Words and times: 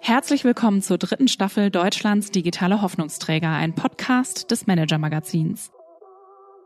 Herzlich 0.00 0.44
willkommen 0.44 0.82
zur 0.82 0.98
dritten 0.98 1.28
Staffel 1.28 1.70
Deutschlands 1.70 2.30
digitale 2.30 2.82
Hoffnungsträger, 2.82 3.50
ein 3.50 3.74
Podcast 3.74 4.50
des 4.50 4.66
Manager 4.66 4.98
Magazins. 4.98 5.70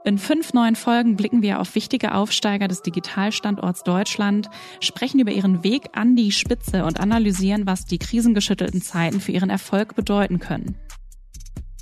In 0.05 0.19
fünf 0.19 0.53
neuen 0.53 0.77
Folgen 0.77 1.17
blicken 1.17 1.43
wir 1.43 1.61
auf 1.61 1.75
wichtige 1.75 2.15
Aufsteiger 2.15 2.69
des 2.69 2.83
Digitalstandorts 2.83 3.83
Deutschland, 3.83 4.49
sprechen 4.81 5.21
über 5.21 5.33
ihren 5.33 5.65
Weg 5.65 5.91
an 5.93 6.17
die 6.17 6.33
Spitze 6.33 6.85
und 6.85 7.01
analysieren, 7.01 7.67
was 7.67 7.85
die 7.85 7.99
krisengeschüttelten 7.99 8.83
Zeiten 8.83 9.21
für 9.21 9.33
ihren 9.33 9.51
Erfolg 9.51 9.95
bedeuten 9.97 10.39
können. 10.39 10.77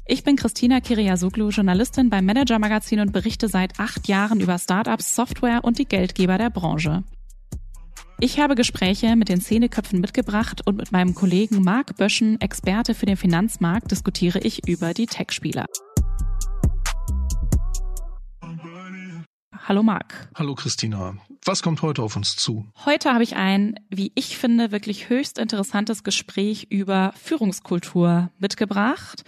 Ich 0.06 0.24
bin 0.24 0.36
Christina 0.36 0.80
Kiriasoglu, 0.80 1.48
Journalistin 1.48 2.10
beim 2.10 2.26
Manager 2.26 2.58
Magazin 2.58 3.00
und 3.00 3.12
berichte 3.12 3.48
seit 3.48 3.78
acht 3.80 4.08
Jahren 4.08 4.40
über 4.40 4.58
Startups, 4.58 5.14
Software 5.14 5.64
und 5.64 5.78
die 5.78 5.86
Geldgeber 5.86 6.36
der 6.36 6.50
Branche. 6.50 7.04
Ich 8.20 8.38
habe 8.38 8.54
Gespräche 8.54 9.16
mit 9.16 9.28
den 9.28 9.40
Szeneköpfen 9.40 10.00
mitgebracht 10.00 10.62
und 10.64 10.76
mit 10.76 10.92
meinem 10.92 11.14
Kollegen 11.14 11.62
Marc 11.62 11.96
Böschen, 11.96 12.40
Experte 12.40 12.94
für 12.94 13.06
den 13.06 13.16
Finanzmarkt, 13.16 13.90
diskutiere 13.90 14.38
ich 14.38 14.66
über 14.68 14.94
die 14.94 15.06
Tech-Spieler. 15.06 15.66
Hallo 19.62 19.82
Marc. 19.82 20.28
Hallo 20.34 20.54
Christina. 20.54 21.14
Was 21.44 21.62
kommt 21.62 21.82
heute 21.82 22.02
auf 22.02 22.16
uns 22.16 22.36
zu? 22.36 22.66
Heute 22.86 23.12
habe 23.12 23.22
ich 23.22 23.36
ein, 23.36 23.78
wie 23.90 24.12
ich 24.14 24.38
finde, 24.38 24.72
wirklich 24.72 25.10
höchst 25.10 25.38
interessantes 25.38 26.02
Gespräch 26.02 26.68
über 26.70 27.12
Führungskultur 27.22 28.30
mitgebracht. 28.38 29.24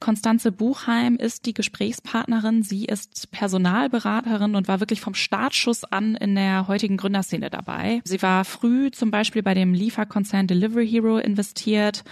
Konstanze 0.00 0.50
Buchheim 0.50 1.16
ist 1.16 1.44
die 1.44 1.52
Gesprächspartnerin. 1.52 2.62
Sie 2.62 2.86
ist 2.86 3.30
Personalberaterin 3.30 4.54
und 4.54 4.66
war 4.66 4.80
wirklich 4.80 5.00
vom 5.02 5.14
Startschuss 5.14 5.84
an 5.84 6.14
in 6.16 6.34
der 6.34 6.68
heutigen 6.68 6.96
Gründerszene 6.96 7.50
dabei. 7.50 8.00
Sie 8.04 8.22
war 8.22 8.44
früh 8.44 8.90
zum 8.90 9.10
Beispiel 9.10 9.42
bei 9.42 9.54
dem 9.54 9.74
Lieferkonzern 9.74 10.46
Delivery 10.46 10.88
Hero 10.88 11.18
investiert. 11.18 12.02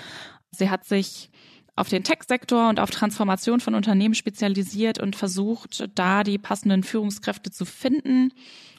Sie 0.51 0.69
hat 0.69 0.85
sich 0.85 1.30
auf 1.81 1.89
den 1.89 2.05
Tech-Sektor 2.05 2.69
und 2.69 2.78
auf 2.78 2.91
Transformation 2.91 3.59
von 3.61 3.75
Unternehmen 3.75 4.14
spezialisiert 4.14 5.00
und 5.00 5.17
versucht, 5.17 5.89
da 5.95 6.23
die 6.25 6.36
passenden 6.36 6.83
Führungskräfte 6.83 7.50
zu 7.50 7.64
finden. 7.64 8.33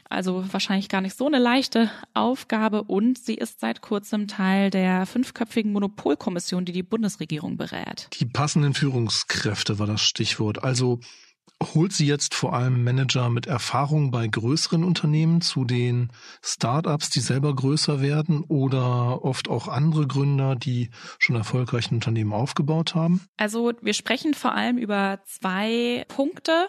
Also 0.08 0.44
wahrscheinlich 0.52 0.88
gar 0.88 1.02
nicht 1.02 1.18
so 1.18 1.26
eine 1.26 1.40
leichte 1.40 1.90
Aufgabe. 2.14 2.84
Und 2.84 3.18
sie 3.18 3.36
ist 3.36 3.60
seit 3.60 3.82
kurzem 3.82 4.28
Teil 4.28 4.70
der 4.70 5.06
fünfköpfigen 5.06 5.72
Monopolkommission, 5.72 6.66
die 6.66 6.74
die 6.74 6.84
Bundesregierung 6.84 7.58
berät. 7.58 8.08
Die 8.20 8.26
passenden 8.26 8.74
Führungskräfte 8.74 9.80
war 9.80 9.88
das 9.88 10.02
Stichwort. 10.02 10.64
Also 10.64 11.00
holt 11.62 11.94
sie 11.94 12.06
jetzt 12.06 12.34
vor 12.34 12.54
allem 12.54 12.84
Manager 12.84 13.30
mit 13.30 13.48
Erfahrung 13.48 14.12
bei 14.12 14.28
größeren 14.28 14.84
Unternehmen 14.84 15.42
zu 15.42 15.64
den 15.64 16.12
Startups, 16.42 17.10
die 17.10 17.20
selber 17.20 17.56
größer 17.56 18.02
werden 18.02 18.44
oder 18.48 19.24
oft 19.24 19.48
auch 19.48 19.68
andere 19.68 20.08
Gründer, 20.08 20.56
die 20.56 20.90
schon 21.20 21.36
erfolgreich 21.36 21.92
ein 21.92 21.96
Unternehmen 21.96 22.34
aufgebaut 22.34 22.96
haben? 22.96 23.22
Also 23.38 23.74
wir 23.82 23.94
sprechen 23.94 24.34
vor 24.34 24.54
allem 24.54 24.78
über 24.78 25.20
zwei 25.26 26.06
Punkte. 26.08 26.68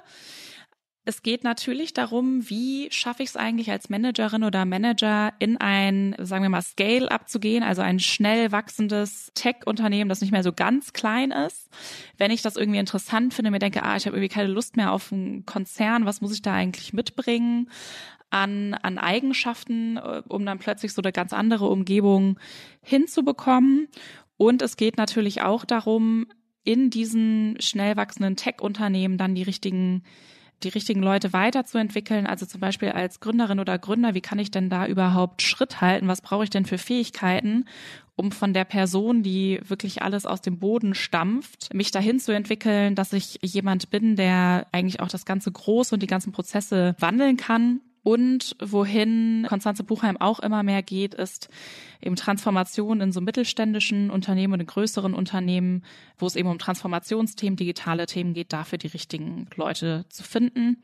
Es 1.05 1.23
geht 1.23 1.43
natürlich 1.43 1.95
darum, 1.95 2.49
wie 2.49 2.87
schaffe 2.93 3.25
ich 3.25 3.31
es 3.31 3.37
eigentlich 3.37 3.73
als 3.73 3.91
Managerin 3.91 4.45
oder 4.45 4.65
Manager 4.65 5.33
in 5.41 5.57
ein, 5.57 6.15
sagen 6.21 6.45
wir 6.45 6.49
mal, 6.49 6.63
Scale-up 6.63 7.29
zu 7.29 7.41
gehen, 7.41 7.65
also 7.65 7.83
ein 7.83 7.99
schnell 7.99 8.53
wachsendes 8.53 9.33
Tech-Unternehmen, 9.35 10.09
das 10.09 10.21
nicht 10.21 10.31
mehr 10.31 10.45
so 10.45 10.53
ganz 10.53 10.93
klein 10.93 11.33
ist. 11.33 11.69
Wenn 12.19 12.31
ich 12.31 12.43
das 12.43 12.57
irgendwie 12.57 12.79
interessant 12.79 13.35
finde, 13.35 13.51
mir 13.51 13.59
denke, 13.59 13.83
ah, 13.83 13.97
ich 13.97 14.07
habe 14.07 14.17
irgendwie 14.17 14.33
keine 14.33 14.49
Lust 14.49 14.77
mehr 14.77 14.93
auf 14.93 15.13
einen 15.13 15.45
Konzern, 15.45 16.07
was 16.07 16.21
muss 16.21 16.35
ich 16.35 16.43
da 16.43 16.53
eigentlich 16.55 16.93
mitbringen? 16.93 17.69
An, 18.31 18.75
an 18.75 18.97
Eigenschaften, 18.99 19.97
äh, 19.97 20.23
um 20.29 20.47
dann 20.47 20.61
plötzlich 20.61 20.93
so 20.93 21.03
eine 21.03 21.13
ganz 21.13 21.33
andere 21.33 21.67
Umgebung 21.67 22.39
hinzubekommen. 22.81 23.89
Und 24.37 24.63
es 24.63 24.77
geht 24.77 24.97
natürlich 24.99 25.43
auch 25.43 25.65
darum, 25.65 26.27
in 26.65 26.91
diesen 26.91 27.61
schnell 27.61 27.97
wachsenden 27.97 28.37
Tech-Unternehmen 28.37 29.19
dann 29.19 29.35
die 29.35 29.43
richtigen 29.43 30.05
die 30.65 30.69
richtigen 30.69 31.03
Leute 31.03 31.33
weiterzuentwickeln. 31.33 32.27
Also 32.27 32.47
zum 32.47 32.61
Beispiel 32.61 32.91
als 32.91 33.21
Gründerin 33.21 33.61
oder 33.61 33.79
Gründer, 33.79 34.15
wie 34.15 34.21
kann 34.21 34.39
ich 34.39 34.51
denn 34.51 34.71
da 34.71 34.87
überhaupt 34.87 35.43
Schritt 35.43 35.81
halten? 35.81 36.09
Was 36.09 36.21
brauche 36.21 36.45
ich 36.45 36.51
denn 36.51 36.67
für 36.67 36.79
Fähigkeiten, 36.79 37.67
um 38.17 38.33
von 38.33 38.53
der 38.53 38.65
Person, 38.65 39.23
die 39.23 39.61
wirklich 39.65 40.03
alles 40.03 40.27
aus 40.27 40.41
dem 40.41 40.59
Boden 40.59 40.95
stampft, 40.95 41.73
mich 41.75 41.91
dahin 41.91 42.21
zu 42.21 42.33
entwickeln, 42.33 42.95
dass 42.95 43.13
ich 43.13 43.39
jemand 43.43 43.91
bin, 43.91 44.17
der 44.17 44.67
eigentlich 44.73 45.01
auch 45.01 45.09
das 45.09 45.25
ganze 45.25 45.51
Große 45.51 45.95
und 45.95 46.03
die 46.03 46.07
ganzen 46.07 46.33
Prozesse 46.33 46.95
wandeln 46.99 47.37
kann 47.37 47.81
und 48.03 48.57
wohin 48.61 49.47
Konstanze 49.49 49.85
Buchheim 49.85 50.17
auch 50.17 50.41
immer 50.41 50.63
mehr 50.63 50.83
geht, 50.83 51.15
ist 51.15 51.49
eben 52.01 52.17
Transformation 52.17 53.01
in 53.01 53.13
so 53.13 53.21
mittelständischen 53.21 54.11
Unternehmen 54.11 54.55
und 54.55 54.61
in 54.61 54.67
größeren 54.67 55.15
Unternehmen, 55.15 55.85
wo 56.19 56.27
es 56.27 56.37
eben 56.37 56.49
um 56.49 56.59
Transformationsthemen, 56.59 57.57
digitale 57.57 58.07
Themen 58.07 58.35
geht, 58.35 58.53
dafür 58.53 58.79
die 58.79 58.89
richtigen 58.89 59.47
Leute 59.55 60.05
zu 60.09 60.25
finden. 60.25 60.83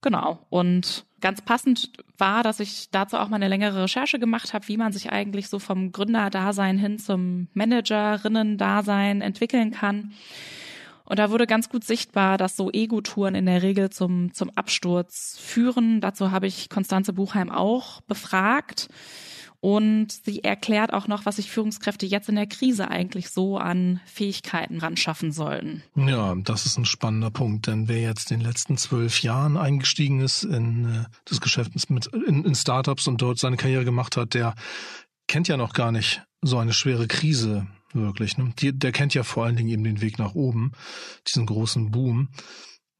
Genau. 0.00 0.44
Und 0.50 1.06
ganz 1.20 1.40
passend 1.40 1.90
war, 2.18 2.42
dass 2.42 2.60
ich 2.60 2.90
dazu 2.90 3.16
auch 3.16 3.28
mal 3.28 3.36
eine 3.36 3.48
längere 3.48 3.84
Recherche 3.84 4.18
gemacht 4.18 4.52
habe, 4.52 4.68
wie 4.68 4.76
man 4.76 4.92
sich 4.92 5.10
eigentlich 5.10 5.48
so 5.48 5.58
vom 5.58 5.92
Gründerdasein 5.92 6.76
hin 6.76 6.98
zum 6.98 7.48
Managerinnen-Dasein 7.54 9.22
entwickeln 9.22 9.70
kann. 9.70 10.12
Und 11.04 11.18
da 11.18 11.30
wurde 11.30 11.46
ganz 11.46 11.68
gut 11.68 11.84
sichtbar, 11.84 12.38
dass 12.38 12.56
so 12.56 12.70
Ego-Touren 12.70 13.34
in 13.34 13.46
der 13.46 13.62
Regel 13.62 13.90
zum, 13.90 14.32
zum 14.32 14.50
Absturz 14.50 15.36
führen. 15.38 16.00
Dazu 16.00 16.30
habe 16.30 16.46
ich 16.46 16.70
Konstanze 16.70 17.12
Buchheim 17.12 17.50
auch 17.50 18.00
befragt. 18.02 18.88
Und 19.60 20.12
sie 20.12 20.44
erklärt 20.44 20.92
auch 20.92 21.08
noch, 21.08 21.24
was 21.24 21.36
sich 21.36 21.50
Führungskräfte 21.50 22.04
jetzt 22.04 22.28
in 22.28 22.34
der 22.34 22.46
Krise 22.46 22.90
eigentlich 22.90 23.30
so 23.30 23.56
an 23.56 23.98
Fähigkeiten 24.04 24.78
ran 24.78 24.98
schaffen 24.98 25.32
sollten. 25.32 25.82
Ja, 25.96 26.34
das 26.34 26.66
ist 26.66 26.76
ein 26.76 26.84
spannender 26.84 27.30
Punkt, 27.30 27.66
denn 27.66 27.88
wer 27.88 28.02
jetzt 28.02 28.30
in 28.30 28.40
den 28.40 28.46
letzten 28.46 28.76
zwölf 28.76 29.22
Jahren 29.22 29.56
eingestiegen 29.56 30.20
ist 30.20 30.42
in 30.42 30.84
äh, 30.84 31.04
das 31.24 31.40
Geschäft 31.40 31.72
mit 31.88 32.06
in, 32.08 32.44
in 32.44 32.54
Startups 32.54 33.06
und 33.08 33.22
dort 33.22 33.38
seine 33.38 33.56
Karriere 33.56 33.86
gemacht 33.86 34.18
hat, 34.18 34.34
der 34.34 34.54
kennt 35.28 35.48
ja 35.48 35.56
noch 35.56 35.72
gar 35.72 35.92
nicht 35.92 36.22
so 36.42 36.58
eine 36.58 36.74
schwere 36.74 37.06
Krise 37.06 37.66
wirklich. 37.94 38.38
Ne? 38.38 38.52
Die, 38.58 38.76
der 38.76 38.92
kennt 38.92 39.14
ja 39.14 39.22
vor 39.22 39.44
allen 39.44 39.56
Dingen 39.56 39.70
eben 39.70 39.84
den 39.84 40.00
Weg 40.00 40.18
nach 40.18 40.34
oben, 40.34 40.72
diesen 41.26 41.46
großen 41.46 41.90
Boom. 41.90 42.28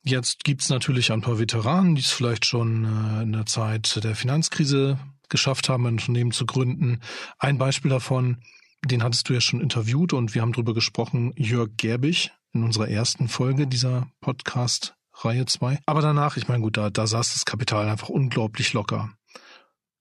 Jetzt 0.02 0.44
gibt's 0.44 0.68
natürlich 0.68 1.12
ein 1.12 1.22
paar 1.22 1.38
Veteranen, 1.38 1.94
die 1.94 2.02
es 2.02 2.10
vielleicht 2.10 2.44
schon 2.44 2.84
äh, 2.84 3.22
in 3.22 3.32
der 3.32 3.46
Zeit 3.46 4.02
der 4.04 4.14
Finanzkrise 4.14 4.98
geschafft 5.28 5.68
haben, 5.68 5.86
ein 5.86 5.94
Unternehmen 5.94 6.30
zu 6.30 6.44
gründen. 6.44 7.00
Ein 7.38 7.58
Beispiel 7.58 7.90
davon, 7.90 8.42
den 8.84 9.02
hattest 9.02 9.28
du 9.28 9.32
ja 9.32 9.40
schon 9.40 9.60
interviewt 9.60 10.12
und 10.12 10.34
wir 10.34 10.42
haben 10.42 10.52
darüber 10.52 10.74
gesprochen, 10.74 11.32
Jörg 11.36 11.70
Gerbig 11.76 12.32
in 12.52 12.62
unserer 12.64 12.88
ersten 12.88 13.28
Folge 13.28 13.66
dieser 13.66 14.06
Podcast 14.20 14.94
Reihe 15.14 15.46
2. 15.46 15.78
Aber 15.86 16.02
danach, 16.02 16.36
ich 16.36 16.48
meine, 16.48 16.62
gut, 16.62 16.76
da, 16.76 16.90
da 16.90 17.06
saß 17.06 17.32
das 17.32 17.44
Kapital 17.44 17.88
einfach 17.88 18.08
unglaublich 18.08 18.72
locker 18.72 19.10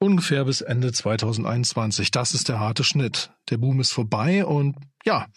ungefähr 0.04 0.46
bis 0.46 0.62
Ende 0.62 0.92
2021. 0.92 2.12
Das 2.12 2.34
ist 2.34 2.50
der 2.50 2.60
harte 2.60 2.84
Schnitt. 2.84 3.32
Der 3.50 3.58
Boom 3.58 3.80
ist 3.80 3.94
vorbei 3.94 4.46
und 4.46 4.76
ja, 5.06 5.28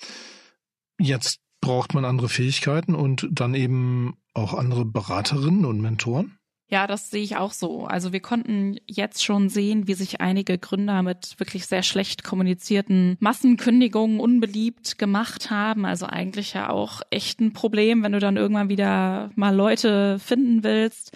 jetzt 0.99 1.38
braucht 1.60 1.94
man 1.94 2.04
andere 2.04 2.28
Fähigkeiten 2.28 2.94
und 2.94 3.28
dann 3.31 3.55
eben 3.55 4.16
auch 4.34 4.55
andere 4.55 4.84
Beraterinnen 4.84 5.65
und 5.65 5.81
Mentoren. 5.81 6.38
Ja, 6.69 6.88
das 6.88 7.10
sehe 7.10 7.22
ich 7.22 7.37
auch 7.37 7.53
so. 7.53 7.84
Also 7.84 8.12
wir 8.12 8.19
konnten 8.19 8.78
jetzt 8.87 9.22
schon 9.22 9.49
sehen, 9.49 9.87
wie 9.87 9.94
sich 9.94 10.21
einige 10.21 10.59
Gründer 10.59 11.04
mit 11.04 11.38
wirklich 11.38 11.66
sehr 11.66 11.84
schlecht 11.84 12.25
kommunizierten 12.25 13.16
Massenkündigungen 13.21 14.19
unbeliebt 14.19 14.99
gemacht 14.99 15.50
haben. 15.50 15.84
Also 15.84 16.06
eigentlich 16.06 16.55
ja 16.55 16.69
auch 16.69 17.03
echt 17.10 17.41
ein 17.41 17.53
Problem, 17.53 18.03
wenn 18.03 18.10
du 18.10 18.19
dann 18.19 18.37
irgendwann 18.37 18.69
wieder 18.69 19.31
mal 19.37 19.55
Leute 19.55 20.19
finden 20.19 20.65
willst. 20.65 21.12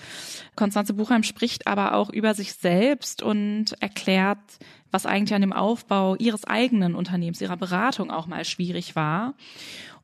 Konstanze 0.55 0.95
Buchheim 0.95 1.25
spricht 1.25 1.67
aber 1.67 1.95
auch 1.95 2.11
über 2.11 2.35
sich 2.35 2.53
selbst 2.53 3.21
und 3.21 3.75
erklärt, 3.81 4.39
was 4.93 5.05
eigentlich 5.05 5.35
an 5.35 5.41
dem 5.41 5.53
Aufbau 5.53 6.15
ihres 6.15 6.45
eigenen 6.45 6.95
Unternehmens, 6.95 7.41
ihrer 7.41 7.57
Beratung 7.57 8.13
auch 8.13 8.29
mal 8.29 8.45
schwierig 8.45 8.95
war 8.95 9.35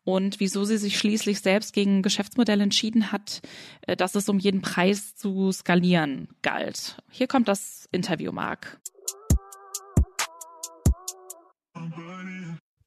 und 0.06 0.38
wieso 0.38 0.64
sie 0.64 0.78
sich 0.78 0.98
schließlich 0.98 1.40
selbst 1.40 1.74
gegen 1.74 1.98
ein 1.98 2.02
Geschäftsmodell 2.02 2.60
entschieden 2.60 3.12
hat, 3.12 3.42
äh, 3.82 3.96
dass 3.96 4.14
es 4.14 4.28
um 4.28 4.38
jeden 4.38 4.62
Preis 4.62 5.16
zu 5.16 5.50
skalieren 5.52 6.28
galt. 6.42 6.96
Hier 7.10 7.26
kommt 7.26 7.48
das 7.48 7.88
Interview, 7.92 8.32
Mark. 8.32 8.80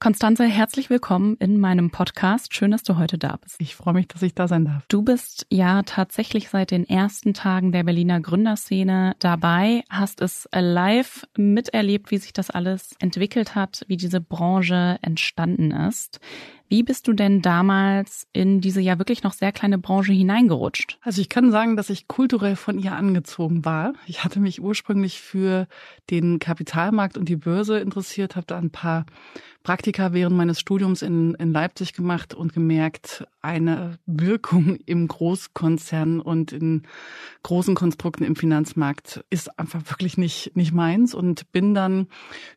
Konstanze, 0.01 0.45
herzlich 0.45 0.89
willkommen 0.89 1.35
in 1.41 1.59
meinem 1.59 1.91
Podcast. 1.91 2.55
Schön, 2.55 2.71
dass 2.71 2.83
du 2.83 2.97
heute 2.97 3.17
da 3.17 3.35
bist. 3.35 3.57
Ich 3.59 3.75
freue 3.75 3.95
mich, 3.95 4.07
dass 4.07 4.21
ich 4.21 4.33
da 4.33 4.47
sein 4.47 4.63
darf. 4.63 4.85
Du 4.87 5.01
bist 5.01 5.45
ja 5.49 5.83
tatsächlich 5.83 6.47
seit 6.47 6.71
den 6.71 6.87
ersten 6.87 7.33
Tagen 7.33 7.73
der 7.73 7.83
Berliner 7.83 8.21
Gründerszene 8.21 9.17
dabei, 9.19 9.83
hast 9.89 10.21
es 10.21 10.47
live 10.53 11.25
miterlebt, 11.35 12.11
wie 12.11 12.17
sich 12.17 12.31
das 12.31 12.49
alles 12.49 12.95
entwickelt 12.99 13.55
hat, 13.55 13.83
wie 13.89 13.97
diese 13.97 14.21
Branche 14.21 14.97
entstanden 15.01 15.71
ist. 15.71 16.21
Wie 16.71 16.83
bist 16.83 17.07
du 17.07 17.13
denn 17.13 17.41
damals 17.41 18.27
in 18.31 18.61
diese 18.61 18.79
ja 18.79 18.99
wirklich 18.99 19.23
noch 19.23 19.33
sehr 19.33 19.51
kleine 19.51 19.79
Branche 19.79 20.13
hineingerutscht? 20.13 20.99
Also 21.01 21.19
ich 21.19 21.27
kann 21.27 21.49
sagen, 21.49 21.75
dass 21.75 21.89
ich 21.89 22.07
kulturell 22.07 22.55
von 22.55 22.77
ihr 22.77 22.93
angezogen 22.93 23.65
war. 23.65 23.93
Ich 24.05 24.23
hatte 24.23 24.39
mich 24.39 24.61
ursprünglich 24.61 25.19
für 25.19 25.67
den 26.11 26.37
Kapitalmarkt 26.37 27.17
und 27.17 27.27
die 27.27 27.37
Börse 27.37 27.79
interessiert, 27.79 28.35
habe 28.35 28.45
da 28.45 28.59
ein 28.59 28.69
paar 28.69 29.07
Praktika 29.63 30.13
während 30.13 30.37
meines 30.37 30.59
Studiums 30.59 31.01
in, 31.01 31.33
in 31.33 31.51
Leipzig 31.51 31.93
gemacht 31.93 32.35
und 32.35 32.53
gemerkt, 32.53 33.25
eine 33.41 33.97
Wirkung 34.05 34.77
im 34.85 35.07
Großkonzern 35.07 36.21
und 36.21 36.51
in 36.51 36.83
großen 37.41 37.73
Konstrukten 37.73 38.23
im 38.23 38.35
Finanzmarkt 38.35 39.25
ist 39.31 39.57
einfach 39.59 39.81
wirklich 39.89 40.17
nicht, 40.17 40.55
nicht 40.55 40.71
meins 40.71 41.15
und 41.15 41.51
bin 41.51 41.73
dann 41.73 42.07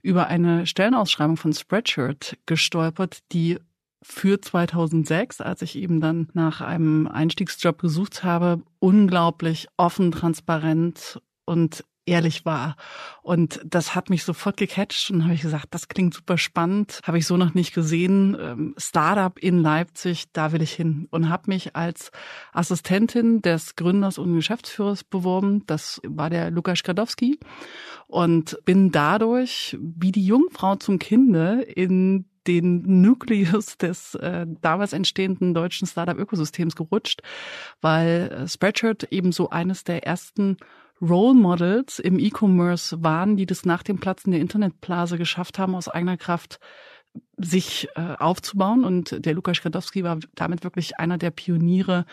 über 0.02 0.26
eine 0.26 0.66
Stellenausschreibung 0.66 1.38
von 1.38 1.54
Spreadshirt 1.54 2.36
gestolpert, 2.44 3.20
die 3.32 3.58
für 4.02 4.40
2006, 4.40 5.40
als 5.40 5.62
ich 5.62 5.76
eben 5.76 6.00
dann 6.00 6.28
nach 6.34 6.60
einem 6.60 7.06
Einstiegsjob 7.06 7.78
gesucht 7.78 8.24
habe, 8.24 8.62
unglaublich 8.78 9.68
offen, 9.76 10.12
transparent 10.12 11.20
und 11.44 11.84
ehrlich 12.06 12.44
war. 12.44 12.76
Und 13.22 13.60
das 13.64 13.94
hat 13.94 14.10
mich 14.10 14.24
sofort 14.24 14.56
gecatcht 14.56 15.10
und 15.10 15.24
habe 15.24 15.34
ich 15.34 15.42
gesagt, 15.42 15.68
das 15.70 15.88
klingt 15.88 16.14
super 16.14 16.36
spannend, 16.36 17.00
habe 17.04 17.18
ich 17.18 17.26
so 17.26 17.36
noch 17.36 17.54
nicht 17.54 17.74
gesehen. 17.74 18.36
Ähm, 18.40 18.74
Startup 18.76 19.38
in 19.38 19.60
Leipzig, 19.60 20.24
da 20.32 20.52
will 20.52 20.62
ich 20.62 20.72
hin 20.72 21.06
und 21.10 21.28
habe 21.28 21.44
mich 21.46 21.76
als 21.76 22.10
Assistentin 22.52 23.42
des 23.42 23.76
Gründers 23.76 24.18
und 24.18 24.34
Geschäftsführers 24.34 25.04
beworben. 25.04 25.64
Das 25.66 26.00
war 26.04 26.30
der 26.30 26.50
Lukas 26.50 26.80
Skradowski 26.80 27.38
und 28.08 28.58
bin 28.64 28.90
dadurch 28.90 29.76
wie 29.80 30.12
die 30.12 30.26
Jungfrau 30.26 30.76
zum 30.76 30.98
Kinde 30.98 31.62
in 31.62 32.26
den 32.46 33.02
Nukleus 33.02 33.76
des 33.78 34.14
äh, 34.16 34.46
damals 34.60 34.92
entstehenden 34.92 35.54
deutschen 35.54 35.86
Startup-Ökosystems 35.86 36.74
gerutscht, 36.74 37.22
weil 37.80 38.32
äh, 38.32 38.48
Spreadshirt 38.48 39.04
eben 39.12 39.32
so 39.32 39.50
eines 39.50 39.84
der 39.84 40.04
ersten 40.04 40.56
Role 41.02 41.34
Models 41.34 41.98
im 41.98 42.18
E-Commerce 42.18 43.02
waren, 43.02 43.36
die 43.36 43.46
das 43.46 43.64
nach 43.64 43.82
dem 43.82 43.98
Platzen 43.98 44.30
der 44.30 44.40
Internetblase 44.40 45.18
geschafft 45.18 45.58
haben, 45.58 45.74
aus 45.74 45.88
eigener 45.88 46.16
Kraft 46.16 46.60
sich 47.36 47.88
äh, 47.94 48.14
aufzubauen. 48.18 48.84
Und 48.84 49.24
der 49.24 49.34
Lukas 49.34 49.58
Skadowski 49.58 50.04
war 50.04 50.18
damit 50.34 50.64
wirklich 50.64 50.98
einer 50.98 51.18
der 51.18 51.30
Pioniere 51.30 52.04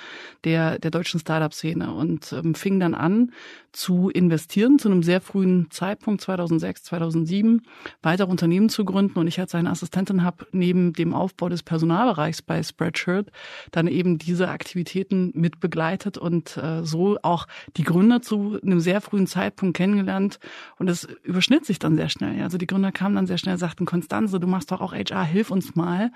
der, 0.43 0.79
der 0.79 0.91
deutschen 0.91 1.19
Startup-Szene 1.19 1.93
und 1.93 2.33
ähm, 2.33 2.55
fing 2.55 2.79
dann 2.79 2.95
an 2.95 3.31
zu 3.71 4.09
investieren 4.09 4.79
zu 4.79 4.89
einem 4.89 5.03
sehr 5.03 5.21
frühen 5.21 5.69
Zeitpunkt, 5.69 6.21
2006, 6.21 6.83
2007, 6.83 7.61
weitere 8.01 8.29
Unternehmen 8.29 8.69
zu 8.69 8.85
gründen. 8.85 9.19
Und 9.19 9.27
ich 9.27 9.39
als 9.39 9.51
seine 9.51 9.69
Assistentin 9.69 10.23
habe 10.23 10.47
neben 10.51 10.93
dem 10.93 11.13
Aufbau 11.13 11.49
des 11.49 11.63
Personalbereichs 11.63 12.41
bei 12.41 12.63
Spreadshirt 12.63 13.31
dann 13.71 13.87
eben 13.87 14.17
diese 14.17 14.49
Aktivitäten 14.49 15.31
mit 15.35 15.59
begleitet 15.59 16.17
und 16.17 16.57
äh, 16.57 16.83
so 16.83 17.17
auch 17.21 17.47
die 17.77 17.83
Gründer 17.83 18.21
zu 18.21 18.59
einem 18.61 18.79
sehr 18.79 19.01
frühen 19.01 19.27
Zeitpunkt 19.27 19.77
kennengelernt. 19.77 20.39
Und 20.77 20.89
es 20.89 21.07
überschnitt 21.23 21.65
sich 21.65 21.79
dann 21.79 21.95
sehr 21.95 22.09
schnell. 22.09 22.41
Also 22.41 22.57
die 22.57 22.67
Gründer 22.67 22.91
kamen 22.91 23.15
dann 23.15 23.27
sehr 23.27 23.37
schnell, 23.37 23.57
sagten, 23.57 23.85
Konstanze, 23.85 24.39
du 24.39 24.47
machst 24.47 24.71
doch 24.71 24.81
auch 24.81 24.93
HR, 24.93 25.18
hilf 25.23 25.51
uns 25.51 25.75
mal 25.75 26.11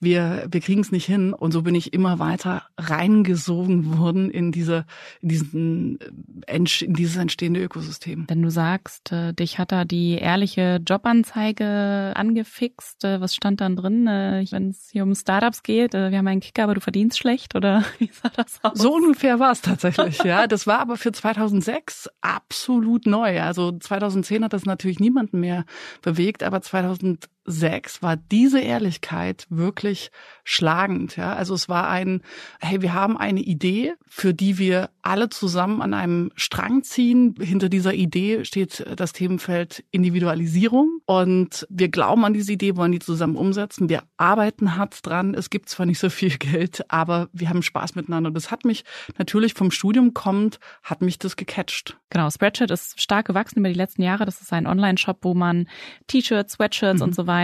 wir, 0.00 0.46
wir 0.50 0.60
kriegen 0.60 0.80
es 0.80 0.90
nicht 0.90 1.04
hin. 1.04 1.32
Und 1.32 1.52
so 1.52 1.62
bin 1.62 1.74
ich 1.74 1.92
immer 1.92 2.18
weiter 2.18 2.62
reingesogen 2.78 3.98
worden 3.98 4.30
in 4.30 4.50
diese, 4.50 4.86
in 5.20 5.28
diesen, 5.28 5.98
in 6.46 6.64
dieses 6.94 7.16
entstehende 7.16 7.62
Ökosystem. 7.62 8.24
Wenn 8.28 8.42
du 8.42 8.50
sagst, 8.50 9.12
äh, 9.12 9.34
dich 9.34 9.58
hat 9.58 9.72
da 9.72 9.84
die 9.84 10.14
ehrliche 10.14 10.80
Jobanzeige 10.86 12.12
angefixt, 12.16 13.04
äh, 13.04 13.20
was 13.20 13.34
stand 13.34 13.60
dann 13.60 13.76
drin, 13.76 14.06
äh, 14.06 14.44
wenn 14.50 14.70
es 14.70 14.88
hier 14.90 15.02
um 15.02 15.14
Startups 15.14 15.62
geht? 15.62 15.92
wir 15.92 16.16
haben 16.16 16.28
einen 16.28 16.40
Kicker, 16.40 16.64
aber 16.64 16.74
du 16.74 16.80
verdienst 16.80 17.18
schlecht 17.18 17.54
oder 17.54 17.84
wie 17.98 18.10
sah 18.12 18.30
das 18.30 18.58
aus? 18.62 18.78
So 18.78 18.94
ungefähr 18.94 19.38
war 19.38 19.52
es 19.52 19.60
tatsächlich, 19.60 20.22
ja. 20.22 20.46
Das 20.46 20.66
war 20.66 20.78
aber 20.78 20.96
für 20.96 21.12
2006 21.12 22.08
absolut 22.20 23.06
neu. 23.06 23.40
Also 23.42 23.72
2010 23.72 24.44
hat 24.44 24.52
das 24.52 24.64
natürlich 24.64 24.98
niemanden 24.98 25.40
mehr 25.40 25.64
bewegt, 26.00 26.42
aber 26.42 26.62
2000 26.62 27.28
sechs 27.50 28.02
war 28.02 28.16
diese 28.16 28.60
Ehrlichkeit 28.60 29.46
wirklich 29.50 30.10
schlagend. 30.44 31.16
Ja, 31.16 31.34
also 31.34 31.54
es 31.54 31.68
war 31.68 31.88
ein, 31.88 32.22
hey, 32.60 32.82
wir 32.82 32.94
haben 32.94 33.16
eine 33.16 33.40
Idee, 33.40 33.94
für 34.08 34.34
die 34.34 34.58
wir 34.58 34.90
alle 35.02 35.28
zusammen 35.28 35.82
an 35.82 35.94
einem 35.94 36.30
Strang 36.34 36.82
ziehen. 36.82 37.34
Hinter 37.40 37.68
dieser 37.68 37.94
Idee 37.94 38.44
steht 38.44 38.84
das 38.96 39.12
Themenfeld 39.12 39.84
Individualisierung 39.90 41.00
und 41.06 41.66
wir 41.70 41.88
glauben 41.88 42.24
an 42.24 42.34
diese 42.34 42.52
Idee, 42.52 42.76
wollen 42.76 42.92
die 42.92 42.98
zusammen 42.98 43.36
umsetzen. 43.36 43.88
Wir 43.88 44.02
arbeiten 44.16 44.76
hart 44.76 45.06
dran. 45.06 45.34
Es 45.34 45.50
gibt 45.50 45.68
zwar 45.68 45.86
nicht 45.86 45.98
so 45.98 46.10
viel 46.10 46.30
Geld, 46.38 46.84
aber 46.90 47.28
wir 47.32 47.48
haben 47.48 47.62
Spaß 47.62 47.94
miteinander. 47.94 48.28
Und 48.28 48.34
das 48.34 48.50
hat 48.50 48.64
mich 48.64 48.84
natürlich 49.18 49.54
vom 49.54 49.70
Studium 49.70 50.14
kommend, 50.14 50.58
hat 50.82 51.02
mich 51.02 51.18
das 51.18 51.36
gecatcht. 51.36 51.96
Genau, 52.10 52.28
Spreadshirt 52.28 52.70
ist 52.70 53.00
stark 53.00 53.26
gewachsen 53.26 53.60
über 53.60 53.68
die 53.68 53.74
letzten 53.74 54.02
Jahre. 54.02 54.24
Das 54.24 54.40
ist 54.40 54.52
ein 54.52 54.66
Online-Shop, 54.66 55.18
wo 55.22 55.34
man 55.34 55.68
T-Shirts, 56.08 56.54
Sweatshirts 56.54 57.00
mhm. 57.00 57.06
und 57.06 57.14
so 57.14 57.26
weiter 57.26 57.39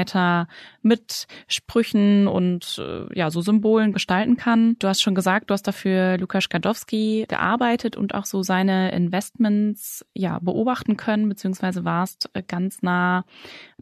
mit 0.82 1.26
Sprüchen 1.48 2.28
und 2.28 2.78
äh, 2.78 3.06
ja 3.18 3.30
so 3.30 3.40
Symbolen 3.40 3.92
gestalten 3.92 4.36
kann. 4.36 4.76
Du 4.78 4.88
hast 4.88 5.02
schon 5.02 5.14
gesagt, 5.14 5.50
du 5.50 5.54
hast 5.54 5.66
dafür 5.66 6.18
Lukas 6.18 6.48
Gadowski 6.48 7.26
gearbeitet 7.28 7.96
und 7.96 8.14
auch 8.14 8.24
so 8.24 8.42
seine 8.42 8.92
Investments 8.92 10.04
ja 10.14 10.38
beobachten 10.40 10.96
können, 10.96 11.28
beziehungsweise 11.28 11.84
warst 11.84 12.30
äh, 12.34 12.42
ganz 12.42 12.82
nah 12.82 13.24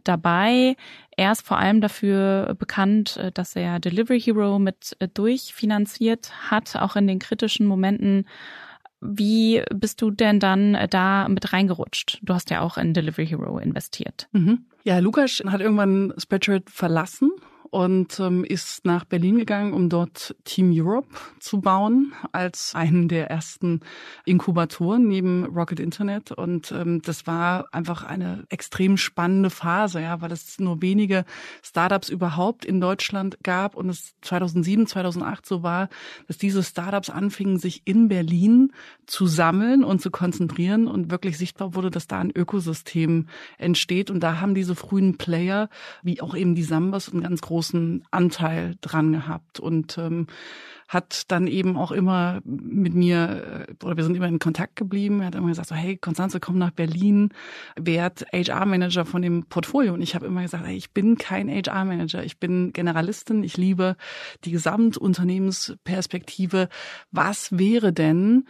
dabei. 0.03 0.75
Er 1.17 1.31
ist 1.31 1.45
vor 1.45 1.57
allem 1.57 1.81
dafür 1.81 2.55
bekannt, 2.57 3.17
äh, 3.17 3.31
dass 3.31 3.55
er 3.55 3.79
Delivery 3.79 4.21
Hero 4.21 4.59
mit 4.59 4.97
durchfinanziert 5.13 6.51
hat, 6.51 6.75
auch 6.75 6.95
in 6.95 7.07
den 7.07 7.19
kritischen 7.19 7.65
Momenten 7.65 8.25
wie 9.07 9.61
bist 9.73 10.01
du 10.01 10.11
denn 10.11 10.39
dann 10.39 10.77
da 10.89 11.27
mit 11.27 11.53
reingerutscht? 11.53 12.19
Du 12.23 12.33
hast 12.33 12.49
ja 12.49 12.61
auch 12.61 12.77
in 12.77 12.93
Delivery 12.93 13.27
Hero 13.27 13.59
investiert. 13.59 14.27
Mhm. 14.31 14.65
Ja, 14.85 14.99
Lukas 14.99 15.41
hat 15.47 15.61
irgendwann 15.61 16.13
Spreadshirt 16.15 16.69
verlassen 16.69 17.31
und 17.75 18.21
ähm, 18.21 18.45
ist 18.45 18.85
nach 18.85 19.03
Berlin 19.03 19.37
gegangen, 19.37 19.73
um 19.73 19.89
dort 19.89 20.33
Team 20.45 20.71
Europe 20.73 21.09
zu 21.41 21.59
bauen 21.59 22.13
als 22.31 22.73
einen 22.73 23.09
der 23.09 23.29
ersten 23.29 23.81
Inkubatoren 24.23 25.05
neben 25.09 25.43
Rocket 25.43 25.81
Internet. 25.81 26.31
Und 26.31 26.71
ähm, 26.71 27.01
das 27.01 27.27
war 27.27 27.67
einfach 27.73 28.05
eine 28.05 28.45
extrem 28.47 28.95
spannende 28.95 29.49
Phase, 29.49 29.99
ja, 29.99 30.21
weil 30.21 30.31
es 30.31 30.57
nur 30.57 30.81
wenige 30.81 31.25
Startups 31.61 32.07
überhaupt 32.07 32.63
in 32.63 32.79
Deutschland 32.79 33.39
gab 33.43 33.75
und 33.75 33.89
es 33.89 34.13
2007, 34.21 34.87
2008 34.87 35.45
so 35.45 35.61
war, 35.61 35.89
dass 36.27 36.37
diese 36.37 36.63
Startups 36.63 37.09
anfingen, 37.09 37.59
sich 37.59 37.81
in 37.83 38.07
Berlin 38.07 38.71
zu 39.05 39.27
sammeln 39.27 39.83
und 39.83 40.01
zu 40.01 40.11
konzentrieren 40.11 40.87
und 40.87 41.11
wirklich 41.11 41.37
sichtbar 41.37 41.75
wurde, 41.75 41.91
dass 41.91 42.07
da 42.07 42.19
ein 42.19 42.31
Ökosystem 42.33 43.27
entsteht. 43.57 44.09
Und 44.09 44.21
da 44.21 44.39
haben 44.39 44.55
diese 44.55 44.75
frühen 44.75 45.17
Player, 45.17 45.67
wie 46.03 46.21
auch 46.21 46.35
eben 46.35 46.55
die 46.55 46.63
Sambas, 46.63 47.11
einen 47.11 47.23
ganz 47.23 47.41
großen 47.41 47.64
großen 47.65 48.03
Anteil 48.11 48.75
dran 48.81 49.13
gehabt 49.13 49.59
und 49.59 49.97
ähm, 49.97 50.27
hat 50.87 51.31
dann 51.31 51.47
eben 51.47 51.77
auch 51.77 51.91
immer 51.91 52.41
mit 52.43 52.93
mir, 52.93 53.65
äh, 53.67 53.73
oder 53.83 53.97
wir 53.97 54.03
sind 54.03 54.15
immer 54.15 54.27
in 54.27 54.37
Kontakt 54.37 54.75
geblieben. 54.75 55.21
Er 55.21 55.27
hat 55.27 55.35
immer 55.35 55.47
gesagt, 55.47 55.69
so, 55.69 55.75
hey, 55.75 55.97
Konstanze, 55.97 56.39
komm 56.39 56.59
nach 56.59 56.69
Berlin, 56.71 57.29
werd 57.75 58.23
HR-Manager 58.31 59.05
von 59.05 59.23
dem 59.23 59.47
Portfolio. 59.47 59.95
Und 59.95 60.01
ich 60.01 60.13
habe 60.13 60.27
immer 60.27 60.43
gesagt, 60.43 60.63
hey, 60.65 60.75
ich 60.75 60.91
bin 60.91 61.17
kein 61.17 61.49
HR-Manager, 61.49 62.23
ich 62.23 62.39
bin 62.39 62.71
Generalistin, 62.71 63.43
ich 63.43 63.57
liebe 63.57 63.95
die 64.43 64.51
Gesamtunternehmensperspektive. 64.51 66.69
Was 67.11 67.57
wäre 67.57 67.91
denn, 67.91 68.45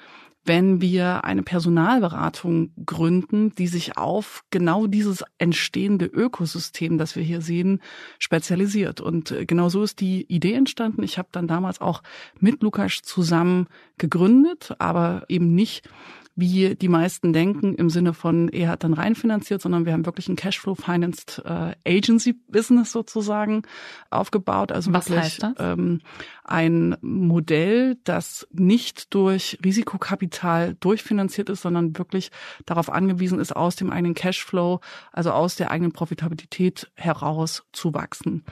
wenn 0.45 0.79
wir 0.79 1.25
eine 1.25 1.43
Personalberatung 1.43 2.71
gründen, 2.85 3.53
die 3.55 3.67
sich 3.67 3.97
auf 3.97 4.43
genau 4.51 4.87
dieses 4.87 5.23
entstehende 5.37 6.05
Ökosystem, 6.05 6.97
das 6.97 7.15
wir 7.15 7.23
hier 7.23 7.41
sehen, 7.41 7.81
spezialisiert. 8.19 9.01
Und 9.01 9.31
äh, 9.31 9.45
genau 9.45 9.69
so 9.69 9.83
ist 9.83 9.99
die 9.99 10.25
Idee 10.31 10.53
entstanden. 10.53 11.03
Ich 11.03 11.17
habe 11.17 11.29
dann 11.31 11.47
damals 11.47 11.81
auch 11.81 12.03
mit 12.39 12.61
Lukas 12.61 13.01
zusammen 13.01 13.67
gegründet, 13.97 14.75
aber 14.79 15.25
eben 15.27 15.53
nicht 15.53 15.89
wie 16.35 16.75
die 16.75 16.89
meisten 16.89 17.31
denken, 17.31 17.75
im 17.75 17.89
Sinne 17.89 18.13
von, 18.13 18.49
er 18.49 18.69
hat 18.69 18.83
dann 18.83 18.93
reinfinanziert, 18.93 19.61
sondern 19.61 19.85
wir 19.85 19.93
haben 19.93 20.05
wirklich 20.05 20.27
ein 20.27 20.35
Cashflow-Financed 20.35 21.41
äh, 21.45 21.75
Agency-Business 21.87 22.91
sozusagen 22.91 23.63
aufgebaut. 24.09 24.73
Also 24.73 24.91
Was 24.91 25.09
wirklich, 25.09 25.25
heißt 25.25 25.43
das? 25.43 25.53
Ähm, 25.59 26.01
ein 26.45 26.95
Modell, 27.01 27.97
das 28.03 28.47
nicht 28.51 29.13
durch 29.13 29.57
Risikokapital 29.63 30.75
durchfinanziert 30.79 31.49
ist, 31.49 31.61
sondern 31.61 31.97
wirklich 31.97 32.31
darauf 32.65 32.91
angewiesen 32.91 33.39
ist, 33.39 33.55
aus 33.55 33.75
dem 33.75 33.91
eigenen 33.91 34.13
Cashflow, 34.13 34.79
also 35.11 35.31
aus 35.31 35.55
der 35.55 35.71
eigenen 35.71 35.91
Profitabilität 35.91 36.91
heraus 36.95 37.63
zu 37.73 37.93
wachsen. 37.93 38.43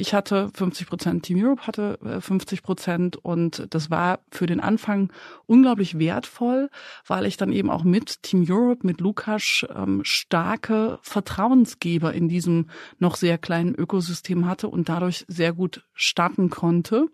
Ich 0.00 0.14
hatte 0.14 0.50
50 0.54 0.86
Prozent, 0.86 1.24
Team 1.24 1.44
Europe 1.44 1.66
hatte 1.66 1.98
50 2.20 2.58
äh, 2.58 2.62
Prozent 2.62 3.16
und 3.18 3.66
das 3.68 3.90
war 3.90 4.20
für 4.30 4.46
den 4.46 4.58
Anfang 4.58 5.12
unglaublich 5.44 5.98
wertvoll, 5.98 6.70
weil 7.06 7.26
ich 7.26 7.36
dann 7.36 7.52
eben 7.52 7.68
auch 7.68 7.84
mit 7.84 8.22
Team 8.22 8.46
Europe, 8.48 8.86
mit 8.86 9.02
Lukas 9.02 9.66
ähm, 9.74 10.00
starke 10.02 10.98
Vertrauensgeber 11.02 12.14
in 12.14 12.30
diesem 12.30 12.70
noch 12.98 13.14
sehr 13.14 13.36
kleinen 13.36 13.74
Ökosystem 13.74 14.46
hatte 14.46 14.68
und 14.68 14.88
dadurch 14.88 15.26
sehr 15.28 15.52
gut 15.52 15.84
starten 15.92 16.48
konnte 16.48 17.08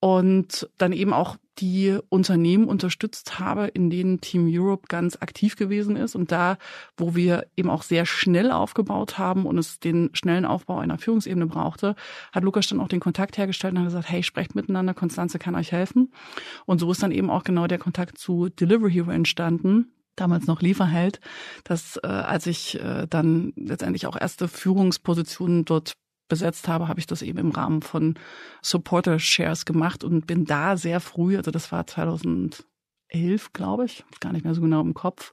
und 0.00 0.68
dann 0.78 0.92
eben 0.92 1.12
auch 1.12 1.36
die 1.58 1.98
Unternehmen 2.08 2.68
unterstützt 2.68 3.40
habe, 3.40 3.66
in 3.66 3.90
denen 3.90 4.20
Team 4.20 4.48
Europe 4.48 4.86
ganz 4.88 5.16
aktiv 5.20 5.56
gewesen 5.56 5.96
ist. 5.96 6.14
Und 6.14 6.30
da, 6.30 6.56
wo 6.96 7.16
wir 7.16 7.46
eben 7.56 7.68
auch 7.68 7.82
sehr 7.82 8.06
schnell 8.06 8.52
aufgebaut 8.52 9.18
haben 9.18 9.44
und 9.44 9.58
es 9.58 9.80
den 9.80 10.10
schnellen 10.12 10.44
Aufbau 10.44 10.78
einer 10.78 10.98
Führungsebene 10.98 11.46
brauchte, 11.46 11.96
hat 12.32 12.44
Lukas 12.44 12.68
dann 12.68 12.80
auch 12.80 12.88
den 12.88 13.00
Kontakt 13.00 13.38
hergestellt 13.38 13.74
und 13.74 13.80
hat 13.80 13.86
gesagt, 13.86 14.08
hey, 14.08 14.22
sprecht 14.22 14.54
miteinander, 14.54 14.94
Konstanze 14.94 15.40
kann 15.40 15.56
euch 15.56 15.72
helfen. 15.72 16.12
Und 16.64 16.78
so 16.78 16.92
ist 16.92 17.02
dann 17.02 17.10
eben 17.10 17.30
auch 17.30 17.42
genau 17.42 17.66
der 17.66 17.78
Kontakt 17.78 18.18
zu 18.18 18.48
Delivery 18.48 18.92
Hero 18.92 19.10
entstanden 19.10 19.92
damals 20.14 20.48
noch 20.48 20.62
Lieferheld, 20.62 21.20
dass 21.62 21.96
äh, 22.02 22.08
als 22.08 22.48
ich 22.48 22.80
äh, 22.80 23.06
dann 23.08 23.52
letztendlich 23.54 24.08
auch 24.08 24.20
erste 24.20 24.48
Führungspositionen 24.48 25.64
dort 25.64 25.92
besetzt 26.28 26.68
habe, 26.68 26.88
habe 26.88 27.00
ich 27.00 27.06
das 27.06 27.22
eben 27.22 27.38
im 27.38 27.50
Rahmen 27.50 27.82
von 27.82 28.14
Supporter 28.62 29.18
Shares 29.18 29.64
gemacht 29.64 30.04
und 30.04 30.26
bin 30.26 30.44
da 30.44 30.76
sehr 30.76 31.00
früh, 31.00 31.36
also 31.36 31.50
das 31.50 31.72
war 31.72 31.86
2000 31.86 32.64
elf, 33.08 33.52
glaube 33.52 33.84
ich, 33.86 34.04
gar 34.20 34.32
nicht 34.32 34.44
mehr 34.44 34.54
so 34.54 34.60
genau 34.60 34.80
im 34.80 34.94
Kopf, 34.94 35.32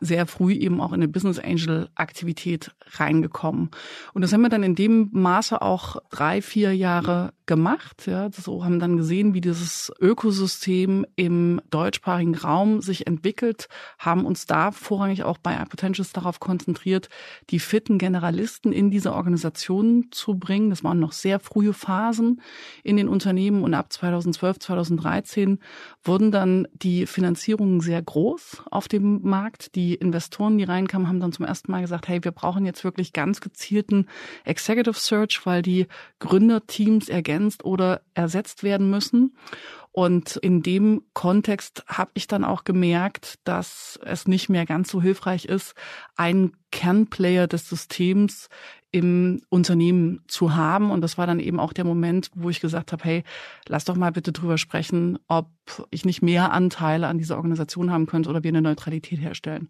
sehr 0.00 0.26
früh 0.26 0.52
eben 0.52 0.80
auch 0.80 0.92
in 0.92 1.02
eine 1.02 1.08
Business 1.08 1.38
Angel 1.38 1.88
Aktivität 1.94 2.74
reingekommen. 2.92 3.70
Und 4.14 4.22
das 4.22 4.32
haben 4.32 4.42
wir 4.42 4.48
dann 4.48 4.62
in 4.62 4.74
dem 4.74 5.10
Maße 5.12 5.60
auch 5.60 5.96
drei, 6.10 6.42
vier 6.42 6.74
Jahre 6.74 7.32
gemacht. 7.46 8.06
Ja, 8.06 8.28
so 8.30 8.64
haben 8.64 8.80
dann 8.80 8.96
gesehen, 8.96 9.32
wie 9.32 9.40
dieses 9.40 9.92
Ökosystem 10.00 11.06
im 11.14 11.60
deutschsprachigen 11.70 12.34
Raum 12.34 12.82
sich 12.82 13.06
entwickelt, 13.06 13.68
haben 13.98 14.26
uns 14.26 14.46
da 14.46 14.72
vorrangig 14.72 15.22
auch 15.22 15.38
bei 15.38 15.54
iPotentials 15.54 16.12
darauf 16.12 16.40
konzentriert, 16.40 17.08
die 17.50 17.60
fitten 17.60 17.98
Generalisten 17.98 18.72
in 18.72 18.90
diese 18.90 19.12
Organisation 19.12 20.08
zu 20.10 20.38
bringen. 20.38 20.70
Das 20.70 20.84
waren 20.84 20.98
noch 20.98 21.12
sehr 21.12 21.38
frühe 21.38 21.72
Phasen 21.72 22.40
in 22.82 22.96
den 22.96 23.08
Unternehmen 23.08 23.62
und 23.62 23.74
ab 23.74 23.92
2012, 23.92 24.58
2013 24.58 25.58
wurden 26.02 26.32
dann 26.32 26.66
die 26.72 27.06
Finanzierungen 27.16 27.80
sehr 27.80 28.02
groß 28.02 28.62
auf 28.70 28.88
dem 28.88 29.22
Markt. 29.22 29.74
Die 29.74 29.94
Investoren, 29.94 30.58
die 30.58 30.64
reinkamen, 30.64 31.08
haben 31.08 31.18
dann 31.18 31.32
zum 31.32 31.46
ersten 31.46 31.72
Mal 31.72 31.80
gesagt, 31.80 32.08
hey, 32.08 32.22
wir 32.22 32.30
brauchen 32.30 32.66
jetzt 32.66 32.84
wirklich 32.84 33.14
ganz 33.14 33.40
gezielten 33.40 34.06
Executive 34.44 35.00
Search, 35.00 35.46
weil 35.46 35.62
die 35.62 35.86
Gründerteams 36.18 37.08
ergänzt 37.08 37.64
oder 37.64 38.02
ersetzt 38.12 38.64
werden 38.64 38.90
müssen. 38.90 39.34
Und 39.92 40.36
in 40.36 40.62
dem 40.62 41.04
Kontext 41.14 41.84
habe 41.86 42.10
ich 42.12 42.26
dann 42.26 42.44
auch 42.44 42.64
gemerkt, 42.64 43.38
dass 43.44 43.98
es 44.04 44.28
nicht 44.28 44.50
mehr 44.50 44.66
ganz 44.66 44.90
so 44.90 45.00
hilfreich 45.00 45.46
ist, 45.46 45.74
einen 46.16 46.52
Kernplayer 46.70 47.46
des 47.46 47.68
Systems 47.68 48.48
im 48.96 49.42
Unternehmen 49.50 50.22
zu 50.26 50.54
haben. 50.54 50.90
Und 50.90 51.02
das 51.02 51.18
war 51.18 51.26
dann 51.26 51.38
eben 51.38 51.60
auch 51.60 51.74
der 51.74 51.84
Moment, 51.84 52.30
wo 52.34 52.48
ich 52.48 52.60
gesagt 52.60 52.92
habe, 52.92 53.04
hey, 53.04 53.24
lass 53.68 53.84
doch 53.84 53.94
mal 53.94 54.10
bitte 54.10 54.32
drüber 54.32 54.56
sprechen, 54.56 55.18
ob 55.28 55.50
ich 55.90 56.06
nicht 56.06 56.22
mehr 56.22 56.52
Anteile 56.52 57.06
an 57.08 57.18
dieser 57.18 57.36
Organisation 57.36 57.90
haben 57.90 58.06
könnte 58.06 58.30
oder 58.30 58.42
wir 58.42 58.48
eine 58.48 58.62
Neutralität 58.62 59.20
herstellen. 59.20 59.68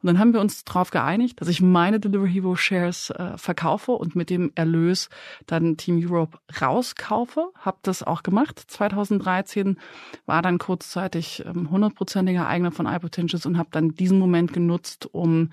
Und 0.00 0.06
dann 0.06 0.18
haben 0.18 0.32
wir 0.32 0.40
uns 0.40 0.64
darauf 0.64 0.90
geeinigt, 0.90 1.40
dass 1.40 1.48
ich 1.48 1.60
meine 1.60 2.00
Delivery 2.00 2.30
Hero 2.32 2.56
Shares 2.56 3.10
äh, 3.10 3.36
verkaufe 3.36 3.92
und 3.92 4.16
mit 4.16 4.30
dem 4.30 4.52
Erlös 4.54 5.10
dann 5.46 5.76
Team 5.76 6.00
Europe 6.02 6.38
rauskaufe. 6.58 7.50
Habe 7.58 7.78
das 7.82 8.02
auch 8.02 8.22
gemacht. 8.22 8.58
2013 8.66 9.76
war 10.24 10.40
dann 10.40 10.56
kurzzeitig 10.56 11.44
ähm, 11.44 11.70
hundertprozentiger 11.70 12.46
Eigner 12.46 12.72
von 12.72 12.86
iPotentials 12.86 13.44
und 13.44 13.58
habe 13.58 13.68
dann 13.70 13.90
diesen 13.90 14.18
Moment 14.18 14.54
genutzt, 14.54 15.08
um 15.12 15.50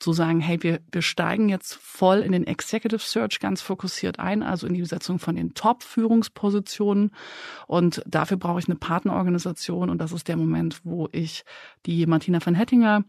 zu 0.00 0.12
sagen, 0.12 0.40
hey, 0.40 0.62
wir, 0.62 0.80
wir 0.90 1.02
steigen 1.02 1.48
jetzt 1.48 1.74
voll 1.74 2.20
in 2.20 2.32
den 2.32 2.46
Executive 2.46 3.00
Search 3.00 3.38
ganz 3.38 3.60
fokussiert 3.60 4.18
ein, 4.18 4.42
also 4.42 4.66
in 4.66 4.74
die 4.74 4.80
Besetzung 4.80 5.18
von 5.18 5.36
den 5.36 5.54
Top-Führungspositionen. 5.54 7.12
Und 7.66 8.02
dafür 8.06 8.38
brauche 8.38 8.58
ich 8.58 8.66
eine 8.66 8.76
Partnerorganisation. 8.76 9.90
Und 9.90 9.98
das 9.98 10.12
ist 10.12 10.26
der 10.28 10.36
Moment, 10.36 10.80
wo 10.84 11.08
ich 11.12 11.44
die 11.86 12.06
Martina 12.06 12.44
van 12.44 12.54
Hettinger 12.54 13.04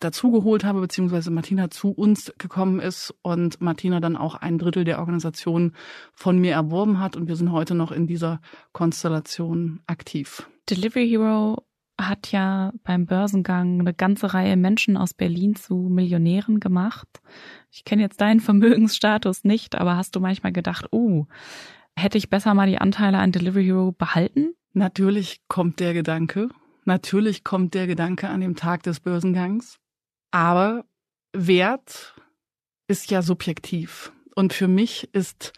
dazugeholt 0.00 0.64
habe, 0.64 0.80
beziehungsweise 0.80 1.30
Martina 1.30 1.70
zu 1.70 1.90
uns 1.90 2.32
gekommen 2.38 2.80
ist 2.80 3.14
und 3.22 3.60
Martina 3.60 4.00
dann 4.00 4.16
auch 4.16 4.34
ein 4.34 4.58
Drittel 4.58 4.84
der 4.84 4.98
Organisation 4.98 5.72
von 6.12 6.38
mir 6.38 6.52
erworben 6.52 7.00
hat. 7.00 7.16
Und 7.16 7.28
wir 7.28 7.36
sind 7.36 7.52
heute 7.52 7.74
noch 7.74 7.92
in 7.92 8.06
dieser 8.06 8.40
Konstellation 8.72 9.80
aktiv. 9.86 10.48
Delivery 10.68 11.08
Hero 11.08 11.65
hat 11.98 12.30
ja 12.32 12.72
beim 12.84 13.06
Börsengang 13.06 13.80
eine 13.80 13.94
ganze 13.94 14.34
Reihe 14.34 14.56
Menschen 14.56 14.96
aus 14.96 15.14
Berlin 15.14 15.56
zu 15.56 15.74
Millionären 15.74 16.60
gemacht. 16.60 17.08
Ich 17.70 17.84
kenne 17.84 18.02
jetzt 18.02 18.20
deinen 18.20 18.40
Vermögensstatus 18.40 19.44
nicht, 19.44 19.74
aber 19.74 19.96
hast 19.96 20.14
du 20.16 20.20
manchmal 20.20 20.52
gedacht, 20.52 20.86
oh, 20.90 21.26
hätte 21.96 22.18
ich 22.18 22.28
besser 22.28 22.54
mal 22.54 22.68
die 22.68 22.78
Anteile 22.78 23.18
an 23.18 23.32
Delivery 23.32 23.64
Hero 23.64 23.92
behalten? 23.92 24.54
Natürlich 24.72 25.40
kommt 25.48 25.80
der 25.80 25.94
Gedanke. 25.94 26.50
Natürlich 26.84 27.44
kommt 27.44 27.74
der 27.74 27.86
Gedanke 27.86 28.28
an 28.28 28.40
dem 28.40 28.56
Tag 28.56 28.82
des 28.82 29.00
Börsengangs. 29.00 29.78
Aber 30.30 30.84
Wert 31.32 32.14
ist 32.86 33.10
ja 33.10 33.22
subjektiv. 33.22 34.12
Und 34.34 34.52
für 34.52 34.68
mich 34.68 35.08
ist 35.14 35.54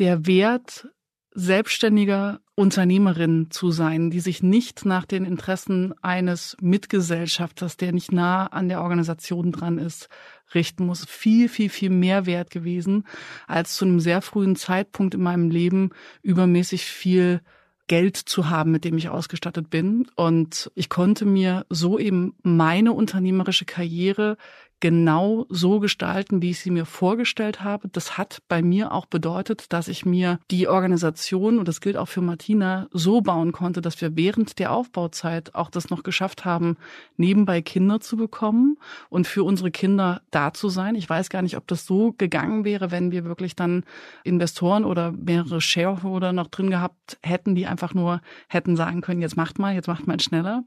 der 0.00 0.26
Wert 0.26 0.88
selbstständiger 1.32 2.40
Unternehmerin 2.58 3.52
zu 3.52 3.70
sein, 3.70 4.10
die 4.10 4.18
sich 4.18 4.42
nicht 4.42 4.84
nach 4.84 5.04
den 5.04 5.24
Interessen 5.24 5.94
eines 6.02 6.56
Mitgesellschafters, 6.60 7.76
der 7.76 7.92
nicht 7.92 8.10
nah 8.10 8.46
an 8.46 8.68
der 8.68 8.82
Organisation 8.82 9.52
dran 9.52 9.78
ist, 9.78 10.08
richten 10.56 10.84
muss. 10.84 11.04
Viel, 11.04 11.48
viel, 11.48 11.68
viel 11.68 11.90
mehr 11.90 12.26
wert 12.26 12.50
gewesen, 12.50 13.06
als 13.46 13.76
zu 13.76 13.84
einem 13.84 14.00
sehr 14.00 14.22
frühen 14.22 14.56
Zeitpunkt 14.56 15.14
in 15.14 15.22
meinem 15.22 15.50
Leben 15.50 15.90
übermäßig 16.22 16.84
viel 16.84 17.42
Geld 17.86 18.16
zu 18.16 18.50
haben, 18.50 18.72
mit 18.72 18.84
dem 18.84 18.98
ich 18.98 19.08
ausgestattet 19.08 19.70
bin. 19.70 20.08
Und 20.16 20.72
ich 20.74 20.88
konnte 20.88 21.26
mir 21.26 21.64
so 21.70 21.96
eben 21.96 22.34
meine 22.42 22.92
unternehmerische 22.92 23.66
Karriere 23.66 24.36
genau 24.80 25.46
so 25.48 25.80
gestalten, 25.80 26.40
wie 26.42 26.50
ich 26.50 26.60
sie 26.60 26.70
mir 26.70 26.86
vorgestellt 26.86 27.62
habe. 27.64 27.88
Das 27.88 28.16
hat 28.16 28.42
bei 28.48 28.62
mir 28.62 28.92
auch 28.92 29.06
bedeutet, 29.06 29.72
dass 29.72 29.88
ich 29.88 30.06
mir 30.06 30.38
die 30.50 30.68
Organisation, 30.68 31.58
und 31.58 31.66
das 31.66 31.80
gilt 31.80 31.96
auch 31.96 32.08
für 32.08 32.20
Martina, 32.20 32.88
so 32.92 33.20
bauen 33.20 33.52
konnte, 33.52 33.80
dass 33.80 34.00
wir 34.00 34.16
während 34.16 34.58
der 34.58 34.72
Aufbauzeit 34.72 35.54
auch 35.54 35.70
das 35.70 35.90
noch 35.90 36.02
geschafft 36.02 36.44
haben, 36.44 36.76
nebenbei 37.16 37.60
Kinder 37.60 38.00
zu 38.00 38.16
bekommen 38.16 38.78
und 39.08 39.26
für 39.26 39.42
unsere 39.42 39.70
Kinder 39.70 40.22
da 40.30 40.52
zu 40.52 40.68
sein. 40.68 40.94
Ich 40.94 41.08
weiß 41.08 41.28
gar 41.28 41.42
nicht, 41.42 41.56
ob 41.56 41.66
das 41.66 41.84
so 41.84 42.14
gegangen 42.16 42.64
wäre, 42.64 42.90
wenn 42.90 43.10
wir 43.10 43.24
wirklich 43.24 43.56
dann 43.56 43.84
Investoren 44.22 44.84
oder 44.84 45.12
mehrere 45.12 45.60
Shareholder 45.60 46.32
noch 46.32 46.48
drin 46.48 46.70
gehabt 46.70 47.18
hätten, 47.22 47.54
die 47.54 47.66
einfach 47.66 47.94
nur 47.94 48.20
hätten 48.48 48.76
sagen 48.76 49.00
können, 49.00 49.22
jetzt 49.22 49.36
macht 49.36 49.58
mal, 49.58 49.74
jetzt 49.74 49.88
macht 49.88 50.06
mal 50.06 50.20
schneller. 50.20 50.64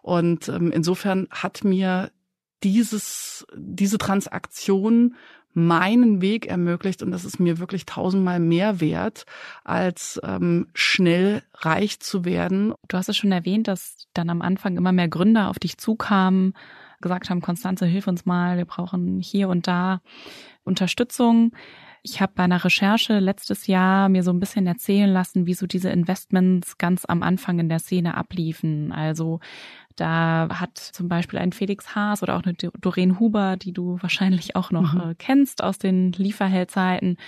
Und 0.00 0.48
ähm, 0.48 0.70
insofern 0.72 1.28
hat 1.30 1.64
mir 1.64 2.10
dieses, 2.64 3.46
diese 3.54 3.98
Transaktion 3.98 5.14
meinen 5.54 6.22
Weg 6.22 6.46
ermöglicht 6.46 7.02
und 7.02 7.10
das 7.10 7.24
ist 7.24 7.38
mir 7.38 7.58
wirklich 7.58 7.84
tausendmal 7.84 8.40
mehr 8.40 8.80
wert, 8.80 9.26
als 9.64 10.18
ähm, 10.24 10.68
schnell 10.72 11.42
reich 11.54 12.00
zu 12.00 12.24
werden. 12.24 12.72
Du 12.88 12.96
hast 12.96 13.08
es 13.08 13.16
schon 13.16 13.32
erwähnt, 13.32 13.68
dass 13.68 14.08
dann 14.14 14.30
am 14.30 14.40
Anfang 14.40 14.76
immer 14.76 14.92
mehr 14.92 15.08
Gründer 15.08 15.50
auf 15.50 15.58
dich 15.58 15.76
zukamen, 15.76 16.54
gesagt 17.02 17.28
haben, 17.28 17.42
Konstanze, 17.42 17.84
hilf 17.84 18.06
uns 18.06 18.24
mal, 18.24 18.56
wir 18.56 18.64
brauchen 18.64 19.18
hier 19.20 19.48
und 19.48 19.66
da 19.66 20.00
Unterstützung. 20.64 21.52
Ich 22.04 22.20
habe 22.20 22.32
bei 22.34 22.42
einer 22.42 22.64
Recherche 22.64 23.20
letztes 23.20 23.68
Jahr 23.68 24.08
mir 24.08 24.24
so 24.24 24.32
ein 24.32 24.40
bisschen 24.40 24.66
erzählen 24.66 25.10
lassen, 25.10 25.46
wie 25.46 25.54
so 25.54 25.66
diese 25.66 25.90
Investments 25.90 26.76
ganz 26.76 27.04
am 27.04 27.22
Anfang 27.22 27.60
in 27.60 27.68
der 27.68 27.78
Szene 27.78 28.16
abliefen. 28.16 28.90
Also 28.90 29.38
da 29.94 30.48
hat 30.52 30.78
zum 30.78 31.08
Beispiel 31.08 31.38
ein 31.38 31.52
Felix 31.52 31.94
Haas 31.94 32.22
oder 32.22 32.36
auch 32.36 32.42
eine 32.42 32.54
Doreen 32.54 33.20
Huber, 33.20 33.56
die 33.56 33.72
du 33.72 33.98
wahrscheinlich 34.00 34.56
auch 34.56 34.72
noch 34.72 34.94
mhm. 34.94 35.10
Äh, 35.10 35.14
kennst 35.16 35.62
aus 35.62 35.78
den 35.78 36.12
Lieferheldzeiten, 36.12 37.18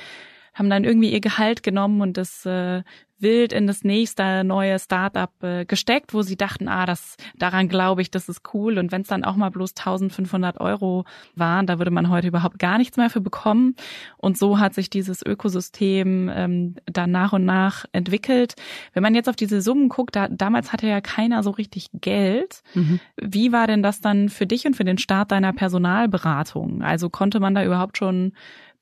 haben 0.55 0.71
dann 0.71 0.85
irgendwie 0.85 1.13
ihr 1.13 1.21
Gehalt 1.21 1.63
genommen 1.63 2.01
und 2.01 2.17
das 2.17 2.47
äh, 2.47 2.83
wild 3.25 3.53
in 3.53 3.67
das 3.67 3.83
nächste 3.85 4.45
neue 4.45 4.79
Startup 4.79 5.31
äh, 5.43 5.65
gesteckt, 5.65 6.15
wo 6.15 6.23
sie 6.23 6.37
dachten, 6.37 6.69
ah, 6.69 6.87
das 6.87 7.17
daran 7.37 7.69
glaube 7.69 8.03
ich, 8.03 8.11
das 8.11 8.29
ist 8.29 8.43
cool. 8.53 8.79
Und 8.79 8.93
wenn 8.93 9.03
es 9.03 9.09
dann 9.09 9.25
auch 9.25 9.37
mal 9.37 9.51
bloß 9.51 9.71
1500 9.77 10.61
Euro 10.61 11.05
waren, 11.35 11.67
da 11.67 11.79
würde 11.79 11.91
man 11.91 12.11
heute 12.11 12.29
überhaupt 12.29 12.59
gar 12.59 12.79
nichts 12.79 12.97
mehr 12.97 13.11
für 13.11 13.21
bekommen. 13.21 13.75
Und 14.17 14.39
so 14.39 14.59
hat 14.59 14.75
sich 14.75 14.91
dieses 14.91 15.25
Ökosystem 15.25 16.31
ähm, 16.33 16.77
dann 16.87 17.11
nach 17.11 17.33
und 17.33 17.45
nach 17.45 17.85
entwickelt. 17.93 18.55
Wenn 18.93 19.03
man 19.03 19.15
jetzt 19.15 19.29
auf 19.29 19.37
diese 19.37 19.61
Summen 19.61 19.89
guckt, 19.89 20.15
da, 20.15 20.29
damals 20.29 20.73
hatte 20.73 20.87
ja 20.87 21.01
keiner 21.01 21.43
so 21.43 21.51
richtig 21.51 21.89
Geld. 21.95 22.63
Mhm. 22.75 23.01
Wie 23.17 23.53
war 23.53 23.67
denn 23.67 23.83
das 23.83 24.01
dann 24.01 24.29
für 24.29 24.47
dich 24.47 24.67
und 24.67 24.77
für 24.77 24.85
den 24.85 24.99
Start 24.99 25.33
deiner 25.33 25.53
Personalberatung? 25.53 26.83
Also 26.83 27.11
konnte 27.11 27.41
man 27.41 27.55
da 27.55 27.65
überhaupt 27.65 27.97
schon 27.97 28.33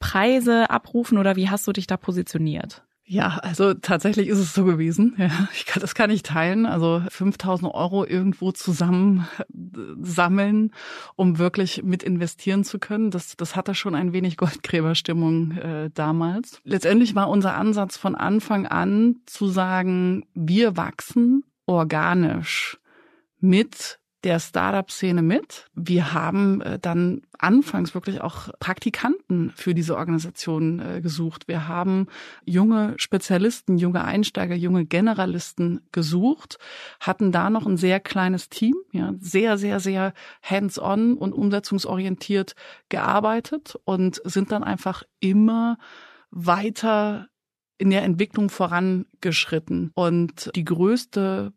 Preise 0.03 0.69
abrufen 0.71 1.19
oder 1.19 1.37
wie 1.37 1.49
hast 1.49 1.67
du 1.67 1.73
dich 1.73 1.87
da 1.87 1.97
positioniert? 1.97 2.85
Ja, 3.05 3.39
also 3.43 3.75
tatsächlich 3.75 4.29
ist 4.29 4.39
es 4.39 4.55
so 4.55 4.65
gewesen. 4.65 5.15
Ja, 5.19 5.49
ich 5.55 5.67
kann, 5.67 5.81
das 5.81 5.95
kann 5.95 6.11
ich 6.11 6.23
teilen. 6.23 6.67
Also 6.67 7.03
5000 7.09 7.73
Euro 7.75 8.07
irgendwo 8.07 8.53
zusammen 8.53 9.29
sammeln, 10.01 10.73
um 11.17 11.39
wirklich 11.39 11.83
mit 11.83 12.03
investieren 12.03 12.65
zu 12.65 12.79
können. 12.79 13.11
Das, 13.11 13.37
das 13.37 13.55
hatte 13.55 13.75
schon 13.75 13.95
ein 13.95 14.13
wenig 14.13 14.37
Goldgräberstimmung 14.37 15.53
äh, 15.53 15.91
damals. 15.93 16.61
Letztendlich 16.65 17.15
war 17.15 17.29
unser 17.29 17.55
Ansatz 17.55 17.97
von 17.97 18.15
Anfang 18.15 18.67
an 18.67 19.17
zu 19.27 19.49
sagen, 19.49 20.25
wir 20.35 20.77
wachsen 20.77 21.45
organisch 21.67 22.79
mit 23.41 23.99
der 24.25 24.39
Startup-Szene 24.39 25.23
mit. 25.23 25.67
Wir 25.75 26.13
haben 26.13 26.61
äh, 26.61 26.79
dann 26.79 27.23
anfangs 27.39 27.95
wirklich 27.95 28.21
auch 28.21 28.51
Praktikanten 28.61 29.53
für 29.57 29.75
diese 29.75 29.97
Organisation 29.97 30.79
äh, 30.79 31.01
gesucht. 31.01 31.49
Wir 31.49 31.67
haben 31.67 32.07
junge 32.45 32.95
Spezialisten, 32.99 33.79
junge 33.79 34.05
Einsteiger, 34.05 34.55
junge 34.55 34.85
Generalisten 34.85 35.81
gesucht, 35.91 36.59
hatten 37.01 37.33
da 37.33 37.51
noch 37.51 37.67
ein 37.67 37.77
sehr 37.77 37.99
kleines 37.99 38.49
Team, 38.49 38.75
ja, 38.93 39.15
sehr, 39.19 39.59
sehr, 39.59 39.81
sehr 39.81 40.13
hands-on 40.43 41.17
und 41.17 41.33
umsetzungsorientiert 41.33 42.55
gearbeitet 42.89 43.79
und 43.85 44.21
sind 44.25 44.53
dann 44.53 44.63
einfach 44.63 45.03
immer 45.19 45.79
weiter 46.31 47.29
in 47.79 47.91
der 47.91 48.05
Entwicklung 48.05 48.49
vorangeschritten. 48.49 49.91
Und 49.95 50.51
die 50.55 50.65
größte 50.65 51.53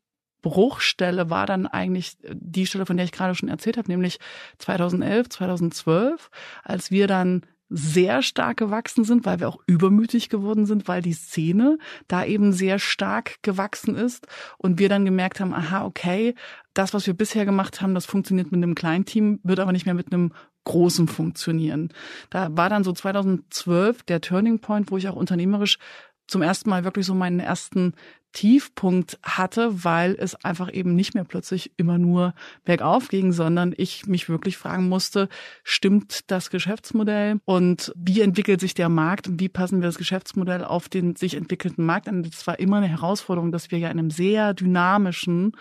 Bruchstelle 0.45 1.31
war 1.31 1.47
dann 1.47 1.65
eigentlich 1.65 2.17
die 2.31 2.67
Stelle, 2.67 2.85
von 2.85 2.97
der 2.97 3.05
ich 3.05 3.11
gerade 3.11 3.33
schon 3.33 3.49
erzählt 3.49 3.77
habe, 3.77 3.89
nämlich 3.89 4.19
2011, 4.59 5.29
2012, 5.29 6.29
als 6.63 6.91
wir 6.91 7.07
dann 7.07 7.41
sehr 7.67 8.21
stark 8.21 8.57
gewachsen 8.57 9.05
sind, 9.05 9.25
weil 9.25 9.39
wir 9.39 9.49
auch 9.49 9.57
übermütig 9.65 10.29
geworden 10.29 10.67
sind, 10.67 10.87
weil 10.87 11.01
die 11.01 11.13
Szene 11.13 11.79
da 12.07 12.23
eben 12.23 12.53
sehr 12.53 12.77
stark 12.77 13.41
gewachsen 13.41 13.95
ist 13.95 14.27
und 14.59 14.77
wir 14.77 14.87
dann 14.87 15.03
gemerkt 15.03 15.39
haben, 15.39 15.51
aha, 15.51 15.83
okay, 15.83 16.35
das, 16.75 16.93
was 16.93 17.07
wir 17.07 17.15
bisher 17.15 17.45
gemacht 17.45 17.81
haben, 17.81 17.95
das 17.95 18.05
funktioniert 18.05 18.51
mit 18.51 18.61
einem 18.61 18.75
kleinen 18.75 19.05
Team, 19.05 19.39
wird 19.41 19.59
aber 19.59 19.71
nicht 19.71 19.87
mehr 19.87 19.95
mit 19.95 20.13
einem 20.13 20.31
großen 20.65 21.07
funktionieren. 21.07 21.89
Da 22.29 22.55
war 22.55 22.69
dann 22.69 22.83
so 22.83 22.91
2012 22.91 24.03
der 24.03 24.21
Turning 24.21 24.59
Point, 24.59 24.91
wo 24.91 24.97
ich 24.97 25.09
auch 25.09 25.15
unternehmerisch 25.15 25.79
zum 26.27 26.43
ersten 26.43 26.69
Mal 26.69 26.83
wirklich 26.83 27.07
so 27.07 27.15
meinen 27.15 27.39
ersten 27.39 27.95
Tiefpunkt 28.35 29.17
hatte, 29.23 29.85
weil 29.85 30.15
es 30.19 30.35
einfach 30.43 30.71
eben 30.71 30.93
nicht 30.93 31.15
mehr 31.15 31.23
plötzlich 31.23 31.71
immer 31.77 31.97
nur 31.97 32.35
bergauf 32.65 33.07
ging, 33.07 33.31
sondern 33.31 33.73
ich 33.77 34.07
mich 34.07 34.27
wirklich 34.27 34.57
fragen 34.57 34.89
musste, 34.89 35.29
stimmt 35.63 36.29
das 36.29 36.49
Geschäftsmodell? 36.49 37.39
Und 37.45 37.93
wie 37.95 38.19
entwickelt 38.19 38.59
sich 38.59 38.73
der 38.73 38.89
Markt 38.89 39.29
und 39.29 39.39
wie 39.39 39.47
passen 39.47 39.79
wir 39.79 39.87
das 39.87 39.97
Geschäftsmodell 39.97 40.65
auf 40.65 40.89
den 40.89 41.15
sich 41.15 41.35
entwickelnden 41.35 41.85
Markt 41.85 42.09
an? 42.09 42.23
Das 42.23 42.45
war 42.45 42.59
immer 42.59 42.77
eine 42.77 42.89
Herausforderung, 42.89 43.53
dass 43.53 43.71
wir 43.71 43.79
ja 43.79 43.89
in 43.89 43.99
einem 43.99 44.11
sehr 44.11 44.53
dynamischen 44.53 45.53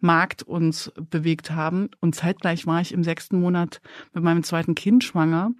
Markt 0.00 0.42
uns 0.42 0.90
bewegt 1.10 1.50
haben. 1.50 1.90
Und 2.00 2.14
zeitgleich 2.14 2.66
war 2.66 2.80
ich 2.80 2.92
im 2.92 3.04
sechsten 3.04 3.38
Monat 3.38 3.82
mit 4.14 4.24
meinem 4.24 4.42
zweiten 4.42 4.74
Kind 4.74 5.04
schwanger. 5.04 5.52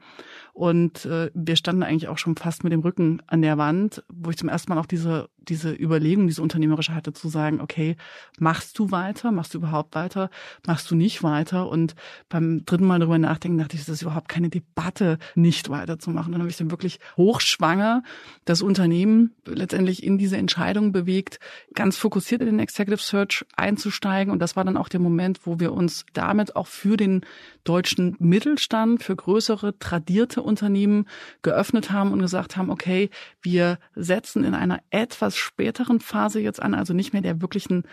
Und 0.55 1.05
äh, 1.05 1.31
wir 1.35 1.57
standen 1.57 1.83
eigentlich 1.83 2.09
auch 2.09 2.19
schon 2.19 2.37
fast 2.37 2.65
mit 2.65 2.73
dem 2.73 2.81
Rücken 2.81 3.23
an 3.27 3.43
der 3.43 3.59
Wand, 3.59 4.03
wo 4.09 4.31
ich 4.31 4.37
zum 4.37 4.49
ersten 4.49 4.73
Mal 4.73 4.81
auch 4.81 4.87
diese, 4.87 5.29
diese 5.49 5.73
Überlegung, 5.73 6.27
diese 6.27 6.43
unternehmerische 6.43 6.95
hatte, 6.95 7.13
zu 7.13 7.29
sagen, 7.29 7.61
okay, 7.61 7.97
machst 8.39 8.79
du 8.79 8.91
weiter, 8.91 9.33
machst 9.33 9.55
du 9.55 9.59
überhaupt 9.59 9.95
weiter, 9.95 10.31
machst 10.67 10.91
du 10.91 10.95
nicht 10.95 11.23
weiter? 11.23 11.69
Und 11.69 11.95
beim 12.29 12.65
dritten 12.65 12.87
Mal 12.87 12.99
darüber 12.99 13.19
nachdenken, 13.19 13.59
dachte 13.59 13.77
ich, 13.77 13.85
das 13.85 13.97
ist 13.97 14.03
überhaupt 14.03 14.29
keine 14.29 14.49
Debatte, 14.49 15.19
nicht 15.35 15.71
weiterzumachen. 15.71 16.33
Dann 16.33 16.41
habe 16.41 16.51
ich 16.51 16.57
dann 16.57 16.71
wirklich 16.71 17.01
hochschwanger 17.17 18.03
das 18.45 18.63
Unternehmen 18.63 19.35
letztendlich 19.47 20.03
in 20.03 20.19
diese 20.19 20.37
Entscheidung 20.37 20.93
bewegt, 20.93 21.39
ganz 21.75 21.97
fokussiert 21.97 22.41
in 22.41 22.47
den 22.47 22.59
Executive 22.59 23.03
Search 23.03 23.45
einzusteigen. 23.57 24.33
Und 24.33 24.39
das 24.39 24.57
war 24.57 24.65
dann 24.65 24.77
auch 24.77 24.89
der 24.89 25.01
Moment, 25.01 25.47
wo 25.47 25.61
wir 25.61 25.73
uns 25.73 26.05
damit 26.13 26.57
auch 26.57 26.67
für 26.67 26.97
den 26.97 27.23
deutschen 27.65 28.17
Mittelstand, 28.19 29.03
für 29.03 29.17
größere, 29.17 29.79
tradierte 29.79 30.43
Unternehmen 30.43 31.07
geöffnet 31.43 31.91
haben 31.91 32.13
und 32.13 32.21
gesagt 32.21 32.57
haben, 32.57 32.71
okay, 32.71 33.11
wir 33.41 33.79
setzen 33.95 34.45
in 34.45 34.55
einer 34.55 34.81
etwas 34.91 35.37
späteren 35.37 36.01
Phase 36.01 36.41
jetzt 36.41 36.63
an, 36.63 36.75
also 36.75 36.95
nicht 36.95 37.13
mehr 37.13 37.23
der 37.23 37.41
wirklichen 37.41 37.85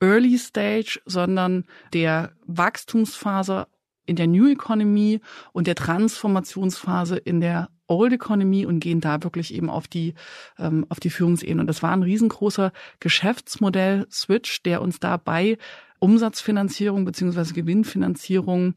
Early 0.00 0.38
Stage, 0.38 1.00
sondern 1.06 1.64
der 1.92 2.32
Wachstumsphase 2.46 3.66
in 4.04 4.16
der 4.16 4.26
New 4.26 4.46
Economy 4.48 5.20
und 5.52 5.66
der 5.66 5.74
Transformationsphase 5.74 7.16
in 7.16 7.40
der 7.40 7.70
Old 7.88 8.12
Economy 8.12 8.66
und 8.66 8.80
gehen 8.80 9.00
da 9.00 9.22
wirklich 9.22 9.54
eben 9.54 9.70
auf 9.70 9.86
die 9.88 10.14
ähm, 10.58 10.86
auf 10.88 11.00
die 11.00 11.10
Führungsebene. 11.10 11.60
Und 11.60 11.66
das 11.66 11.82
war 11.82 11.92
ein 11.92 12.02
riesengroßer 12.02 12.72
Geschäftsmodell-Switch, 13.00 14.62
der 14.64 14.82
uns 14.82 14.98
dabei 14.98 15.58
Umsatzfinanzierung 15.98 17.04
beziehungsweise 17.04 17.54
Gewinnfinanzierung 17.54 18.74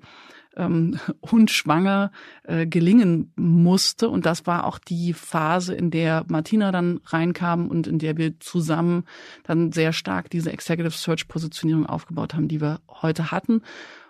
ähm, 0.59 0.99
und 1.21 1.49
schwanger 1.49 2.11
äh, 2.43 2.67
gelingen 2.67 3.31
musste. 3.35 4.09
Und 4.09 4.25
das 4.25 4.45
war 4.45 4.65
auch 4.65 4.77
die 4.77 5.13
Phase, 5.13 5.73
in 5.73 5.89
der 5.89 6.25
Martina 6.27 6.71
dann 6.71 6.99
reinkam 7.05 7.67
und 7.67 7.87
in 7.87 7.97
der 7.97 8.17
wir 8.17 8.39
zusammen 8.39 9.05
dann 9.43 9.71
sehr 9.71 9.93
stark 9.93 10.29
diese 10.29 10.51
Executive 10.51 10.91
Search 10.91 11.27
Positionierung 11.27 11.85
aufgebaut 11.85 12.33
haben, 12.33 12.47
die 12.47 12.61
wir 12.61 12.79
heute 13.01 13.31
hatten. 13.31 13.61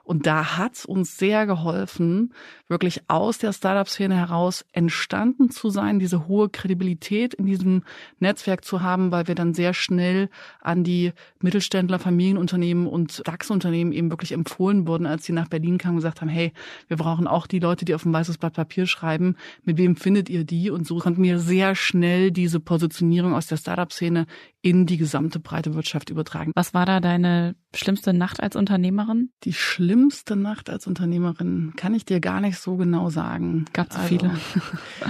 Und 0.10 0.26
da 0.26 0.58
hat's 0.58 0.86
uns 0.86 1.18
sehr 1.18 1.46
geholfen, 1.46 2.34
wirklich 2.68 3.04
aus 3.08 3.38
der 3.38 3.54
Startup-Szene 3.54 4.16
heraus 4.16 4.66
entstanden 4.72 5.52
zu 5.52 5.70
sein, 5.70 6.00
diese 6.00 6.28
hohe 6.28 6.50
Kredibilität 6.50 7.36
in 7.36 7.46
diesem 7.46 7.84
Netzwerk 8.18 8.66
zu 8.66 8.82
haben, 8.82 9.12
weil 9.12 9.28
wir 9.28 9.36
dann 9.36 9.54
sehr 9.54 9.76
schnell 9.76 10.32
an 10.62 10.84
die 10.84 11.14
Mittelständler, 11.42 12.00
Familienunternehmen 12.00 12.88
und 12.88 13.22
DAX-Unternehmen 13.28 13.92
eben 13.92 14.10
wirklich 14.10 14.32
empfohlen 14.32 14.88
wurden, 14.88 15.06
als 15.06 15.26
sie 15.26 15.32
nach 15.32 15.48
Berlin 15.48 15.78
kamen 15.78 15.98
und 15.98 16.02
gesagt 16.02 16.22
haben, 16.22 16.30
hey, 16.30 16.54
wir 16.88 16.98
brauchen 16.98 17.28
auch 17.28 17.46
die 17.46 17.60
Leute, 17.60 17.86
die 17.86 17.94
auf 17.94 18.04
ein 18.04 18.12
weißes 18.12 18.40
Blatt 18.40 18.54
Papier 18.54 18.88
schreiben. 18.88 19.36
Mit 19.64 19.78
wem 19.78 19.96
findet 19.96 20.28
ihr 20.28 20.44
die? 20.44 20.72
Und 20.72 20.88
so 20.88 20.98
konnten 20.98 21.22
wir 21.22 21.38
sehr 21.38 21.76
schnell 21.76 22.32
diese 22.32 22.60
Positionierung 22.60 23.36
aus 23.36 23.46
der 23.46 23.58
Startup-Szene 23.58 24.26
in 24.62 24.86
die 24.86 24.98
gesamte 24.98 25.40
breite 25.40 25.74
Wirtschaft 25.74 26.10
übertragen. 26.10 26.52
Was 26.56 26.74
war 26.74 26.86
da 26.86 27.00
deine 27.00 27.56
schlimmste 27.74 28.14
Nacht 28.14 28.42
als 28.42 28.56
Unternehmerin? 28.56 29.32
Die 29.44 29.54
schlimmste 29.54 30.36
Nacht 30.36 30.70
als 30.70 30.86
Unternehmerin 30.86 31.74
kann 31.78 31.94
ich 31.94 32.06
dir 32.06 32.20
gar 32.20 32.42
nicht 32.42 32.60
so 32.60 32.76
genau 32.76 33.10
sagen. 33.10 33.66
Gab 33.72 33.90
es 33.90 33.96
also, 33.96 34.08
viele? 34.08 34.38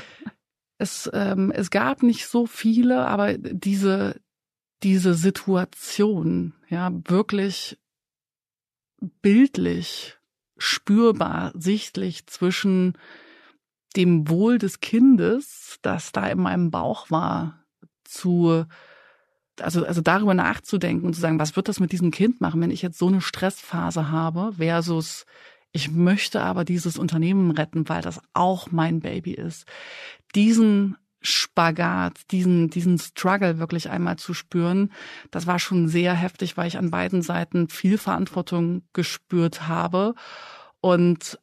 es, 0.78 1.10
ähm, 1.14 1.52
es 1.52 1.72
gab 1.72 2.04
nicht 2.04 2.28
so 2.28 2.46
viele, 2.46 3.08
aber 3.08 3.38
diese, 3.38 4.22
diese 4.84 5.16
Situation, 5.16 6.54
ja, 6.70 6.92
wirklich 7.06 7.80
bildlich, 9.22 10.18
spürbar, 10.58 11.54
sichtlich 11.56 12.28
zwischen 12.28 12.98
dem 13.96 14.30
Wohl 14.30 14.60
des 14.60 14.80
Kindes, 14.80 15.80
das 15.82 16.12
da 16.12 16.28
in 16.28 16.40
meinem 16.40 16.70
Bauch 16.70 17.10
war, 17.10 17.66
zu 18.04 18.66
also, 19.62 19.86
also 19.86 20.02
darüber 20.02 20.34
nachzudenken 20.34 21.06
und 21.06 21.14
zu 21.14 21.22
sagen, 21.22 21.40
was 21.40 21.56
wird 21.56 21.68
das 21.68 21.80
mit 21.80 21.92
diesem 21.92 22.12
Kind 22.12 22.42
machen, 22.42 22.62
wenn 22.62 22.72
ich 22.72 22.82
jetzt 22.82 22.98
so 22.98 23.08
eine 23.08 23.22
Stressphase 23.22 24.12
habe, 24.12 24.54
versus 24.58 25.26
ich 25.72 25.92
möchte 25.92 26.42
aber 26.42 26.66
dieses 26.66 26.98
Unternehmen 26.98 27.52
retten, 27.52 27.88
weil 27.90 28.02
das 28.02 28.20
auch 28.34 28.72
mein 28.72 29.02
Baby 29.02 29.34
ist. 29.34 29.66
Diesen 30.34 30.98
Spagat, 31.22 32.32
diesen, 32.32 32.70
diesen 32.70 32.98
Struggle 32.98 33.60
wirklich 33.60 33.90
einmal 33.90 34.18
zu 34.18 34.34
spüren, 34.34 34.92
das 35.32 35.48
war 35.48 35.60
schon 35.60 35.88
sehr 35.88 36.14
heftig, 36.14 36.56
weil 36.56 36.68
ich 36.68 36.78
an 36.78 36.92
beiden 36.92 37.22
Seiten 37.22 37.68
viel 37.68 37.98
Verantwortung 37.98 38.84
gespürt 38.94 39.68
habe 39.68 40.16
und 40.80 41.38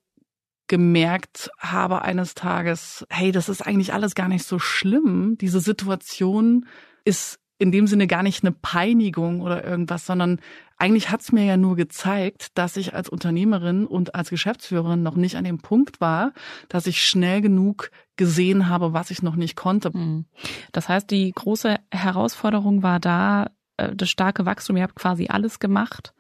gemerkt 0.67 1.51
habe 1.59 2.03
eines 2.03 2.35
Tages, 2.35 3.07
hey, 3.11 3.31
das 3.33 3.49
ist 3.49 3.65
eigentlich 3.65 3.93
alles 3.93 4.15
gar 4.15 4.29
nicht 4.29 4.45
so 4.45 4.59
schlimm. 4.59 5.37
Diese 5.41 5.61
Situation 5.61 6.67
ist 7.05 7.39
in 7.59 7.73
dem 7.73 7.87
Sinne 7.87 8.07
gar 8.07 8.23
nicht 8.23 8.45
eine 8.45 8.53
Peinigung 8.53 9.41
oder 9.41 9.65
irgendwas, 9.65 10.05
sondern 10.05 10.41
eigentlich 10.77 11.11
hat's 11.11 11.33
mir 11.33 11.45
ja 11.45 11.57
nur 11.57 11.75
gezeigt, 11.75 12.59
dass 12.59 12.77
ich 12.77 12.95
als 12.95 13.09
Unternehmerin 13.09 13.87
und 13.87 14.15
als 14.15 14.29
Geschäftsführerin 14.29 15.03
noch 15.03 15.17
nicht 15.17 15.37
an 15.37 15.45
dem 15.45 15.59
Punkt 15.59 16.01
war, 16.01 16.33
dass 16.69 16.87
ich 16.87 17.03
schnell 17.03 17.41
genug 17.41 17.91
gesehen 18.17 18.69
habe, 18.69 18.93
was 18.93 19.11
ich 19.11 19.23
noch 19.23 19.37
nicht 19.37 19.57
konnte. 19.57 19.93
Hm. 19.93 20.27
Das 20.73 20.89
heißt, 20.89 21.11
die 21.11 21.33
große 21.33 21.77
Herausforderung 21.91 22.83
war 22.83 23.01
da, 23.01 23.51
äh, 23.79 23.95
das 23.95 24.11
starke 24.11 24.45
Wachstum. 24.45 24.77
Ihr 24.77 24.83
habt 24.83 24.97
quasi 24.97 25.29
alles 25.29 25.59
gemacht 25.59 26.13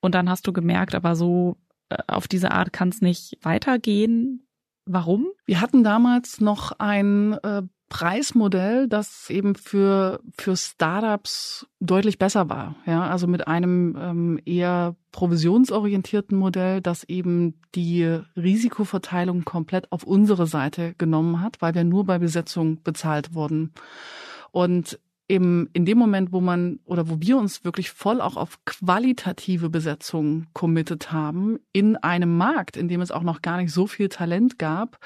und 0.00 0.14
dann 0.14 0.30
hast 0.30 0.46
du 0.46 0.52
gemerkt, 0.52 0.94
aber 0.94 1.16
so 1.16 1.56
äh, 1.88 1.96
auf 2.06 2.28
diese 2.28 2.52
Art 2.52 2.72
kann 2.72 2.90
es 2.90 3.00
nicht 3.00 3.38
weitergehen. 3.42 4.46
Warum? 4.84 5.26
Wir 5.46 5.60
hatten 5.60 5.82
damals 5.82 6.40
noch 6.40 6.72
ein 6.78 7.32
äh, 7.42 7.62
Preismodell, 7.88 8.88
das 8.88 9.30
eben 9.30 9.54
für, 9.54 10.20
für 10.36 10.56
Startups 10.56 11.66
deutlich 11.78 12.18
besser 12.18 12.48
war. 12.50 12.76
Ja, 12.84 13.08
also 13.08 13.26
mit 13.26 13.46
einem 13.46 13.96
ähm, 13.98 14.40
eher 14.44 14.96
provisionsorientierten 15.12 16.36
Modell, 16.36 16.80
das 16.80 17.04
eben 17.04 17.60
die 17.74 18.04
Risikoverteilung 18.36 19.44
komplett 19.44 19.92
auf 19.92 20.02
unsere 20.02 20.46
Seite 20.46 20.94
genommen 20.98 21.40
hat, 21.40 21.62
weil 21.62 21.74
wir 21.74 21.84
nur 21.84 22.04
bei 22.04 22.18
Besetzung 22.18 22.82
bezahlt 22.82 23.34
wurden. 23.34 23.72
Und 24.50 24.98
im, 25.28 25.68
in 25.72 25.84
dem 25.84 25.98
Moment, 25.98 26.32
wo 26.32 26.40
man 26.40 26.78
oder 26.84 27.08
wo 27.08 27.20
wir 27.20 27.36
uns 27.36 27.64
wirklich 27.64 27.90
voll 27.90 28.20
auch 28.20 28.36
auf 28.36 28.64
qualitative 28.64 29.68
Besetzung 29.70 30.46
committed 30.52 31.10
haben, 31.10 31.58
in 31.72 31.96
einem 31.96 32.36
Markt, 32.36 32.76
in 32.76 32.86
dem 32.86 33.00
es 33.00 33.10
auch 33.10 33.24
noch 33.24 33.42
gar 33.42 33.56
nicht 33.56 33.72
so 33.72 33.88
viel 33.88 34.08
Talent 34.08 34.58
gab 34.58 34.98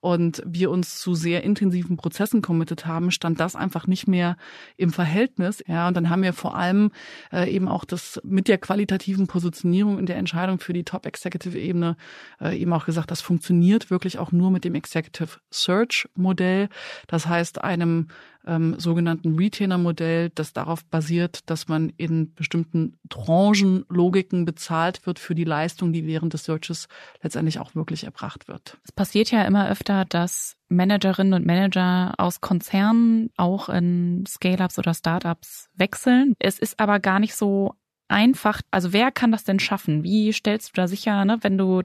und 0.00 0.42
wir 0.46 0.70
uns 0.70 0.98
zu 0.98 1.14
sehr 1.14 1.44
intensiven 1.44 1.98
Prozessen 1.98 2.40
committed 2.40 2.86
haben, 2.86 3.10
stand 3.10 3.38
das 3.38 3.54
einfach 3.54 3.86
nicht 3.86 4.08
mehr 4.08 4.38
im 4.78 4.92
Verhältnis. 4.92 5.62
Ja, 5.66 5.88
und 5.88 5.94
dann 5.94 6.08
haben 6.08 6.22
wir 6.22 6.32
vor 6.32 6.56
allem 6.56 6.90
äh, 7.30 7.50
eben 7.50 7.68
auch 7.68 7.84
das 7.84 8.18
mit 8.24 8.48
der 8.48 8.58
qualitativen 8.58 9.26
Positionierung 9.26 9.98
in 9.98 10.06
der 10.06 10.16
Entscheidung 10.16 10.58
für 10.58 10.72
die 10.72 10.84
Top-Executive-Ebene 10.84 11.96
äh, 12.40 12.58
eben 12.58 12.72
auch 12.72 12.86
gesagt, 12.86 13.10
das 13.10 13.20
funktioniert 13.20 13.90
wirklich 13.90 14.18
auch 14.18 14.32
nur 14.32 14.50
mit 14.50 14.64
dem 14.64 14.74
Executive 14.74 15.38
Search-Modell. 15.50 16.70
Das 17.08 17.26
heißt, 17.26 17.62
einem 17.62 18.08
ähm, 18.46 18.74
sogenannten 18.78 19.36
Retainer-Modell, 19.36 20.30
das 20.30 20.52
darauf 20.52 20.84
basiert, 20.84 21.50
dass 21.50 21.68
man 21.68 21.92
in 21.96 22.34
bestimmten 22.34 22.96
Tranchenlogiken 23.08 24.44
bezahlt 24.44 25.06
wird 25.06 25.18
für 25.18 25.34
die 25.34 25.44
Leistung, 25.44 25.92
die 25.92 26.06
während 26.06 26.32
des 26.32 26.44
Searches 26.44 26.88
letztendlich 27.22 27.58
auch 27.58 27.74
wirklich 27.74 28.04
erbracht 28.04 28.48
wird. 28.48 28.78
Es 28.84 28.92
passiert 28.92 29.30
ja 29.30 29.42
immer 29.42 29.68
öfter, 29.68 30.04
dass 30.04 30.56
Managerinnen 30.68 31.34
und 31.34 31.46
Manager 31.46 32.14
aus 32.18 32.40
Konzernen 32.40 33.30
auch 33.36 33.68
in 33.68 34.24
Scale-ups 34.26 34.78
oder 34.78 34.94
Startups 34.94 35.68
wechseln. 35.74 36.34
Es 36.38 36.58
ist 36.58 36.80
aber 36.80 37.00
gar 37.00 37.20
nicht 37.20 37.34
so 37.34 37.74
einfach, 38.08 38.62
also 38.70 38.92
wer 38.92 39.10
kann 39.10 39.32
das 39.32 39.44
denn 39.44 39.58
schaffen? 39.58 40.04
Wie 40.04 40.32
stellst 40.32 40.70
du 40.70 40.72
da 40.74 40.88
sicher, 40.88 41.24
ne, 41.24 41.38
wenn 41.42 41.58
du 41.58 41.82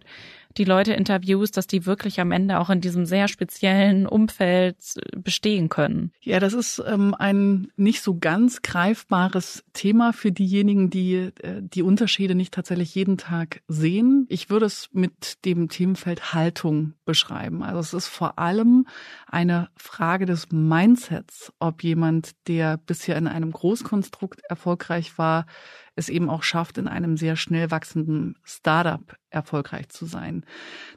die 0.57 0.63
Leute 0.63 0.93
interviewst, 0.93 1.57
dass 1.57 1.67
die 1.67 1.85
wirklich 1.85 2.19
am 2.19 2.31
Ende 2.31 2.59
auch 2.59 2.69
in 2.69 2.81
diesem 2.81 3.05
sehr 3.05 3.27
speziellen 3.27 4.05
Umfeld 4.05 4.77
bestehen 5.15 5.69
können? 5.69 6.11
Ja, 6.21 6.39
das 6.39 6.53
ist 6.53 6.81
ähm, 6.85 7.15
ein 7.17 7.69
nicht 7.75 8.01
so 8.01 8.17
ganz 8.17 8.61
greifbares 8.61 9.63
Thema 9.73 10.13
für 10.13 10.31
diejenigen, 10.31 10.89
die 10.89 11.15
äh, 11.15 11.61
die 11.61 11.83
Unterschiede 11.83 12.35
nicht 12.35 12.53
tatsächlich 12.53 12.93
jeden 12.95 13.17
Tag 13.17 13.61
sehen. 13.67 14.25
Ich 14.29 14.49
würde 14.49 14.65
es 14.65 14.89
mit 14.91 15.45
dem 15.45 15.69
Themenfeld 15.69 16.33
Haltung 16.33 16.93
beschreiben. 17.05 17.63
Also 17.63 17.79
es 17.79 17.93
ist 17.93 18.07
vor 18.07 18.39
allem 18.39 18.87
eine 19.27 19.69
Frage 19.75 20.25
des 20.25 20.51
Mindsets, 20.51 21.51
ob 21.59 21.83
jemand, 21.83 22.31
der 22.47 22.77
bisher 22.77 23.17
in 23.17 23.27
einem 23.27 23.51
Großkonstrukt 23.51 24.41
erfolgreich 24.49 25.17
war, 25.17 25.45
es 25.95 26.09
eben 26.09 26.29
auch 26.29 26.43
schafft, 26.43 26.77
in 26.77 26.87
einem 26.87 27.17
sehr 27.17 27.35
schnell 27.35 27.71
wachsenden 27.71 28.37
Startup 28.43 29.15
erfolgreich 29.29 29.89
zu 29.89 30.05
sein. 30.05 30.45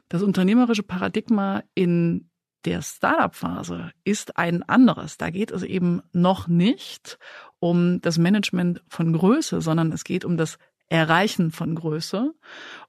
Das 0.09 0.21
unternehmerische 0.21 0.83
Paradigma 0.83 1.63
in 1.73 2.29
der 2.65 2.81
Startup-Phase 2.81 3.91
ist 4.03 4.37
ein 4.37 4.63
anderes. 4.63 5.17
Da 5.17 5.29
geht 5.29 5.51
es 5.51 5.63
eben 5.63 6.01
noch 6.13 6.47
nicht 6.47 7.19
um 7.59 8.01
das 8.01 8.17
Management 8.17 8.83
von 8.87 9.13
Größe, 9.13 9.61
sondern 9.61 9.91
es 9.91 10.03
geht 10.03 10.25
um 10.25 10.37
das 10.37 10.57
Erreichen 10.89 11.51
von 11.51 11.75
Größe. 11.75 12.33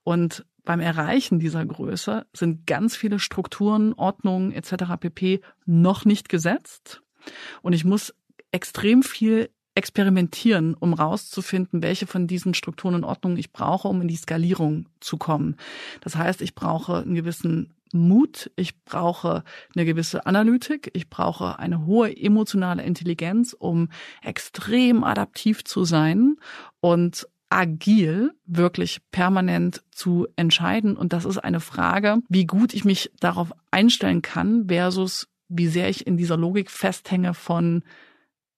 Und 0.02 0.46
beim 0.64 0.80
Erreichen 0.80 1.38
dieser 1.38 1.64
Größe 1.64 2.26
sind 2.32 2.66
ganz 2.66 2.96
viele 2.96 3.18
Strukturen, 3.18 3.92
Ordnungen 3.94 4.52
etc. 4.52 4.96
pp. 4.98 5.40
noch 5.64 6.04
nicht 6.04 6.28
gesetzt. 6.28 7.02
Und 7.62 7.72
ich 7.72 7.84
muss 7.84 8.14
extrem 8.50 9.02
viel 9.02 9.50
experimentieren, 9.76 10.74
um 10.74 10.94
rauszufinden, 10.94 11.82
welche 11.82 12.06
von 12.06 12.26
diesen 12.26 12.54
Strukturen 12.54 12.94
und 12.94 13.04
Ordnungen 13.04 13.36
ich 13.36 13.52
brauche, 13.52 13.88
um 13.88 14.00
in 14.00 14.08
die 14.08 14.16
Skalierung 14.16 14.88
zu 15.00 15.18
kommen. 15.18 15.56
Das 16.00 16.16
heißt, 16.16 16.42
ich 16.42 16.54
brauche 16.54 16.98
einen 16.98 17.14
gewissen 17.14 17.74
Mut, 17.92 18.50
ich 18.56 18.82
brauche 18.84 19.44
eine 19.74 19.84
gewisse 19.84 20.26
Analytik, 20.26 20.90
ich 20.94 21.08
brauche 21.08 21.58
eine 21.58 21.86
hohe 21.86 22.16
emotionale 22.16 22.82
Intelligenz, 22.82 23.54
um 23.56 23.88
extrem 24.22 25.04
adaptiv 25.04 25.64
zu 25.64 25.84
sein 25.84 26.36
und 26.80 27.28
agil 27.48 28.32
wirklich 28.44 29.00
permanent 29.12 29.82
zu 29.92 30.26
entscheiden. 30.36 30.96
Und 30.96 31.12
das 31.12 31.24
ist 31.24 31.38
eine 31.38 31.60
Frage, 31.60 32.18
wie 32.28 32.46
gut 32.46 32.74
ich 32.74 32.84
mich 32.84 33.12
darauf 33.20 33.52
einstellen 33.70 34.22
kann 34.22 34.66
versus 34.68 35.28
wie 35.48 35.68
sehr 35.68 35.88
ich 35.88 36.06
in 36.06 36.16
dieser 36.16 36.36
Logik 36.36 36.70
festhänge 36.70 37.34
von 37.34 37.84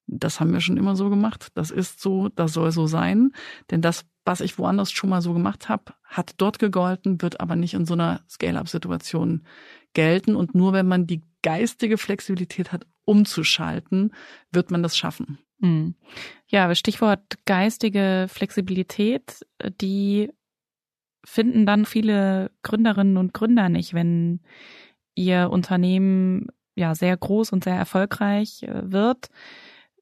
das 0.09 0.41
haben 0.41 0.53
wir 0.53 0.61
schon 0.61 0.79
immer 0.79 0.97
so 0.97 1.11
gemacht, 1.11 1.49
das 1.55 1.71
ist 1.71 2.01
so, 2.01 2.29
das 2.31 2.55
soll 2.55 2.73
so 2.73 2.87
sein. 2.87 3.33
Denn 3.71 3.83
das, 3.83 4.07
was 4.25 4.41
ich 4.41 4.59
woanders 4.59 4.91
schon 4.91 5.11
mal 5.11 5.23
so 5.23 5.35
gemacht 5.35 5.69
habe, 5.69 5.95
hat 6.05 6.35
dort 6.39 6.59
gegolten, 6.59 7.23
wird 7.23 7.41
aber 7.41 7.57
nicht 7.57 7.75
in 7.75 7.85
so 7.85 7.95
einer 7.95 8.23
Scale-up-Situation 8.29 9.45
gelten. 9.93 10.35
Und 10.35 10.55
nur 10.55 10.73
wenn 10.73 10.89
man 10.89 11.07
die 11.07 11.23
geistige 11.43 11.99
Flexibilität 11.99 12.73
hat, 12.73 12.87
umzuschalten, 13.05 14.13
wird 14.51 14.71
man 14.71 14.83
das 14.83 14.97
schaffen. 14.97 15.39
Hm. 15.61 15.95
Ja, 16.49 16.75
Stichwort 16.75 17.45
geistige 17.45 18.27
Flexibilität, 18.29 19.47
die 19.81 20.31
finden 21.25 21.67
dann 21.67 21.85
viele 21.85 22.51
Gründerinnen 22.63 23.17
und 23.19 23.35
Gründer 23.35 23.69
nicht, 23.69 23.93
wenn 23.93 24.41
ihr 25.15 25.51
Unternehmen 25.51 26.47
ja 26.77 26.95
sehr 26.95 27.17
groß 27.17 27.53
und 27.53 27.65
sehr 27.65 27.75
erfolgreich 27.75 28.63
äh, 28.63 28.91
wird 28.91 29.29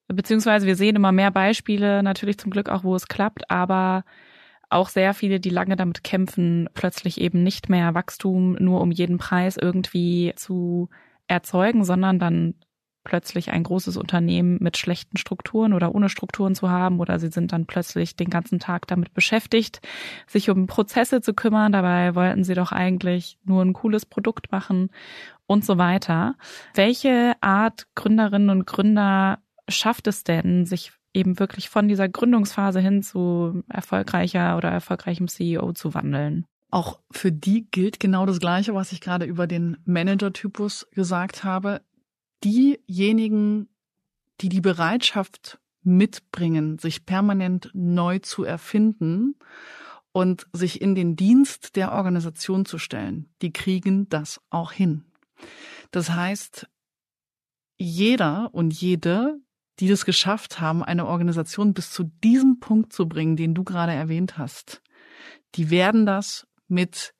beziehungsweise 0.08 0.66
wir 0.66 0.76
sehen 0.76 0.96
immer 0.96 1.12
mehr 1.12 1.30
Beispiele, 1.30 2.02
natürlich 2.02 2.38
zum 2.38 2.50
Glück 2.50 2.68
auch, 2.68 2.84
wo 2.84 2.94
es 2.94 3.08
klappt, 3.08 3.50
aber 3.50 4.04
auch 4.68 4.88
sehr 4.88 5.14
viele, 5.14 5.40
die 5.40 5.50
lange 5.50 5.76
damit 5.76 6.02
kämpfen, 6.02 6.68
plötzlich 6.74 7.20
eben 7.20 7.42
nicht 7.42 7.68
mehr 7.68 7.94
Wachstum 7.94 8.54
nur 8.54 8.80
um 8.80 8.90
jeden 8.90 9.18
Preis 9.18 9.56
irgendwie 9.56 10.32
zu 10.36 10.88
erzeugen, 11.28 11.84
sondern 11.84 12.18
dann 12.18 12.54
plötzlich 13.06 13.52
ein 13.52 13.62
großes 13.62 13.96
Unternehmen 13.96 14.58
mit 14.60 14.76
schlechten 14.76 15.16
Strukturen 15.16 15.72
oder 15.72 15.94
ohne 15.94 16.08
Strukturen 16.08 16.56
zu 16.56 16.68
haben 16.68 16.98
oder 16.98 17.20
sie 17.20 17.28
sind 17.28 17.52
dann 17.52 17.64
plötzlich 17.64 18.16
den 18.16 18.28
ganzen 18.28 18.58
Tag 18.58 18.88
damit 18.88 19.14
beschäftigt, 19.14 19.80
sich 20.26 20.50
um 20.50 20.66
Prozesse 20.66 21.20
zu 21.20 21.32
kümmern. 21.32 21.70
Dabei 21.70 22.16
wollten 22.16 22.42
sie 22.42 22.54
doch 22.54 22.72
eigentlich 22.72 23.38
nur 23.44 23.62
ein 23.62 23.74
cooles 23.74 24.06
Produkt 24.06 24.50
machen 24.50 24.90
und 25.46 25.64
so 25.64 25.78
weiter. 25.78 26.34
Welche 26.74 27.34
Art 27.40 27.86
Gründerinnen 27.94 28.50
und 28.50 28.66
Gründer 28.66 29.38
schafft 29.68 30.06
es 30.06 30.24
denn, 30.24 30.66
sich 30.66 30.92
eben 31.12 31.38
wirklich 31.38 31.68
von 31.68 31.88
dieser 31.88 32.08
Gründungsphase 32.08 32.80
hin 32.80 33.02
zu 33.02 33.62
erfolgreicher 33.68 34.56
oder 34.56 34.70
erfolgreichem 34.70 35.28
CEO 35.28 35.72
zu 35.72 35.94
wandeln? 35.94 36.44
Auch 36.70 37.00
für 37.10 37.32
die 37.32 37.70
gilt 37.70 38.00
genau 38.00 38.26
das 38.26 38.40
Gleiche, 38.40 38.74
was 38.74 38.92
ich 38.92 39.00
gerade 39.00 39.24
über 39.24 39.46
den 39.46 39.78
Manager-Typus 39.84 40.88
gesagt 40.90 41.44
habe. 41.44 41.80
Diejenigen, 42.44 43.68
die 44.40 44.48
die 44.48 44.60
Bereitschaft 44.60 45.58
mitbringen, 45.82 46.78
sich 46.78 47.06
permanent 47.06 47.70
neu 47.72 48.18
zu 48.18 48.44
erfinden 48.44 49.36
und 50.12 50.46
sich 50.52 50.80
in 50.80 50.94
den 50.94 51.16
Dienst 51.16 51.76
der 51.76 51.92
Organisation 51.92 52.66
zu 52.66 52.78
stellen, 52.78 53.30
die 53.42 53.52
kriegen 53.52 54.08
das 54.08 54.40
auch 54.50 54.72
hin. 54.72 55.04
Das 55.92 56.10
heißt, 56.10 56.68
jeder 57.78 58.52
und 58.52 58.72
jede, 58.74 59.38
die 59.80 59.88
das 59.88 60.04
geschafft 60.04 60.60
haben, 60.60 60.82
eine 60.82 61.06
Organisation 61.06 61.74
bis 61.74 61.90
zu 61.90 62.04
diesem 62.24 62.60
Punkt 62.60 62.92
zu 62.92 63.08
bringen, 63.08 63.36
den 63.36 63.54
du 63.54 63.64
gerade 63.64 63.92
erwähnt 63.92 64.38
hast, 64.38 64.82
die 65.54 65.70
werden 65.70 66.06
das 66.06 66.46
mit 66.68 67.14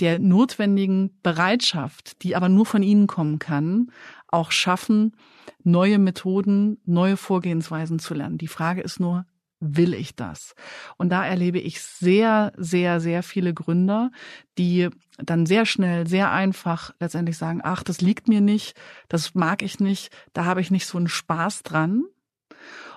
der 0.00 0.18
notwendigen 0.18 1.18
Bereitschaft, 1.22 2.22
die 2.22 2.36
aber 2.36 2.48
nur 2.48 2.66
von 2.66 2.82
ihnen 2.82 3.06
kommen 3.06 3.38
kann, 3.38 3.90
auch 4.28 4.52
schaffen, 4.52 5.16
neue 5.64 5.98
Methoden, 5.98 6.80
neue 6.84 7.16
Vorgehensweisen 7.16 7.98
zu 7.98 8.14
lernen. 8.14 8.38
Die 8.38 8.48
Frage 8.48 8.80
ist 8.80 9.00
nur, 9.00 9.26
will 9.60 9.94
ich 9.94 10.14
das? 10.14 10.54
Und 10.96 11.10
da 11.10 11.24
erlebe 11.24 11.58
ich 11.58 11.80
sehr, 11.80 12.52
sehr, 12.56 13.00
sehr 13.00 13.22
viele 13.22 13.54
Gründer, 13.54 14.10
die 14.56 14.88
dann 15.18 15.46
sehr 15.46 15.66
schnell, 15.66 16.06
sehr 16.06 16.30
einfach 16.30 16.94
letztendlich 17.00 17.36
sagen, 17.36 17.60
ach, 17.62 17.82
das 17.82 18.00
liegt 18.00 18.28
mir 18.28 18.40
nicht, 18.40 18.76
das 19.08 19.34
mag 19.34 19.62
ich 19.62 19.80
nicht, 19.80 20.10
da 20.32 20.44
habe 20.44 20.60
ich 20.60 20.70
nicht 20.70 20.86
so 20.86 20.98
einen 20.98 21.08
Spaß 21.08 21.62
dran. 21.62 22.04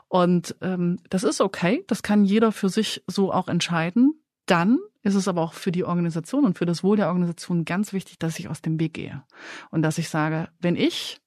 Und 0.08 0.56
ähm, 0.62 1.00
das 1.10 1.24
ist 1.24 1.42
okay, 1.42 1.84
das 1.88 2.04
kann 2.04 2.26
jeder 2.26 2.52
für 2.52 2.70
sich 2.70 3.04
so 3.08 3.32
auch 3.32 3.48
entscheiden. 3.48 4.14
Dann 4.46 4.78
ist 5.04 5.16
es 5.16 5.28
aber 5.28 5.42
auch 5.42 5.54
für 5.54 5.72
die 5.72 5.86
Organisation 5.86 6.46
und 6.46 6.58
für 6.58 6.66
das 6.66 6.84
Wohl 6.84 6.98
der 6.98 7.08
Organisation 7.08 7.66
ganz 7.66 7.94
wichtig, 7.94 8.20
dass 8.20 8.38
ich 8.38 8.50
aus 8.50 8.62
dem 8.62 8.80
Weg 8.80 8.94
gehe 8.94 9.24
und 9.70 9.82
dass 9.82 9.98
ich 9.98 10.10
sage, 10.10 10.50
wenn 10.60 10.76
ich 10.76 11.22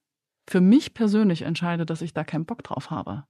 für 0.46 0.60
mich 0.60 0.94
persönlich 0.94 1.42
entscheide, 1.42 1.86
dass 1.86 2.02
ich 2.02 2.12
da 2.12 2.22
keinen 2.24 2.44
Bock 2.44 2.62
drauf 2.62 2.90
habe, 2.90 3.24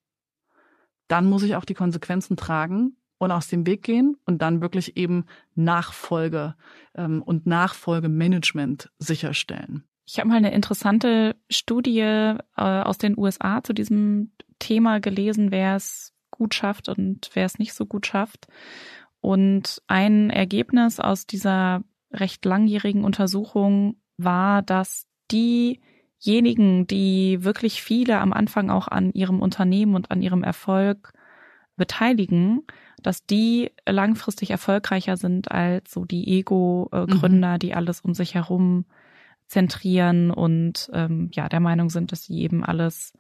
dann 1.09 1.27
muss 1.27 1.43
ich 1.43 1.57
auch 1.57 1.65
die 1.65 1.75
Konsequenzen 1.75 2.37
tragen 2.37 2.97
und 3.19 3.31
aus 3.31 3.49
dem 3.49 3.67
Weg 3.67 3.83
gehen 3.83 4.17
und 4.27 4.43
dann 4.43 4.61
wirklich 4.61 4.97
eben 4.97 5.27
Nachfolge 5.55 6.55
ähm, 6.95 7.23
und 7.23 7.47
Nachfolgemanagement 7.47 8.91
sicherstellen. 8.99 9.85
Ich 10.07 10.19
habe 10.19 10.29
mal 10.29 10.37
eine 10.37 10.53
interessante 10.53 11.37
Studie 11.49 12.01
äh, 12.01 12.39
aus 12.57 12.99
den 12.99 13.17
USA 13.17 13.63
zu 13.63 13.73
diesem 13.73 14.33
Thema 14.59 15.01
gelesen, 15.01 15.51
wer 15.51 15.77
es 15.77 16.13
gut 16.31 16.55
schafft 16.55 16.89
und 16.89 17.31
wer 17.33 17.47
es 17.47 17.59
nicht 17.59 17.75
so 17.75 17.87
gut 17.87 18.07
schafft. 18.07 18.47
Und 19.21 19.83
ein 19.87 20.29
Ergebnis 20.29 21.01
aus 21.01 21.27
dieser 21.27 21.83
recht 22.13 22.45
langjährigen 22.45 23.05
Untersuchung 23.05 23.97
war, 24.19 24.63
dass 24.63 25.07
diejenigen, 26.25 26.87
die 26.87 27.45
wirklich 27.45 27.83
viele 27.83 28.19
am 28.19 28.33
Anfang 28.33 28.71
auch 28.71 28.89
an 28.89 29.13
ihrem 29.13 29.41
Unternehmen 29.41 29.95
und 29.95 30.11
an 30.11 30.23
ihrem 30.23 30.43
Erfolg 30.43 31.13
beteiligen, 31.77 32.63
dass 33.03 33.27
die 33.27 33.71
langfristig 33.87 34.51
erfolgreicher 34.51 35.17
sind 35.17 35.51
als 35.51 35.93
so 35.93 36.05
die 36.05 36.39
Ego-Gründer, 36.39 37.55
mhm. 37.55 37.59
die 37.59 37.75
alles 37.75 38.01
um 38.01 38.15
sich 38.15 38.35
herum 38.35 38.87
zentrieren 39.47 40.31
und 40.31 40.91
ähm, 40.93 41.31
ja 41.33 41.49
der 41.49 41.61
Meinung 41.61 41.91
sind, 41.91 42.13
dass 42.13 42.25
sie 42.25 42.41
eben 42.41 42.65
alles 42.65 43.13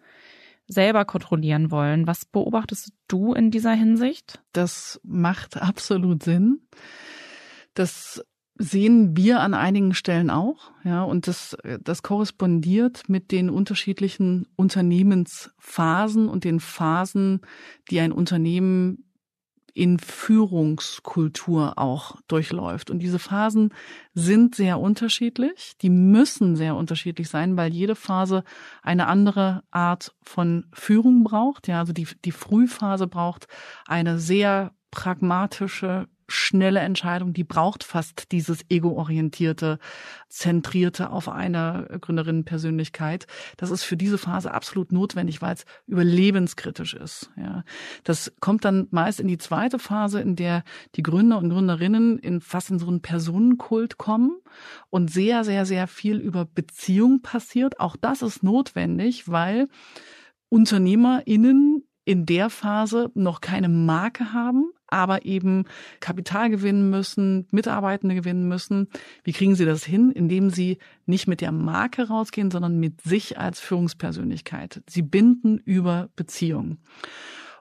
selber 0.67 1.05
kontrollieren 1.05 1.71
wollen. 1.71 2.07
Was 2.07 2.25
beobachtest 2.25 2.93
du 3.09 3.35
in 3.35 3.51
dieser 3.51 3.73
Hinsicht? 3.73 4.43
Das 4.53 5.01
macht 5.03 5.61
absolut 5.61 6.23
Sinn. 6.23 6.61
Das 7.75 8.25
sehen 8.57 9.17
wir 9.17 9.41
an 9.41 9.55
einigen 9.55 9.95
Stellen 9.95 10.31
auch, 10.31 10.71
ja, 10.85 11.03
und 11.03 11.27
das, 11.27 11.57
das 11.83 12.03
korrespondiert 12.03 13.09
mit 13.09 13.33
den 13.33 13.51
unterschiedlichen 13.51 14.47
Unternehmensphasen 14.57 16.29
und 16.29 16.45
den 16.45 16.61
Phasen, 16.61 17.41
die 17.91 18.01
ein 18.01 18.13
Unternehmen 18.13 19.05
in 19.75 19.99
Führungskultur 19.99 21.79
auch 21.79 22.17
durchläuft. 22.29 22.91
Und 22.91 23.01
diese 23.01 23.19
Phasen 23.19 23.75
sind 24.15 24.55
sehr 24.55 24.79
unterschiedlich. 24.79 25.73
Die 25.83 25.91
müssen 25.91 26.55
sehr 26.55 26.77
unterschiedlich 26.77 27.29
sein, 27.29 27.57
weil 27.57 27.75
jede 27.75 27.97
Phase 27.97 28.45
eine 28.83 29.09
andere 29.09 29.65
Art 29.73 30.15
von 30.23 30.67
Führung 30.73 31.25
braucht. 31.25 31.67
Ja, 31.67 31.81
also 31.81 31.93
die, 31.93 32.07
die 32.25 32.31
Frühphase 32.31 33.09
braucht 33.09 33.49
eine 33.85 34.21
sehr 34.21 34.73
pragmatische, 34.93 36.07
schnelle 36.29 36.81
Entscheidung, 36.81 37.33
die 37.33 37.45
braucht 37.45 37.85
fast 37.85 38.33
dieses 38.33 38.61
ego-orientierte, 38.69 39.79
zentrierte 40.29 41.11
auf 41.11 41.29
eine 41.29 41.99
Gründerinnenpersönlichkeit. 42.01 43.27
Das 43.57 43.71
ist 43.71 43.85
für 43.85 43.97
diese 43.97 44.19
Phase 44.19 44.53
absolut 44.53 44.93
notwendig, 44.93 45.43
weil 45.43 45.55
es 45.55 45.65
überlebenskritisch 45.87 46.95
ist. 46.95 47.31
Ja, 47.37 47.65
das 48.05 48.33
kommt 48.41 48.65
dann 48.65 48.89
meist 48.91 49.21
in 49.21 49.29
die 49.29 49.39
zweite 49.39 49.79
Phase, 49.79 50.21
in 50.21 50.37
der 50.37 50.65
die 50.95 51.03
Gründer 51.03 51.39
und 51.39 51.51
Gründerinnen 51.51 52.19
in 52.19 52.41
fast 52.41 52.71
in 52.71 52.79
so 52.79 52.89
einen 52.89 53.03
Personenkult 53.03 53.99
kommen 53.99 54.41
und 54.91 55.11
sehr, 55.11 55.45
sehr, 55.45 55.67
sehr 55.67 55.87
viel 55.87 56.17
über 56.17 56.45
Beziehung 56.45 57.23
passiert. 57.23 57.81
Auch 57.81 57.97
das 57.97 58.23
ist 58.23 58.43
notwendig, 58.43 59.29
weil 59.29 59.69
UnternehmerInnen 60.49 61.85
in 62.05 62.27
der 62.27 62.51
Phase 62.51 63.11
noch 63.15 63.41
keine 63.41 63.69
Marke 63.69 64.33
haben, 64.33 64.71
aber 64.95 65.25
eben 65.25 65.65
Kapital 65.99 66.51
gewinnen 66.51 66.89
müssen, 66.89 67.49
Mitarbeitende 67.51 68.15
gewinnen 68.15 68.47
müssen. 68.47 68.89
Wie 69.25 69.33
kriegen 69.33 69.57
sie 69.57 69.65
das 69.65 69.85
hin? 69.85 70.13
Indem 70.13 70.51
sie 70.51 70.79
nicht 71.05 71.27
mit 71.27 71.41
der 71.41 71.51
Marke 71.51 72.07
rausgehen, 72.07 72.53
sondern 72.53 72.79
mit 72.79 73.01
sich 73.01 73.37
als 73.37 73.59
Führungspersönlichkeit. 73.59 74.83
Sie 74.89 75.03
binden 75.03 75.59
über 75.59 76.11
Beziehungen. 76.15 76.79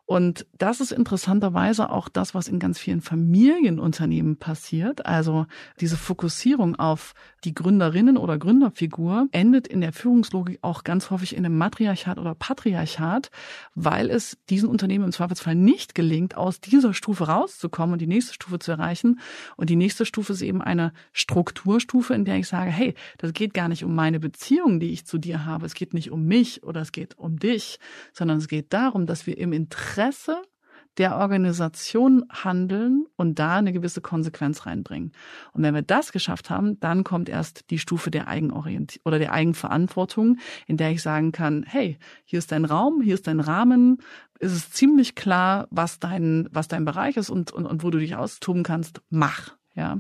Und 0.06 0.46
das 0.58 0.82
ist 0.82 0.92
interessanterweise 0.92 1.89
auch 1.89 2.10
das, 2.10 2.36
was 2.36 2.50
in 2.50 2.60
ganz 2.60 2.78
vielen 2.78 3.00
Familienunternehmen 3.00 4.36
passiert. 4.36 5.06
Also 5.06 5.46
diese 5.80 5.96
Fokussierung 5.96 6.76
auf 6.76 7.13
die 7.46 7.54
Gründerinnen 7.54 8.18
oder 8.18 8.38
Gründerfigur 8.38 9.28
endet 9.32 9.66
in 9.66 9.80
der 9.80 9.94
Führungslogik 9.94 10.60
auch 10.62 10.84
ganz 10.84 11.10
häufig 11.10 11.36
in 11.36 11.46
einem 11.46 11.58
Matriarchat 11.58 12.18
oder 12.18 12.36
Patriarchat, 12.36 13.32
weil 13.76 14.10
es 14.10 14.38
diesen 14.50 14.68
Unternehmen 14.68 15.06
im 15.06 15.12
Zweifelsfall 15.13 15.56
nicht 15.56 15.96
gelingt, 15.96 16.36
aus 16.36 16.60
dieser 16.60 16.94
Stufe 16.94 17.28
rauszukommen 17.28 17.94
und 17.94 18.00
die 18.00 18.08
nächste 18.08 18.34
Stufe 18.34 18.60
zu 18.60 18.72
erreichen. 18.72 19.22
Und 19.56 19.70
die 19.70 19.78
nächste 19.78 20.06
Stufe 20.06 20.34
ist 20.34 20.42
eben 20.42 20.62
eine 20.62 20.92
Strukturstufe, 21.13 22.13
in 22.13 22.26
der 22.26 22.36
ich 22.36 22.50
sage, 22.50 22.72
hey, 22.72 22.94
das 23.20 23.32
geht 23.32 23.54
gar 23.54 23.70
nicht 23.70 23.86
um 23.86 23.96
meine 23.96 24.20
Beziehung, 24.20 24.82
die 24.82 24.92
ich 24.92 25.06
zu 25.06 25.18
dir 25.18 25.46
habe. 25.46 25.66
Es 25.66 25.76
geht 25.76 25.94
nicht 25.94 26.12
um 26.12 26.26
mich 26.26 26.63
oder 26.63 26.82
es 26.82 26.92
geht 26.92 27.18
um 27.18 27.39
dich, 27.39 27.80
sondern 28.12 28.39
es 28.39 28.50
geht 28.50 28.74
darum, 28.74 29.06
dass 29.06 29.28
wir 29.28 29.38
im 29.38 29.54
Interesse 29.54 29.92
Interesse 29.93 30.41
der 30.97 31.17
Organisation 31.17 32.25
handeln 32.32 33.06
und 33.15 33.38
da 33.39 33.58
eine 33.58 33.73
gewisse 33.73 34.01
Konsequenz 34.01 34.65
reinbringen. 34.65 35.12
Und 35.51 35.63
wenn 35.63 35.73
wir 35.73 35.82
das 35.84 36.12
geschafft 36.12 36.49
haben, 36.49 36.79
dann 36.79 37.03
kommt 37.03 37.29
erst 37.29 37.69
die 37.69 37.79
Stufe 37.79 38.12
der 38.12 38.27
Eigenorientierung 38.27 39.01
oder 39.06 39.19
der 39.19 39.32
Eigenverantwortung, 39.32 40.38
in 40.67 40.77
der 40.77 40.91
ich 40.91 41.01
sagen 41.01 41.32
kann, 41.32 41.63
hey, 41.67 41.97
hier 42.25 42.39
ist 42.39 42.51
dein 42.51 42.65
Raum, 42.65 43.01
hier 43.01 43.15
ist 43.15 43.27
dein 43.27 43.39
Rahmen, 43.39 43.99
ist 44.39 44.53
es 44.53 44.71
ziemlich 44.71 45.13
klar, 45.15 45.67
was 45.69 45.99
dein, 45.99 46.47
was 46.51 46.67
dein 46.67 46.86
Bereich 46.86 47.17
ist 47.17 47.29
und, 47.29 47.51
und, 47.51 47.65
und 47.65 47.84
wo 47.84 47.91
du 47.91 47.99
dich 47.99 48.15
austoben 48.15 48.63
kannst, 48.63 49.01
mach. 49.10 49.56
Ja. 49.75 49.99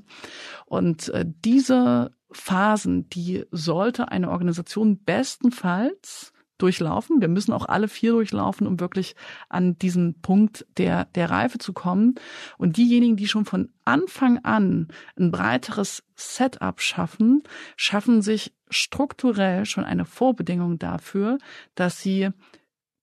Und 0.65 1.09
äh, 1.09 1.25
diese 1.43 2.11
Phasen, 2.31 3.09
die 3.09 3.45
sollte 3.51 4.09
eine 4.09 4.29
Organisation 4.29 5.03
bestenfalls 5.03 6.33
durchlaufen. 6.57 7.21
Wir 7.21 7.27
müssen 7.27 7.53
auch 7.53 7.65
alle 7.65 7.87
vier 7.87 8.11
durchlaufen, 8.11 8.67
um 8.67 8.79
wirklich 8.79 9.15
an 9.49 9.77
diesen 9.77 10.21
Punkt 10.21 10.65
der, 10.77 11.05
der 11.05 11.29
Reife 11.29 11.57
zu 11.57 11.73
kommen. 11.73 12.15
Und 12.57 12.77
diejenigen, 12.77 13.15
die 13.15 13.27
schon 13.27 13.45
von 13.45 13.69
Anfang 13.85 14.39
an 14.43 14.87
ein 15.17 15.31
breiteres 15.31 16.03
Setup 16.15 16.79
schaffen, 16.79 17.43
schaffen 17.75 18.21
sich 18.21 18.53
strukturell 18.69 19.65
schon 19.65 19.83
eine 19.83 20.05
Vorbedingung 20.05 20.79
dafür, 20.79 21.37
dass 21.75 22.01
sie 22.01 22.29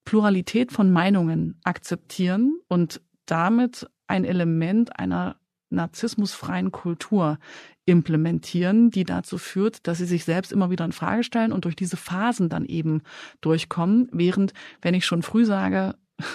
Pluralität 0.05 0.73
von 0.73 0.91
Meinungen 0.91 1.61
akzeptieren 1.65 2.59
und 2.69 3.01
damit 3.27 3.89
ein 4.07 4.25
Element 4.25 4.99
einer 4.99 5.40
narzissmusfreien 5.71 6.73
Kultur 6.73 7.39
implementieren, 7.87 8.91
die 8.91 9.05
dazu 9.05 9.39
führt, 9.39 9.87
dass 9.87 9.99
sie 9.99 10.07
sich 10.07 10.25
selbst 10.25 10.53
immer 10.53 10.71
wieder 10.71 10.85
in 10.85 10.93
Frage 10.93 11.25
stellen 11.25 11.53
und 11.53 11.65
durch 11.65 11.77
diese 11.77 11.97
Phasen 11.97 12.49
dann 12.49 12.65
eben 12.65 13.03
durchkommen. 13.41 14.09
Während, 14.13 14.53
wenn 14.83 14.95
ich 14.95 15.05
schon 15.07 15.23
früh 15.23 15.45
sage, 15.45 15.97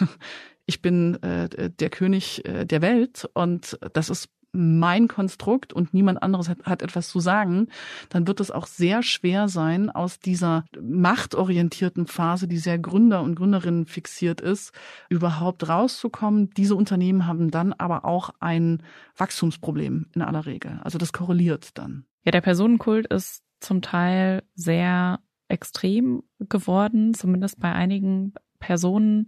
ich 0.66 0.82
bin 0.82 1.22
äh, 1.24 1.70
der 1.70 1.90
König 1.90 2.44
äh, 2.46 2.66
der 2.66 2.82
Welt 2.82 3.30
und 3.34 3.78
das 3.94 4.10
ist 4.10 4.30
mein 4.56 5.08
Konstrukt 5.08 5.74
und 5.74 5.94
niemand 5.94 6.24
anderes 6.24 6.50
hat, 6.50 6.66
hat, 6.66 6.82
etwas 6.82 7.10
zu 7.10 7.20
sagen, 7.20 7.68
dann 8.10 8.28
wird 8.28 8.40
es 8.40 8.52
auch 8.52 8.68
sehr 8.68 9.04
schwer 9.04 9.48
sein, 9.48 9.90
aus 9.90 10.20
dieser 10.20 10.66
machtorientierten 10.82 12.08
Phase, 12.08 12.48
die 12.48 12.58
sehr 12.58 12.80
Gründer 12.80 13.22
und 13.22 13.36
Gründerinnen 13.36 13.86
fixiert 13.86 14.42
ist, 14.42 14.74
überhaupt 15.10 15.68
rauszukommen. 15.68 16.50
Diese 16.58 16.76
Unternehmen 16.76 17.28
haben 17.28 17.52
dann 17.52 17.74
aber 17.74 18.06
auch 18.06 18.32
ein 18.40 18.82
Wachstumsproblem 19.18 20.08
in 20.14 20.22
aller 20.22 20.46
Regel. 20.46 20.80
Also 20.84 20.98
das 20.98 21.14
korreliert 21.14 21.78
dann. 21.78 22.06
Ja, 22.24 22.32
der 22.32 22.42
Personenkult 22.42 23.08
ist 23.08 23.44
zum 23.60 23.82
Teil 23.82 24.44
sehr 24.56 25.20
extrem 25.48 26.24
geworden, 26.40 27.14
zumindest 27.14 27.60
bei 27.60 27.72
einigen 27.72 28.34
Personen 28.60 29.28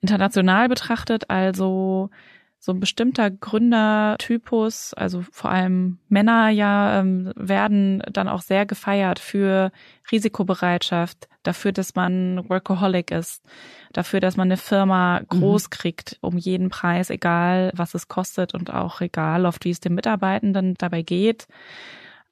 international 0.00 0.68
betrachtet. 0.68 1.30
Also 1.30 2.10
so 2.64 2.70
ein 2.70 2.78
bestimmter 2.78 3.28
Gründertypus, 3.28 4.94
also 4.94 5.24
vor 5.32 5.50
allem 5.50 5.98
Männer 6.08 6.48
ja, 6.48 7.00
ähm, 7.00 7.32
werden 7.34 8.04
dann 8.12 8.28
auch 8.28 8.40
sehr 8.40 8.66
gefeiert 8.66 9.18
für 9.18 9.72
Risikobereitschaft, 10.12 11.28
dafür, 11.42 11.72
dass 11.72 11.96
man 11.96 12.48
Workaholic 12.48 13.10
ist, 13.10 13.42
dafür, 13.92 14.20
dass 14.20 14.36
man 14.36 14.46
eine 14.46 14.58
Firma 14.58 15.22
mhm. 15.22 15.26
groß 15.26 15.70
kriegt, 15.70 16.18
um 16.20 16.38
jeden 16.38 16.68
Preis, 16.68 17.10
egal 17.10 17.72
was 17.74 17.94
es 17.94 18.06
kostet 18.06 18.54
und 18.54 18.72
auch 18.72 19.00
egal, 19.00 19.44
oft 19.44 19.64
wie 19.64 19.70
es 19.70 19.80
den 19.80 19.96
Mitarbeitenden 19.96 20.74
dabei 20.78 21.02
geht. 21.02 21.48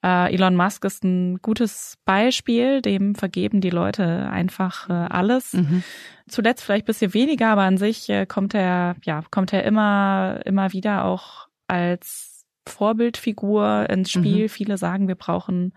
Äh, 0.03 0.33
Elon 0.33 0.55
Musk 0.55 0.83
ist 0.85 1.03
ein 1.03 1.37
gutes 1.41 1.97
Beispiel, 2.05 2.81
dem 2.81 3.15
vergeben 3.15 3.61
die 3.61 3.69
Leute 3.69 4.29
einfach 4.29 4.89
äh, 4.89 4.93
alles. 4.93 5.53
Mhm. 5.53 5.83
Zuletzt 6.27 6.63
vielleicht 6.63 6.85
bisschen 6.85 7.13
weniger, 7.13 7.49
aber 7.49 7.63
an 7.63 7.77
sich 7.77 8.09
äh, 8.09 8.25
kommt 8.25 8.53
er, 8.53 8.95
ja, 9.03 9.23
kommt 9.29 9.53
er 9.53 9.63
immer, 9.63 10.39
immer 10.45 10.73
wieder 10.73 11.05
auch 11.05 11.47
als 11.67 12.45
Vorbildfigur 12.67 13.89
ins 13.89 14.15
mhm. 14.15 14.19
Spiel. 14.19 14.43
Mhm. 14.43 14.49
Viele 14.49 14.77
sagen, 14.77 15.07
wir 15.07 15.15
brauchen 15.15 15.73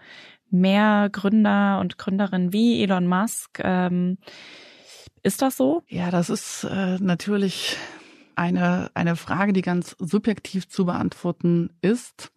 mehr 0.51 1.09
Gründer 1.11 1.81
und 1.81 1.99
Gründerinnen 1.99 2.53
wie 2.53 2.83
Elon 2.83 3.07
Musk. 3.07 3.61
Ähm, 3.63 4.19
Ist 5.23 5.43
das 5.43 5.57
so? 5.57 5.83
Ja, 5.89 6.11
das 6.11 6.31
ist 6.31 6.65
äh, 6.65 6.99
natürlich 7.01 7.77
eine, 8.37 8.91
eine 8.95 9.17
Frage, 9.17 9.53
die 9.53 9.63
ganz 9.63 9.97
subjektiv 9.99 10.69
zu 10.69 10.87
beantworten 10.87 11.71
ist. 11.81 12.33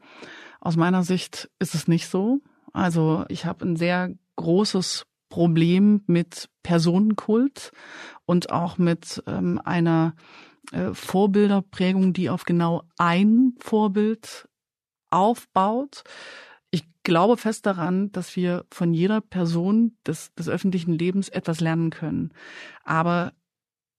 Aus 0.60 0.76
meiner 0.76 1.04
Sicht 1.04 1.50
ist 1.60 1.76
es 1.76 1.88
nicht 1.88 2.08
so. 2.08 2.40
Also 2.74 3.26
ich 3.30 3.46
habe 3.46 3.66
ein 3.66 3.76
sehr 3.76 4.14
großes 4.36 5.06
Problem 5.30 6.02
mit 6.08 6.50
Personenkult 6.64 7.72
und 8.26 8.52
auch 8.52 8.78
mit 8.78 9.24
ähm, 9.28 9.60
einer 9.64 10.16
äh, 10.72 10.94
Vorbilderprägung, 10.94 12.14
die 12.14 12.30
auf 12.30 12.44
genau 12.44 12.84
ein 12.98 13.54
Vorbild 13.60 14.48
aufbaut. 15.10 16.04
Ich 16.72 16.84
glaube 17.04 17.38
fest 17.38 17.66
daran, 17.66 18.12
dass 18.12 18.36
wir 18.36 18.66
von 18.72 18.94
jeder 18.94 19.22
Person 19.22 19.98
des, 20.06 20.34
des 20.36 20.50
öffentlichen 20.50 20.94
Lebens 20.94 21.30
etwas 21.30 21.60
lernen 21.60 21.90
können. 21.90 22.32
Aber 22.84 23.34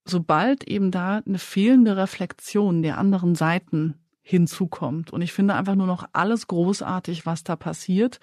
sobald 0.05 0.63
eben 0.67 0.91
da 0.91 1.21
eine 1.25 1.39
fehlende 1.39 1.97
Reflexion 1.97 2.81
der 2.81 2.97
anderen 2.97 3.35
Seiten 3.35 3.95
hinzukommt. 4.29 5.11
Und 5.11 5.23
ich 5.23 5.33
finde 5.33 5.55
einfach 5.55 5.73
nur 5.73 5.87
noch 5.87 6.07
alles 6.13 6.45
großartig, 6.45 7.25
was 7.25 7.43
da 7.43 7.55
passiert. 7.55 8.19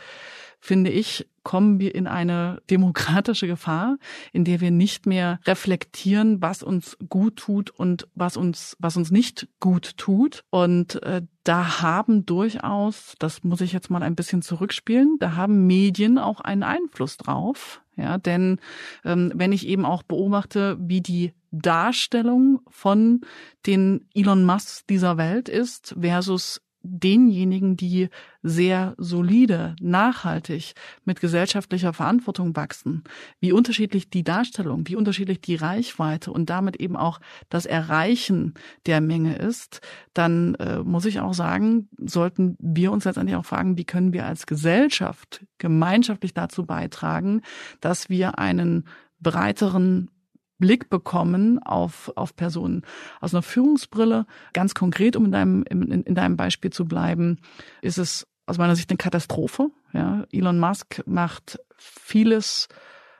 Finde 0.60 0.90
ich, 0.90 1.28
kommen 1.42 1.80
wir 1.80 1.96
in 1.96 2.06
eine 2.06 2.62
demokratische 2.70 3.48
Gefahr, 3.48 3.98
in 4.32 4.44
der 4.44 4.60
wir 4.60 4.70
nicht 4.70 5.06
mehr 5.06 5.40
reflektieren, 5.46 6.40
was 6.40 6.62
uns 6.62 6.96
gut 7.08 7.36
tut 7.36 7.70
und 7.70 8.06
was 8.14 8.36
uns, 8.36 8.76
was 8.78 8.96
uns 8.96 9.10
nicht 9.10 9.48
gut 9.58 9.96
tut. 9.96 10.44
Und 10.50 11.02
äh, 11.02 11.22
da 11.42 11.82
haben 11.82 12.24
durchaus, 12.24 13.14
das 13.18 13.42
muss 13.42 13.60
ich 13.60 13.72
jetzt 13.72 13.90
mal 13.90 14.04
ein 14.04 14.14
bisschen 14.14 14.42
zurückspielen, 14.42 15.16
da 15.18 15.34
haben 15.34 15.66
Medien 15.66 16.18
auch 16.18 16.40
einen 16.40 16.62
Einfluss 16.62 17.16
drauf. 17.16 17.82
Ja, 17.96 18.18
denn 18.18 18.58
ähm, 19.04 19.32
wenn 19.34 19.52
ich 19.52 19.66
eben 19.66 19.84
auch 19.86 20.02
beobachte, 20.02 20.76
wie 20.78 21.00
die 21.00 21.32
Darstellung 21.50 22.60
von 22.68 23.22
den 23.66 24.06
Elon 24.14 24.44
Musk 24.44 24.86
dieser 24.88 25.16
Welt 25.16 25.48
ist 25.48 25.94
versus 25.98 26.60
denjenigen, 26.88 27.76
die 27.76 28.08
sehr 28.42 28.94
solide, 28.98 29.76
nachhaltig 29.80 30.74
mit 31.04 31.20
gesellschaftlicher 31.20 31.92
Verantwortung 31.92 32.54
wachsen, 32.56 33.04
wie 33.40 33.52
unterschiedlich 33.52 34.08
die 34.08 34.24
Darstellung, 34.24 34.86
wie 34.86 34.96
unterschiedlich 34.96 35.40
die 35.40 35.56
Reichweite 35.56 36.30
und 36.32 36.48
damit 36.48 36.76
eben 36.76 36.96
auch 36.96 37.20
das 37.48 37.66
Erreichen 37.66 38.54
der 38.86 39.00
Menge 39.00 39.36
ist, 39.36 39.80
dann 40.14 40.54
äh, 40.56 40.78
muss 40.78 41.04
ich 41.04 41.20
auch 41.20 41.34
sagen, 41.34 41.88
sollten 41.98 42.56
wir 42.60 42.92
uns 42.92 43.04
letztendlich 43.04 43.36
auch 43.36 43.44
fragen, 43.44 43.76
wie 43.76 43.84
können 43.84 44.12
wir 44.12 44.26
als 44.26 44.46
Gesellschaft 44.46 45.44
gemeinschaftlich 45.58 46.34
dazu 46.34 46.64
beitragen, 46.64 47.42
dass 47.80 48.08
wir 48.08 48.38
einen 48.38 48.84
breiteren 49.20 50.10
Blick 50.58 50.88
bekommen 50.88 51.58
auf, 51.62 52.12
auf 52.16 52.34
Personen. 52.36 52.82
Aus 53.20 53.34
einer 53.34 53.42
Führungsbrille, 53.42 54.26
ganz 54.52 54.74
konkret, 54.74 55.16
um 55.16 55.26
in 55.26 55.32
deinem, 55.32 55.64
in, 55.68 56.02
in 56.02 56.14
deinem 56.14 56.36
Beispiel 56.36 56.70
zu 56.70 56.86
bleiben, 56.86 57.38
ist 57.82 57.98
es 57.98 58.26
aus 58.46 58.58
meiner 58.58 58.76
Sicht 58.76 58.90
eine 58.90 58.96
Katastrophe. 58.96 59.70
Ja, 59.92 60.24
Elon 60.32 60.58
Musk 60.58 61.02
macht 61.06 61.58
vieles, 61.76 62.68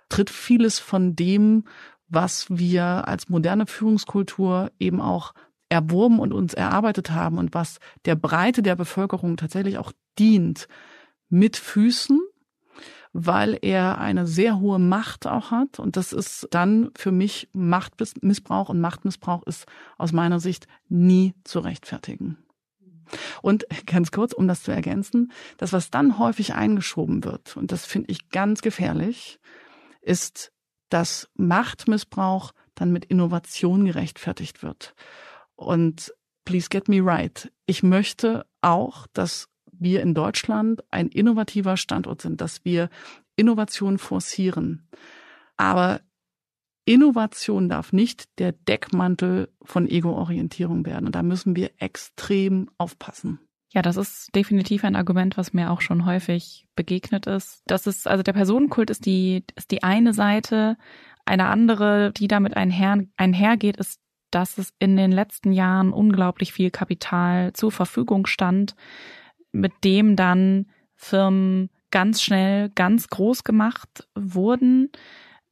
tritt 0.09 0.31
vieles 0.31 0.79
von 0.79 1.17
dem, 1.17 1.65
was 2.09 2.47
wir 2.49 3.09
als 3.09 3.29
moderne 3.29 3.67
Führungskultur 3.67 4.71
eben 4.79 5.01
auch 5.01 5.35
erworben 5.69 6.21
und 6.21 6.33
uns 6.33 6.55
erarbeitet 6.55 7.11
haben 7.11 7.39
und 7.39 7.53
was 7.55 7.79
der 8.05 8.15
Breite 8.15 8.63
der 8.63 8.77
Bevölkerung 8.77 9.37
tatsächlich 9.37 9.79
auch 9.79 9.93
dient, 10.19 10.69
mit 11.29 11.57
Füßen 11.57 12.21
weil 13.19 13.59
er 13.63 13.99
eine 13.99 14.27
sehr 14.27 14.61
hohe 14.61 14.79
Macht 14.79 15.27
auch 15.27 15.51
hat. 15.51 15.79
Und 15.79 15.97
das 15.97 16.13
ist 16.13 16.49
dann 16.51 16.91
für 16.95 17.13
mich 17.13 17.49
Machtmissbrauch. 17.55 18.69
Und 18.69 18.81
Machtmissbrauch 18.81 19.43
ist 19.45 19.65
aus 19.97 20.13
meiner 20.13 20.39
Sicht 20.39 20.67
nie 20.91 21.35
zu 21.43 21.61
rechtfertigen. 21.61 22.37
Und 23.41 23.65
ganz 23.87 24.11
kurz, 24.11 24.35
um 24.35 24.49
das 24.49 24.63
zu 24.63 24.71
ergänzen, 24.71 25.33
das, 25.57 25.73
was 25.73 25.91
dann 25.91 26.19
häufig 26.19 26.55
eingeschoben 26.55 27.25
wird, 27.25 27.57
und 27.57 27.73
das 27.73 27.87
finde 27.87 28.11
ich 28.11 28.29
ganz 28.29 28.61
gefährlich, 28.61 29.39
ist, 30.03 30.53
dass 30.91 31.29
Machtmissbrauch 31.37 32.53
dann 32.75 32.93
mit 32.93 33.07
Innovation 33.07 33.87
gerechtfertigt 33.87 34.63
wird. 34.63 34.95
Und 35.55 36.13
please 36.45 36.69
get 36.69 36.89
me 36.89 37.01
right. 37.03 37.51
Ich 37.65 37.83
möchte 37.83 38.45
auch, 38.61 39.07
dass 39.13 39.49
wir 39.79 40.03
in 40.03 40.15
Deutschland 40.15 40.83
ein 40.91 41.09
innovativer 41.09 41.77
Standort 41.77 42.23
sind, 42.23 42.41
dass 42.41 42.65
wir 42.65 42.91
Innovation 43.37 43.99
forcieren. 43.99 44.89
Aber 45.57 46.01
Innovation 46.85 47.69
darf 47.69 47.93
nicht 47.93 48.39
der 48.39 48.53
Deckmantel 48.53 49.49
von 49.63 49.89
Ego-Orientierung 49.89 50.87
werden. 50.87 51.07
Und 51.07 51.15
da 51.15 51.23
müssen 51.23 51.57
wir 51.57 51.71
extrem 51.79 52.71
aufpassen. 52.79 53.41
Ja, 53.73 53.83
das 53.83 53.97
ist 53.97 54.35
definitiv 54.35 54.85
ein 54.85 54.97
Argument, 54.97 55.37
was 55.37 55.53
mir 55.53 55.71
auch 55.71 55.81
schon 55.81 56.07
häufig 56.07 56.67
begegnet 56.77 57.27
ist. 57.27 57.63
Das 57.67 57.87
ist, 57.87 58.07
also 58.07 58.23
der 58.23 58.33
Personenkult 58.33 58.89
ist 58.89 59.05
die, 59.05 59.45
ist 59.57 59.71
die 59.73 59.83
eine 59.83 60.15
Seite. 60.15 60.79
Eine 61.25 61.47
andere, 61.49 62.13
die 62.13 62.29
damit 62.29 62.57
einher, 62.57 63.05
einhergeht, 63.17 63.77
ist, 63.77 64.01
dass 64.31 64.57
es 64.57 64.73
in 64.79 64.97
den 64.97 65.11
letzten 65.11 65.53
Jahren 65.53 65.93
unglaublich 65.93 66.53
viel 66.53 66.71
Kapital 66.71 67.53
zur 67.53 67.73
Verfügung 67.73 68.27
stand, 68.27 68.77
mit 69.61 69.73
dem 69.85 70.17
dann 70.17 70.67
Firmen 70.95 71.71
ganz 71.91 72.23
schnell 72.23 72.71
ganz 72.71 73.09
groß 73.09 73.45
gemacht 73.45 74.09
wurden. 74.15 74.91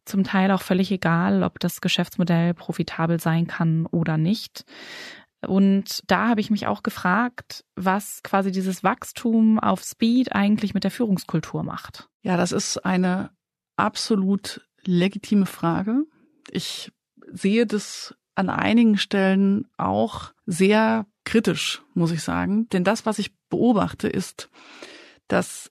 Zum 0.04 0.24
Teil 0.24 0.50
auch 0.50 0.62
völlig 0.62 0.90
egal, 0.90 1.42
ob 1.42 1.58
das 1.60 1.80
Geschäftsmodell 1.80 2.54
profitabel 2.54 3.20
sein 3.20 3.46
kann 3.46 3.86
oder 3.86 4.18
nicht. 4.18 4.64
Und 5.46 6.00
da 6.06 6.28
habe 6.28 6.40
ich 6.40 6.50
mich 6.50 6.66
auch 6.66 6.82
gefragt, 6.82 7.64
was 7.76 8.22
quasi 8.22 8.50
dieses 8.50 8.82
Wachstum 8.82 9.58
auf 9.58 9.82
Speed 9.82 10.34
eigentlich 10.34 10.74
mit 10.74 10.84
der 10.84 10.90
Führungskultur 10.90 11.62
macht. 11.62 12.08
Ja, 12.22 12.36
das 12.36 12.52
ist 12.52 12.78
eine 12.78 13.30
absolut 13.76 14.66
legitime 14.84 15.46
Frage. 15.46 16.04
Ich 16.50 16.92
sehe 17.32 17.66
das 17.66 18.14
an 18.34 18.50
einigen 18.50 18.98
Stellen 18.98 19.68
auch 19.76 20.32
sehr 20.46 21.06
kritisch, 21.24 21.82
muss 21.94 22.10
ich 22.10 22.22
sagen. 22.22 22.68
Denn 22.70 22.84
das, 22.84 23.06
was 23.06 23.18
ich 23.18 23.34
beobachte, 23.48 24.08
ist, 24.08 24.50
dass 25.28 25.70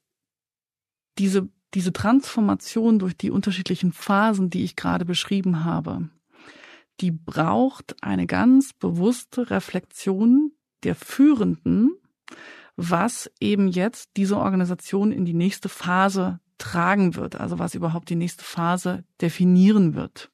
diese, 1.17 1.49
diese 1.73 1.93
Transformation 1.93 2.99
durch 2.99 3.15
die 3.15 3.31
unterschiedlichen 3.31 3.93
Phasen, 3.93 4.49
die 4.49 4.63
ich 4.63 4.75
gerade 4.75 5.05
beschrieben 5.05 5.63
habe, 5.63 6.09
die 7.01 7.11
braucht 7.11 7.95
eine 8.03 8.27
ganz 8.27 8.73
bewusste 8.73 9.49
Reflexion 9.49 10.51
der 10.83 10.95
Führenden, 10.95 11.91
was 12.75 13.31
eben 13.39 13.67
jetzt 13.67 14.11
diese 14.17 14.37
Organisation 14.37 15.11
in 15.11 15.25
die 15.25 15.33
nächste 15.33 15.69
Phase 15.69 16.39
tragen 16.57 17.15
wird, 17.15 17.35
also 17.35 17.59
was 17.59 17.75
überhaupt 17.75 18.09
die 18.09 18.15
nächste 18.15 18.43
Phase 18.43 19.03
definieren 19.21 19.95
wird. 19.95 20.31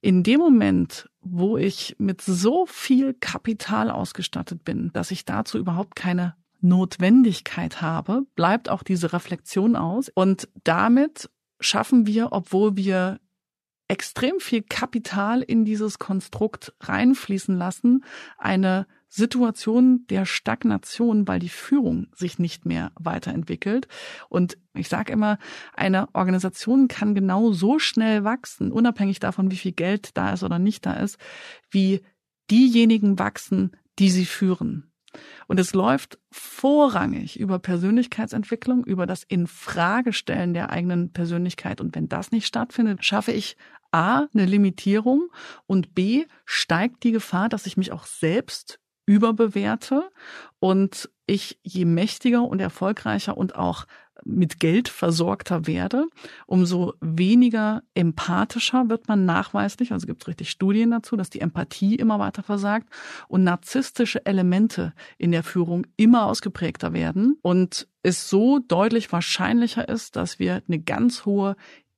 In 0.00 0.22
dem 0.22 0.40
Moment, 0.40 1.08
wo 1.30 1.56
ich 1.56 1.96
mit 1.98 2.20
so 2.20 2.66
viel 2.66 3.14
Kapital 3.14 3.90
ausgestattet 3.90 4.64
bin, 4.64 4.90
dass 4.92 5.10
ich 5.10 5.24
dazu 5.24 5.58
überhaupt 5.58 5.96
keine 5.96 6.36
Notwendigkeit 6.60 7.82
habe, 7.82 8.22
bleibt 8.34 8.68
auch 8.68 8.82
diese 8.82 9.12
Reflexion 9.12 9.76
aus. 9.76 10.10
Und 10.14 10.48
damit 10.64 11.30
schaffen 11.60 12.06
wir, 12.06 12.32
obwohl 12.32 12.76
wir 12.76 13.20
extrem 13.88 14.40
viel 14.40 14.62
Kapital 14.62 15.42
in 15.42 15.64
dieses 15.64 15.98
Konstrukt 15.98 16.74
reinfließen 16.80 17.56
lassen, 17.56 18.04
eine 18.36 18.86
Situation 19.08 20.06
der 20.10 20.26
Stagnation, 20.26 21.26
weil 21.28 21.38
die 21.38 21.48
Führung 21.48 22.08
sich 22.14 22.38
nicht 22.38 22.66
mehr 22.66 22.92
weiterentwickelt. 22.96 23.88
Und 24.28 24.58
ich 24.74 24.88
sage 24.88 25.12
immer, 25.12 25.38
eine 25.74 26.14
Organisation 26.14 26.88
kann 26.88 27.14
genau 27.14 27.52
so 27.52 27.78
schnell 27.78 28.24
wachsen, 28.24 28.72
unabhängig 28.72 29.20
davon, 29.20 29.50
wie 29.50 29.56
viel 29.56 29.72
Geld 29.72 30.16
da 30.16 30.32
ist 30.32 30.42
oder 30.42 30.58
nicht 30.58 30.84
da 30.86 30.94
ist, 30.94 31.18
wie 31.70 32.02
diejenigen 32.50 33.18
wachsen, 33.18 33.76
die 33.98 34.10
sie 34.10 34.26
führen. 34.26 34.92
Und 35.46 35.58
es 35.58 35.72
läuft 35.72 36.18
vorrangig 36.30 37.38
über 37.38 37.58
Persönlichkeitsentwicklung, 37.58 38.84
über 38.84 39.06
das 39.06 39.22
Infragestellen 39.22 40.52
der 40.52 40.70
eigenen 40.70 41.12
Persönlichkeit. 41.12 41.80
Und 41.80 41.94
wenn 41.94 42.08
das 42.08 42.32
nicht 42.32 42.46
stattfindet, 42.46 43.04
schaffe 43.04 43.32
ich 43.32 43.56
A, 43.92 44.26
eine 44.34 44.44
Limitierung 44.44 45.30
und 45.66 45.94
B, 45.94 46.26
steigt 46.44 47.04
die 47.04 47.12
Gefahr, 47.12 47.48
dass 47.48 47.66
ich 47.66 47.76
mich 47.76 47.92
auch 47.92 48.04
selbst 48.04 48.80
überbewerte. 49.06 50.10
Und 50.58 51.10
ich 51.26 51.58
je 51.62 51.84
mächtiger 51.84 52.42
und 52.42 52.60
erfolgreicher 52.60 53.36
und 53.36 53.56
auch 53.56 53.86
mit 54.24 54.60
Geld 54.60 54.88
versorgter 54.88 55.66
werde, 55.66 56.06
umso 56.46 56.94
weniger 57.00 57.82
empathischer 57.94 58.88
wird 58.88 59.08
man 59.08 59.24
nachweislich, 59.24 59.92
also 59.92 60.06
gibt 60.06 60.22
es 60.22 60.28
richtig 60.28 60.50
Studien 60.50 60.90
dazu, 60.90 61.16
dass 61.16 61.30
die 61.30 61.40
Empathie 61.40 61.96
immer 61.96 62.18
weiter 62.18 62.42
versagt 62.42 62.88
und 63.28 63.44
narzisstische 63.44 64.24
Elemente 64.24 64.94
in 65.18 65.32
der 65.32 65.42
Führung 65.42 65.86
immer 65.96 66.26
ausgeprägter 66.26 66.92
werden. 66.92 67.38
Und 67.42 67.88
es 68.02 68.30
so 68.30 68.58
deutlich 68.58 69.12
wahrscheinlicher 69.12 69.88
ist, 69.88 70.16
dass 70.16 70.38
wir 70.38 70.62
eine 70.66 70.78
ganz 70.78 71.24
hohe 71.24 71.56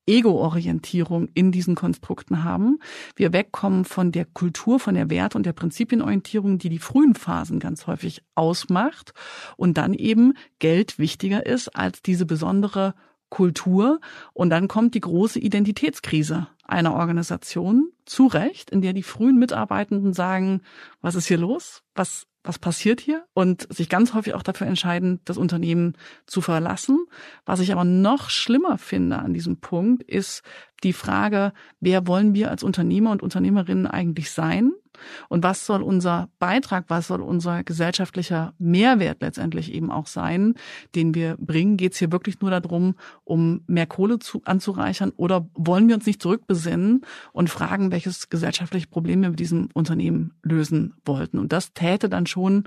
Ego-Orientierung 0.09 1.29
in 1.35 1.53
diesen 1.53 1.75
Konstrukten 1.75 2.43
haben. 2.43 2.79
Wir 3.15 3.33
wegkommen 3.33 3.85
von 3.85 4.11
der 4.11 4.25
Kultur, 4.25 4.81
von 4.81 4.95
der 4.95 5.11
Wert- 5.11 5.37
und 5.37 5.45
der 5.45 5.53
Prinzipienorientierung, 5.53 6.59
die 6.59 6.71
die 6.71 6.79
frühen 6.79 7.15
Phasen 7.15 7.61
ganz 7.61 7.87
häufig 7.87 8.23
ausmacht 8.35 9.13
und 9.57 9.79
dann 9.79 9.95
eben 9.95 10.33
Geld 10.59 10.99
wichtiger 10.99 11.47
ist 11.47 11.77
als 11.77 12.03
diese 12.03 12.27
besondere 12.27 12.95
Kultur. 13.29 14.01
Und 14.33 14.51
dann 14.51 14.69
kommt 14.69 14.95
die 14.95 15.01
große 15.01 15.39
Identitätskrise 15.39 16.49
einer 16.65 16.95
Organisation, 16.95 17.93
zu 18.05 18.27
Recht, 18.27 18.71
in 18.71 18.81
der 18.81 18.95
die 18.95 19.03
frühen 19.03 19.39
Mitarbeitenden 19.39 20.15
sagen, 20.15 20.63
was 21.03 21.15
ist 21.15 21.29
hier 21.29 21.39
los? 21.39 21.83
Was 21.95 22.27
was 22.49 22.59
passiert 22.59 23.01
hier 23.01 23.27
und 23.35 23.71
sich 23.71 23.91
ganz 23.91 24.15
häufig 24.15 24.33
auch 24.33 24.43
dafür 24.43 24.67
entscheiden, 24.67 25.21
das 25.27 25.37
Unternehmen 25.37 25.99
zu 26.27 26.41
verlassen. 26.41 27.05
Was 27.45 27.61
ich 27.61 27.73
aber 27.73 27.85
noch 27.85 28.31
schlimmer 28.31 28.79
finde 28.79 29.19
an 29.19 29.35
diesem 29.35 29.59
Punkt, 29.59 30.03
ist 30.03 30.43
die 30.83 30.95
Frage, 30.95 31.53
wer 31.79 32.07
wollen 32.07 32.33
wir 32.35 32.51
als 32.51 32.63
Unternehmer 32.63 33.11
und 33.11 33.23
Unternehmerinnen 33.23 33.87
eigentlich 33.87 34.31
sein? 34.31 34.73
Und 35.29 35.43
was 35.43 35.67
soll 35.67 35.83
unser 35.83 36.29
Beitrag, 36.39 36.85
was 36.89 37.09
soll 37.09 37.21
unser 37.21 37.65
gesellschaftlicher 37.65 38.55
Mehrwert 38.59 39.21
letztendlich 39.21 39.73
eben 39.73 39.91
auch 39.91 40.07
sein, 40.07 40.55
den 40.95 41.15
wir 41.15 41.37
bringen? 41.39 41.77
Geht 41.77 41.93
es 41.93 41.99
hier 41.99 42.13
wirklich 42.13 42.41
nur 42.41 42.51
darum, 42.51 42.95
um 43.25 43.63
mehr 43.67 43.87
Kohle 43.87 44.19
zu, 44.19 44.43
anzureichern 44.45 45.13
oder 45.17 45.49
wollen 45.55 45.89
wir 45.89 45.95
uns 45.95 46.07
nicht 46.07 46.23
zurückbesinnen 46.23 47.03
und 47.33 47.51
fragen, 47.51 47.93
welches 47.93 48.29
gesellschaftliche 48.29 48.87
Problem 48.87 49.23
wir 49.23 49.31
mit 49.31 49.41
diesem 49.41 49.69
Unternehmen 49.75 50.35
lösen 50.43 50.95
wollten? 51.05 51.39
Und 51.39 51.53
das 51.53 51.73
täte 51.73 52.09
dann 52.09 52.27
schon 52.27 52.65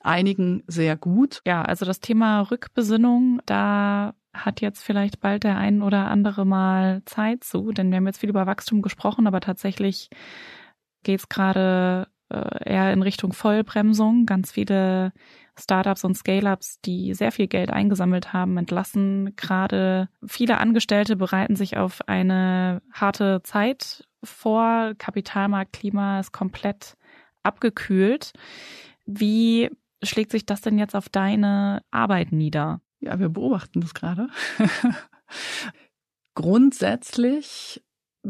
einigen 0.00 0.62
sehr 0.66 0.96
gut. 0.96 1.40
Ja, 1.46 1.62
also 1.62 1.84
das 1.84 2.00
Thema 2.00 2.42
Rückbesinnung, 2.42 3.40
da 3.46 4.14
hat 4.32 4.60
jetzt 4.60 4.82
vielleicht 4.82 5.20
bald 5.20 5.44
der 5.44 5.56
ein 5.56 5.82
oder 5.82 6.08
andere 6.08 6.44
mal 6.44 7.02
Zeit 7.04 7.44
zu, 7.44 7.72
denn 7.72 7.90
wir 7.90 7.96
haben 7.96 8.06
jetzt 8.06 8.20
viel 8.20 8.30
über 8.30 8.46
Wachstum 8.46 8.82
gesprochen, 8.82 9.26
aber 9.26 9.40
tatsächlich 9.40 10.08
geht 11.02 11.20
es 11.20 11.28
gerade 11.28 12.08
äh, 12.30 12.70
eher 12.72 12.92
in 12.92 13.02
Richtung 13.02 13.32
Vollbremsung. 13.32 14.26
Ganz 14.26 14.52
viele 14.52 15.12
Startups 15.58 16.04
und 16.04 16.16
Scale-ups, 16.16 16.80
die 16.80 17.14
sehr 17.14 17.32
viel 17.32 17.46
Geld 17.46 17.70
eingesammelt 17.70 18.32
haben, 18.32 18.56
entlassen 18.56 19.34
gerade. 19.36 20.08
Viele 20.26 20.58
Angestellte 20.58 21.16
bereiten 21.16 21.56
sich 21.56 21.76
auf 21.76 22.00
eine 22.08 22.82
harte 22.92 23.42
Zeit 23.42 24.04
vor. 24.22 24.94
Kapitalmarktklima 24.96 26.20
ist 26.20 26.32
komplett 26.32 26.96
abgekühlt. 27.42 28.32
Wie 29.06 29.70
schlägt 30.02 30.30
sich 30.30 30.46
das 30.46 30.60
denn 30.60 30.78
jetzt 30.78 30.94
auf 30.94 31.08
deine 31.08 31.82
Arbeit 31.90 32.32
nieder? 32.32 32.80
Ja, 33.00 33.18
wir 33.18 33.28
beobachten 33.28 33.80
das 33.80 33.94
gerade. 33.94 34.28
Grundsätzlich 36.34 37.82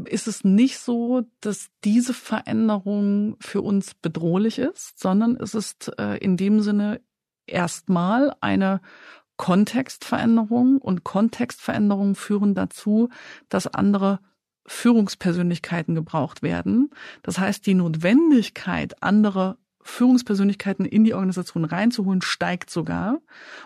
ist 0.05 0.28
es 0.28 0.45
nicht 0.45 0.78
so, 0.78 1.22
dass 1.41 1.68
diese 1.84 2.14
Veränderung 2.14 3.36
für 3.41 3.61
uns 3.62 3.95
bedrohlich 3.95 4.59
ist, 4.59 4.99
sondern 4.99 5.36
es 5.36 5.55
ist 5.55 5.93
äh, 5.99 6.16
in 6.18 6.36
dem 6.36 6.61
Sinne 6.61 7.01
erstmal 7.47 8.34
eine 8.41 8.80
Kontextveränderung 9.36 10.78
und 10.78 11.03
Kontextveränderungen 11.03 12.14
führen 12.14 12.55
dazu, 12.55 13.09
dass 13.49 13.66
andere 13.66 14.20
Führungspersönlichkeiten 14.66 15.95
gebraucht 15.95 16.43
werden. 16.43 16.91
Das 17.22 17.38
heißt, 17.38 17.66
die 17.66 17.74
Notwendigkeit, 17.74 19.03
andere 19.03 19.57
Führungspersönlichkeiten 19.83 20.85
in 20.85 21.05
die 21.05 21.14
Organisation 21.14 21.64
reinzuholen, 21.64 22.22
steigt 22.22 22.70
sogar. 22.70 23.20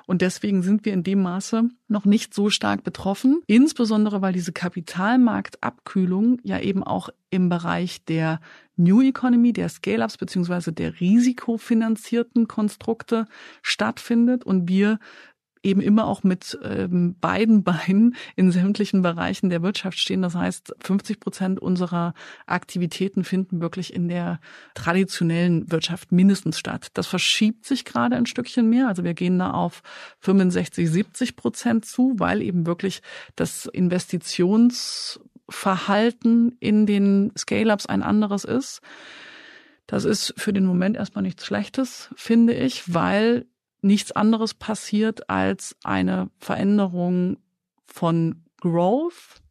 Und 0.07 0.23
deswegen 0.23 0.63
sind 0.63 0.85
wir 0.85 0.93
in 0.93 1.03
dem 1.03 1.23
Maße 1.23 1.69
noch 1.89 2.05
nicht 2.05 2.35
so 2.35 2.51
stark 2.51 2.85
betroffen. 2.85 3.43
Insbesondere, 3.47 4.23
weil 4.23 4.33
diese 4.33 4.53
Kapitalmarktabkühlung 4.53 6.39
ja 6.43 6.61
eben 6.61 6.83
auch 6.83 7.09
im 7.31 7.49
Bereich 7.49 8.05
der 8.05 8.41
New 8.77 9.03
Economy, 9.03 9.53
der 9.53 9.69
Scale-ups 9.69 10.17
beziehungsweise 10.17 10.73
der 10.73 11.01
risikofinanzierten 11.01 12.49
Konstrukte 12.49 13.27
stattfindet 13.63 14.45
und 14.45 14.69
wir 14.69 14.99
eben 15.65 15.81
immer 15.81 16.07
auch 16.07 16.23
mit 16.23 16.57
ähm, 16.63 17.17
beiden 17.21 17.65
Beinen 17.75 18.15
in 18.37 18.53
sämtlichen 18.53 19.03
Bereichen 19.03 19.51
der 19.51 19.63
Wirtschaft 19.63 19.99
stehen. 19.99 20.23
Das 20.23 20.35
heißt, 20.35 20.75
50 20.81 21.21
Prozent 21.21 21.61
unserer 21.61 22.15
Aktivitäten 22.47 23.25
finden 23.25 23.61
wirklich 23.61 23.93
in 23.95 24.09
der 24.09 24.41
traditionellen 24.75 25.71
Wirtschaft 25.71 26.11
mindestens 26.13 26.59
statt. 26.59 26.89
Das 26.95 27.07
verschiebt 27.07 27.67
sich 27.67 27.85
gerade 27.85 28.17
ein 28.17 28.25
Stückchen 28.27 28.69
mehr. 28.69 28.89
Also 28.89 29.05
wir 29.05 29.15
gehen 29.15 29.39
da 29.39 29.53
auf 29.53 29.83
65, 30.21 30.91
70 30.91 31.37
Prozent 31.37 31.87
zu, 31.87 32.15
weil 32.19 32.43
eben 32.43 32.67
wirklich 32.67 33.03
das 33.35 33.67
Investitionsverhalten 33.67 36.57
in 36.61 36.87
den 36.87 37.33
Scale-ups 37.37 37.87
ein 37.87 38.03
anderes 38.03 38.45
ist. 38.45 38.81
Das 39.87 40.05
ist 40.05 40.35
für 40.37 40.53
den 40.53 40.65
Moment 40.65 40.97
erstmal 40.97 41.23
nichts 41.23 41.45
Schlechtes, 41.45 42.11
finde 42.17 42.55
ich, 42.55 42.95
weil 42.95 43.47
nichts 43.85 44.13
anderes 44.13 44.55
passiert 44.55 45.31
als 45.31 45.77
eine 45.85 46.31
Veränderung 46.39 47.37
von 47.87 48.43
Growth, 48.61 49.43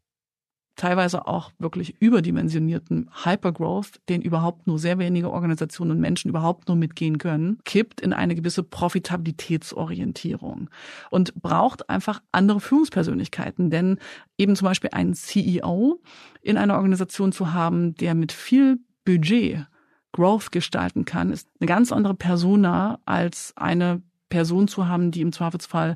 teilweise 0.75 1.27
auch 1.27 1.51
wirklich 1.59 2.01
überdimensionierten 2.01 3.11
Hypergrowth, 3.23 4.01
den 4.09 4.23
überhaupt 4.23 4.65
nur 4.65 4.79
sehr 4.79 4.97
wenige 4.97 5.31
Organisationen 5.31 5.91
und 5.91 5.99
Menschen 5.99 6.29
überhaupt 6.29 6.67
nur 6.67 6.75
mitgehen 6.75 7.19
können, 7.19 7.59
kippt 7.63 8.01
in 8.01 8.11
eine 8.11 8.33
gewisse 8.33 8.63
Profitabilitätsorientierung 8.63 10.71
und 11.11 11.35
braucht 11.35 11.91
einfach 11.91 12.23
andere 12.31 12.59
Führungspersönlichkeiten. 12.59 13.69
Denn 13.69 13.99
eben 14.39 14.55
zum 14.55 14.65
Beispiel 14.65 14.89
einen 14.93 15.13
CEO 15.13 16.01
in 16.41 16.57
einer 16.57 16.75
Organisation 16.75 17.31
zu 17.31 17.53
haben, 17.53 17.93
der 17.95 18.15
mit 18.15 18.31
viel 18.31 18.79
Budget 19.05 19.67
Growth 20.11 20.51
gestalten 20.51 21.05
kann, 21.05 21.31
ist 21.31 21.47
eine 21.59 21.67
ganz 21.67 21.91
andere 21.91 22.15
Persona 22.15 22.99
als 23.05 23.53
eine 23.55 24.01
Person 24.33 24.67
zu 24.67 24.87
haben, 24.87 25.11
die 25.11 25.21
im 25.21 25.31
Zweifelsfall 25.31 25.95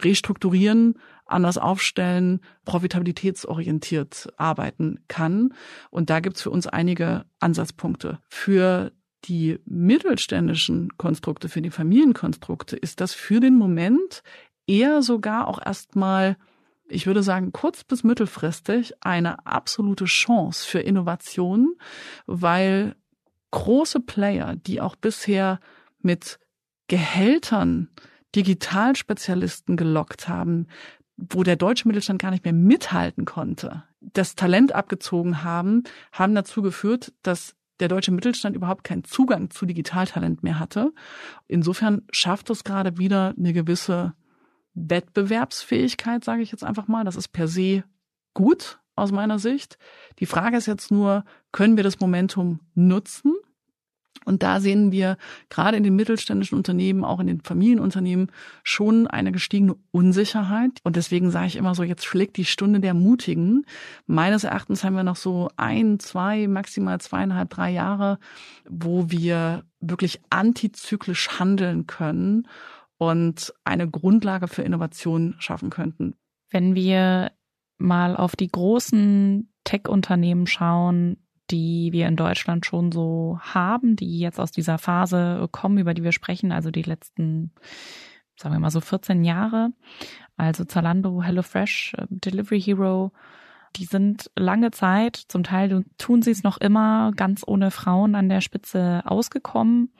restrukturieren, 0.00 0.98
anders 1.24 1.56
aufstellen, 1.56 2.40
profitabilitätsorientiert 2.66 4.28
arbeiten 4.36 5.00
kann. 5.08 5.54
Und 5.90 6.10
da 6.10 6.20
gibt's 6.20 6.42
für 6.42 6.50
uns 6.50 6.66
einige 6.66 7.24
Ansatzpunkte. 7.40 8.18
Für 8.28 8.92
die 9.24 9.58
mittelständischen 9.64 10.98
Konstrukte, 10.98 11.48
für 11.48 11.62
die 11.62 11.70
Familienkonstrukte 11.70 12.76
ist 12.76 13.00
das 13.00 13.14
für 13.14 13.40
den 13.40 13.56
Moment 13.56 14.22
eher 14.66 15.00
sogar 15.00 15.48
auch 15.48 15.64
erstmal 15.64 16.36
ich 16.90 17.06
würde 17.06 17.22
sagen, 17.22 17.52
kurz 17.52 17.84
bis 17.84 18.02
mittelfristig 18.02 18.94
eine 19.00 19.44
absolute 19.44 20.06
Chance 20.06 20.66
für 20.66 20.78
Innovation, 20.78 21.74
weil 22.24 22.96
große 23.50 24.00
Player, 24.00 24.56
die 24.56 24.80
auch 24.80 24.96
bisher 24.96 25.60
mit 26.00 26.38
Gehältern 26.88 27.88
Digitalspezialisten 28.34 29.76
gelockt 29.76 30.28
haben, 30.28 30.66
wo 31.16 31.42
der 31.42 31.56
deutsche 31.56 31.88
Mittelstand 31.88 32.20
gar 32.20 32.30
nicht 32.30 32.44
mehr 32.44 32.52
mithalten 32.52 33.24
konnte, 33.24 33.84
das 34.00 34.34
Talent 34.34 34.72
abgezogen 34.72 35.42
haben, 35.42 35.82
haben 36.12 36.34
dazu 36.34 36.62
geführt, 36.62 37.12
dass 37.22 37.56
der 37.80 37.88
deutsche 37.88 38.12
Mittelstand 38.12 38.56
überhaupt 38.56 38.84
keinen 38.84 39.04
Zugang 39.04 39.50
zu 39.50 39.66
Digitaltalent 39.66 40.42
mehr 40.42 40.58
hatte. 40.58 40.92
Insofern 41.46 42.02
schafft 42.10 42.50
es 42.50 42.64
gerade 42.64 42.98
wieder 42.98 43.34
eine 43.36 43.52
gewisse 43.52 44.14
Wettbewerbsfähigkeit, 44.74 46.24
sage 46.24 46.42
ich 46.42 46.52
jetzt 46.52 46.64
einfach 46.64 46.88
mal. 46.88 47.04
Das 47.04 47.16
ist 47.16 47.28
per 47.28 47.48
se 47.48 47.84
gut 48.34 48.80
aus 48.94 49.12
meiner 49.12 49.38
Sicht. 49.38 49.78
Die 50.18 50.26
Frage 50.26 50.56
ist 50.56 50.66
jetzt 50.66 50.90
nur, 50.90 51.24
können 51.52 51.76
wir 51.76 51.84
das 51.84 52.00
Momentum 52.00 52.60
nutzen? 52.74 53.34
Und 54.24 54.42
da 54.42 54.60
sehen 54.60 54.92
wir 54.92 55.16
gerade 55.48 55.76
in 55.76 55.82
den 55.82 55.96
mittelständischen 55.96 56.56
Unternehmen, 56.56 57.04
auch 57.04 57.20
in 57.20 57.26
den 57.26 57.40
Familienunternehmen 57.40 58.30
schon 58.62 59.06
eine 59.06 59.32
gestiegene 59.32 59.76
Unsicherheit. 59.90 60.80
Und 60.82 60.96
deswegen 60.96 61.30
sage 61.30 61.46
ich 61.46 61.56
immer 61.56 61.74
so, 61.74 61.82
jetzt 61.82 62.04
schlägt 62.04 62.36
die 62.36 62.44
Stunde 62.44 62.80
der 62.80 62.94
Mutigen. 62.94 63.64
Meines 64.06 64.44
Erachtens 64.44 64.84
haben 64.84 64.94
wir 64.94 65.04
noch 65.04 65.16
so 65.16 65.48
ein, 65.56 65.98
zwei, 65.98 66.46
maximal 66.48 67.00
zweieinhalb, 67.00 67.50
drei 67.50 67.70
Jahre, 67.70 68.18
wo 68.68 69.10
wir 69.10 69.64
wirklich 69.80 70.20
antizyklisch 70.30 71.38
handeln 71.38 71.86
können 71.86 72.48
und 72.98 73.54
eine 73.64 73.88
Grundlage 73.88 74.48
für 74.48 74.62
Innovation 74.62 75.36
schaffen 75.38 75.70
könnten. 75.70 76.14
Wenn 76.50 76.74
wir 76.74 77.32
mal 77.78 78.16
auf 78.16 78.34
die 78.34 78.48
großen 78.48 79.52
Tech-Unternehmen 79.64 80.46
schauen, 80.46 81.16
die 81.50 81.90
wir 81.92 82.08
in 82.08 82.16
Deutschland 82.16 82.66
schon 82.66 82.92
so 82.92 83.38
haben, 83.40 83.96
die 83.96 84.18
jetzt 84.18 84.38
aus 84.40 84.50
dieser 84.50 84.78
Phase 84.78 85.48
kommen, 85.50 85.78
über 85.78 85.94
die 85.94 86.02
wir 86.02 86.12
sprechen, 86.12 86.52
also 86.52 86.70
die 86.70 86.82
letzten, 86.82 87.52
sagen 88.36 88.54
wir 88.54 88.60
mal 88.60 88.70
so 88.70 88.80
14 88.80 89.24
Jahre. 89.24 89.70
Also 90.36 90.64
Zalando, 90.64 91.22
HelloFresh, 91.22 91.94
äh, 91.96 92.06
Delivery 92.10 92.60
Hero, 92.60 93.12
die 93.76 93.84
sind 93.84 94.30
lange 94.36 94.70
Zeit, 94.70 95.16
zum 95.16 95.42
Teil 95.42 95.84
tun 95.98 96.22
sie 96.22 96.30
es 96.30 96.42
noch 96.42 96.58
immer, 96.58 97.12
ganz 97.14 97.42
ohne 97.46 97.70
Frauen 97.70 98.14
an 98.14 98.28
der 98.28 98.40
Spitze 98.40 99.02
ausgekommen. 99.04 99.92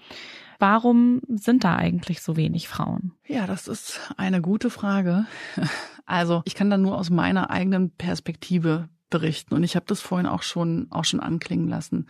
Warum 0.59 1.21
sind 1.29 1.63
da 1.65 1.77
eigentlich 1.77 2.21
so 2.21 2.37
wenig 2.37 2.69
Frauen? 2.69 3.13
Ja, 3.27 3.47
das 3.47 3.69
ist 3.69 4.01
eine 4.17 4.41
gute 4.41 4.71
Frage. 4.71 5.27
Also 6.11 6.41
ich 6.47 6.55
kann 6.55 6.71
da 6.71 6.79
nur 6.79 6.97
aus 6.97 7.11
meiner 7.11 7.51
eigenen 7.51 7.91
Perspektive 7.91 8.89
berichten 9.11 9.55
und 9.55 9.63
ich 9.63 9.77
habe 9.77 9.87
das 9.87 10.01
vorhin 10.01 10.27
auch 10.27 10.43
schon 10.43 10.87
auch 10.91 11.05
schon 11.05 11.21
anklingen 11.21 11.69
lassen. 11.69 12.07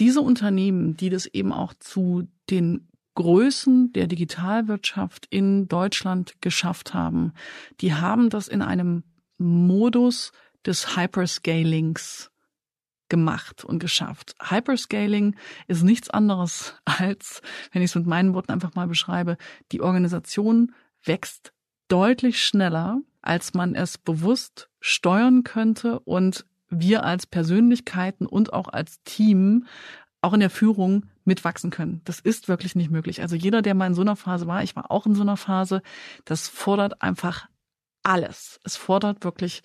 Diese 0.00 0.20
Unternehmen, 0.20 0.96
die 0.96 1.10
das 1.10 1.26
eben 1.26 1.52
auch 1.52 1.74
zu 1.74 2.28
den 2.50 2.88
Größen 3.14 3.92
der 3.92 4.06
Digitalwirtschaft 4.06 5.26
in 5.28 5.68
Deutschland 5.68 6.40
geschafft 6.40 6.94
haben, 6.94 7.32
die 7.80 7.94
haben 7.94 8.30
das 8.30 8.48
in 8.48 8.62
einem 8.62 9.04
Modus 9.38 10.32
des 10.64 10.96
Hyperscalings 10.96 12.30
gemacht 13.08 13.62
und 13.64 13.78
geschafft. 13.78 14.34
Hyperscaling 14.42 15.36
ist 15.66 15.82
nichts 15.82 16.08
anderes 16.08 16.74
als, 16.86 17.42
wenn 17.70 17.82
ich 17.82 17.90
es 17.90 17.94
mit 17.94 18.06
meinen 18.06 18.32
Worten 18.32 18.52
einfach 18.52 18.74
mal 18.74 18.88
beschreibe, 18.88 19.36
die 19.70 19.82
Organisation 19.82 20.74
wächst 21.04 21.52
deutlich 21.88 22.42
schneller, 22.42 23.02
als 23.22 23.54
man 23.54 23.74
es 23.74 23.98
bewusst 23.98 24.68
steuern 24.80 25.44
könnte 25.44 26.00
und 26.00 26.44
wir 26.68 27.04
als 27.04 27.26
Persönlichkeiten 27.26 28.26
und 28.26 28.52
auch 28.52 28.68
als 28.68 29.02
Team 29.04 29.66
auch 30.20 30.32
in 30.32 30.40
der 30.40 30.50
Führung 30.50 31.06
mitwachsen 31.24 31.70
können. 31.70 32.00
Das 32.04 32.20
ist 32.20 32.48
wirklich 32.48 32.74
nicht 32.74 32.90
möglich. 32.90 33.20
Also 33.20 33.36
jeder, 33.36 33.62
der 33.62 33.74
mal 33.74 33.86
in 33.86 33.94
so 33.94 34.02
einer 34.02 34.16
Phase 34.16 34.46
war, 34.46 34.62
ich 34.62 34.74
war 34.76 34.90
auch 34.90 35.06
in 35.06 35.14
so 35.14 35.22
einer 35.22 35.36
Phase, 35.36 35.82
das 36.24 36.48
fordert 36.48 37.02
einfach 37.02 37.48
alles. 38.02 38.60
Es 38.64 38.76
fordert 38.76 39.24
wirklich 39.24 39.62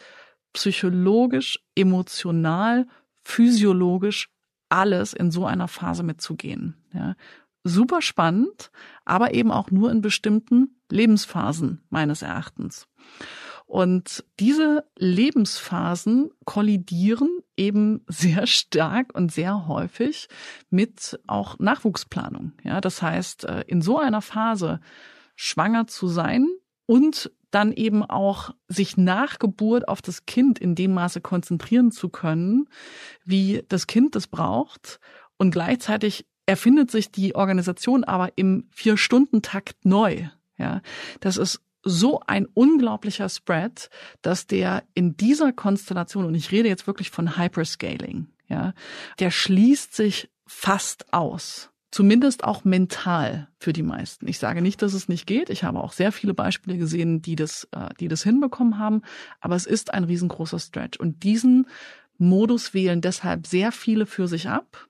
psychologisch, 0.53 1.60
emotional, 1.76 2.88
physiologisch 3.24 4.30
alles 4.70 5.14
in 5.14 5.32
so 5.32 5.45
einer 5.45 5.68
Phase 5.68 6.03
mitzugehen. 6.03 6.76
Ja. 6.93 7.16
Super 7.64 8.01
spannend, 8.01 8.72
aber 9.05 9.34
eben 9.34 9.51
auch 9.51 9.72
nur 9.72 9.91
in 9.91 10.01
bestimmten 10.01 10.80
Lebensphasen 10.89 11.84
meines 11.89 12.22
Erachtens. 12.22 12.88
Und 13.68 14.24
diese 14.39 14.86
Lebensphasen 14.97 16.32
kollidieren 16.45 17.30
eben 17.57 18.01
sehr 18.07 18.47
stark 18.47 19.13
und 19.13 19.32
sehr 19.32 19.68
häufig 19.68 20.30
mit 20.70 21.20
auch 21.28 21.59
Nachwuchsplanung. 21.59 22.53
Ja, 22.63 22.80
das 22.80 23.01
heißt, 23.01 23.43
äh, 23.43 23.65
in 23.68 23.82
so 23.82 23.99
einer 23.99 24.22
Phase 24.22 24.80
schwanger 25.36 25.86
zu 25.86 26.07
sein 26.07 26.47
und 26.86 27.30
dann 27.51 27.74
eben 27.74 28.03
auch 28.03 28.51
sich 28.70 28.95
nach 28.95 29.38
Geburt 29.38 29.88
auf 29.89 30.01
das 30.01 30.26
Kind 30.26 30.59
in 30.59 30.74
dem 30.76 30.93
Maße 30.93 31.20
konzentrieren 31.20 31.91
zu 31.91 32.07
können, 32.07 32.70
wie 33.26 33.63
das 33.68 33.86
Kind 33.86 34.15
es 34.15 34.28
braucht 34.28 34.99
und 35.38 35.51
gleichzeitig 35.51 36.26
erfindet 36.45 36.89
sich 36.89 37.11
die 37.11 37.36
Organisation 37.36 38.05
aber 38.05 38.32
im 38.38 38.70
Vier-Stunden-Takt 38.72 39.86
neu. 39.86 40.30
Ja, 40.57 40.82
das 41.20 41.38
ist 41.38 41.61
so 41.88 42.21
ein 42.27 42.45
unglaublicher 42.45 43.29
Spread, 43.29 43.89
dass 44.21 44.47
der 44.47 44.83
in 44.93 45.17
dieser 45.17 45.53
Konstellation, 45.53 46.25
und 46.25 46.35
ich 46.35 46.51
rede 46.51 46.69
jetzt 46.69 46.88
wirklich 46.88 47.09
von 47.09 47.38
Hyperscaling, 47.38 48.27
ja, 48.47 48.73
der 49.19 49.31
schließt 49.31 49.95
sich 49.95 50.29
fast 50.45 51.13
aus. 51.13 51.69
Zumindest 51.89 52.43
auch 52.43 52.65
mental 52.65 53.47
für 53.59 53.71
die 53.71 53.83
meisten. 53.83 54.27
Ich 54.27 54.39
sage 54.39 54.61
nicht, 54.61 54.81
dass 54.81 54.93
es 54.93 55.07
nicht 55.07 55.25
geht. 55.25 55.49
Ich 55.49 55.63
habe 55.63 55.79
auch 55.79 55.93
sehr 55.93 56.11
viele 56.11 56.33
Beispiele 56.33 56.77
gesehen, 56.77 57.21
die 57.21 57.38
das, 57.38 57.67
äh, 57.71 57.89
die 57.99 58.09
das 58.09 58.23
hinbekommen 58.23 58.77
haben. 58.77 59.03
Aber 59.39 59.55
es 59.55 59.65
ist 59.65 59.93
ein 59.93 60.03
riesengroßer 60.03 60.59
Stretch. 60.59 60.99
Und 60.99 61.23
diesen 61.23 61.67
Modus 62.17 62.73
wählen 62.73 62.99
deshalb 62.99 63.47
sehr 63.47 63.71
viele 63.71 64.05
für 64.05 64.27
sich 64.27 64.49
ab, 64.49 64.88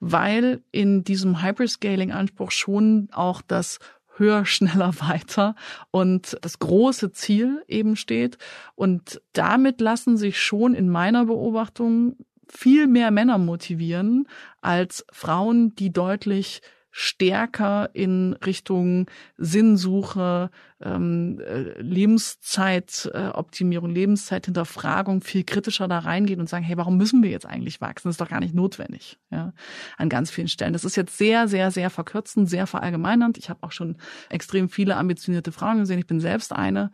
weil 0.00 0.62
in 0.72 1.04
diesem 1.04 1.42
Hyperscaling-Anspruch 1.42 2.50
schon 2.50 3.08
auch 3.12 3.40
das 3.40 3.78
höher, 4.18 4.44
schneller, 4.46 4.92
weiter 5.00 5.54
und 5.90 6.36
das 6.42 6.58
große 6.58 7.12
Ziel 7.12 7.62
eben 7.68 7.96
steht. 7.96 8.38
Und 8.74 9.20
damit 9.32 9.80
lassen 9.80 10.16
sich 10.16 10.40
schon 10.40 10.74
in 10.74 10.88
meiner 10.88 11.26
Beobachtung 11.26 12.16
viel 12.48 12.86
mehr 12.86 13.10
Männer 13.10 13.38
motivieren 13.38 14.26
als 14.62 15.04
Frauen, 15.12 15.74
die 15.74 15.92
deutlich 15.92 16.62
stärker 17.00 17.90
in 17.92 18.32
Richtung 18.44 19.06
Sinnsuche, 19.36 20.50
ähm, 20.80 21.40
äh, 21.40 21.80
Lebenszeitoptimierung, 21.80 23.90
äh, 23.90 23.94
Lebenszeithinterfragung 23.94 25.20
viel 25.20 25.44
kritischer 25.44 25.86
da 25.86 26.00
reingehen 26.00 26.40
und 26.40 26.48
sagen, 26.48 26.64
hey, 26.64 26.76
warum 26.76 26.96
müssen 26.96 27.22
wir 27.22 27.30
jetzt 27.30 27.46
eigentlich 27.46 27.80
wachsen? 27.80 28.08
Das 28.08 28.14
ist 28.14 28.20
doch 28.20 28.28
gar 28.28 28.40
nicht 28.40 28.54
notwendig. 28.54 29.16
Ja, 29.30 29.52
an 29.96 30.08
ganz 30.08 30.32
vielen 30.32 30.48
Stellen. 30.48 30.72
Das 30.72 30.84
ist 30.84 30.96
jetzt 30.96 31.16
sehr, 31.16 31.46
sehr, 31.46 31.70
sehr 31.70 31.90
verkürzend, 31.90 32.50
sehr 32.50 32.66
verallgemeinernd. 32.66 33.38
Ich 33.38 33.48
habe 33.48 33.62
auch 33.62 33.72
schon 33.72 33.96
extrem 34.28 34.68
viele 34.68 34.96
ambitionierte 34.96 35.52
Frauen 35.52 35.78
gesehen. 35.78 36.00
Ich 36.00 36.08
bin 36.08 36.18
selbst 36.18 36.52
eine. 36.52 36.90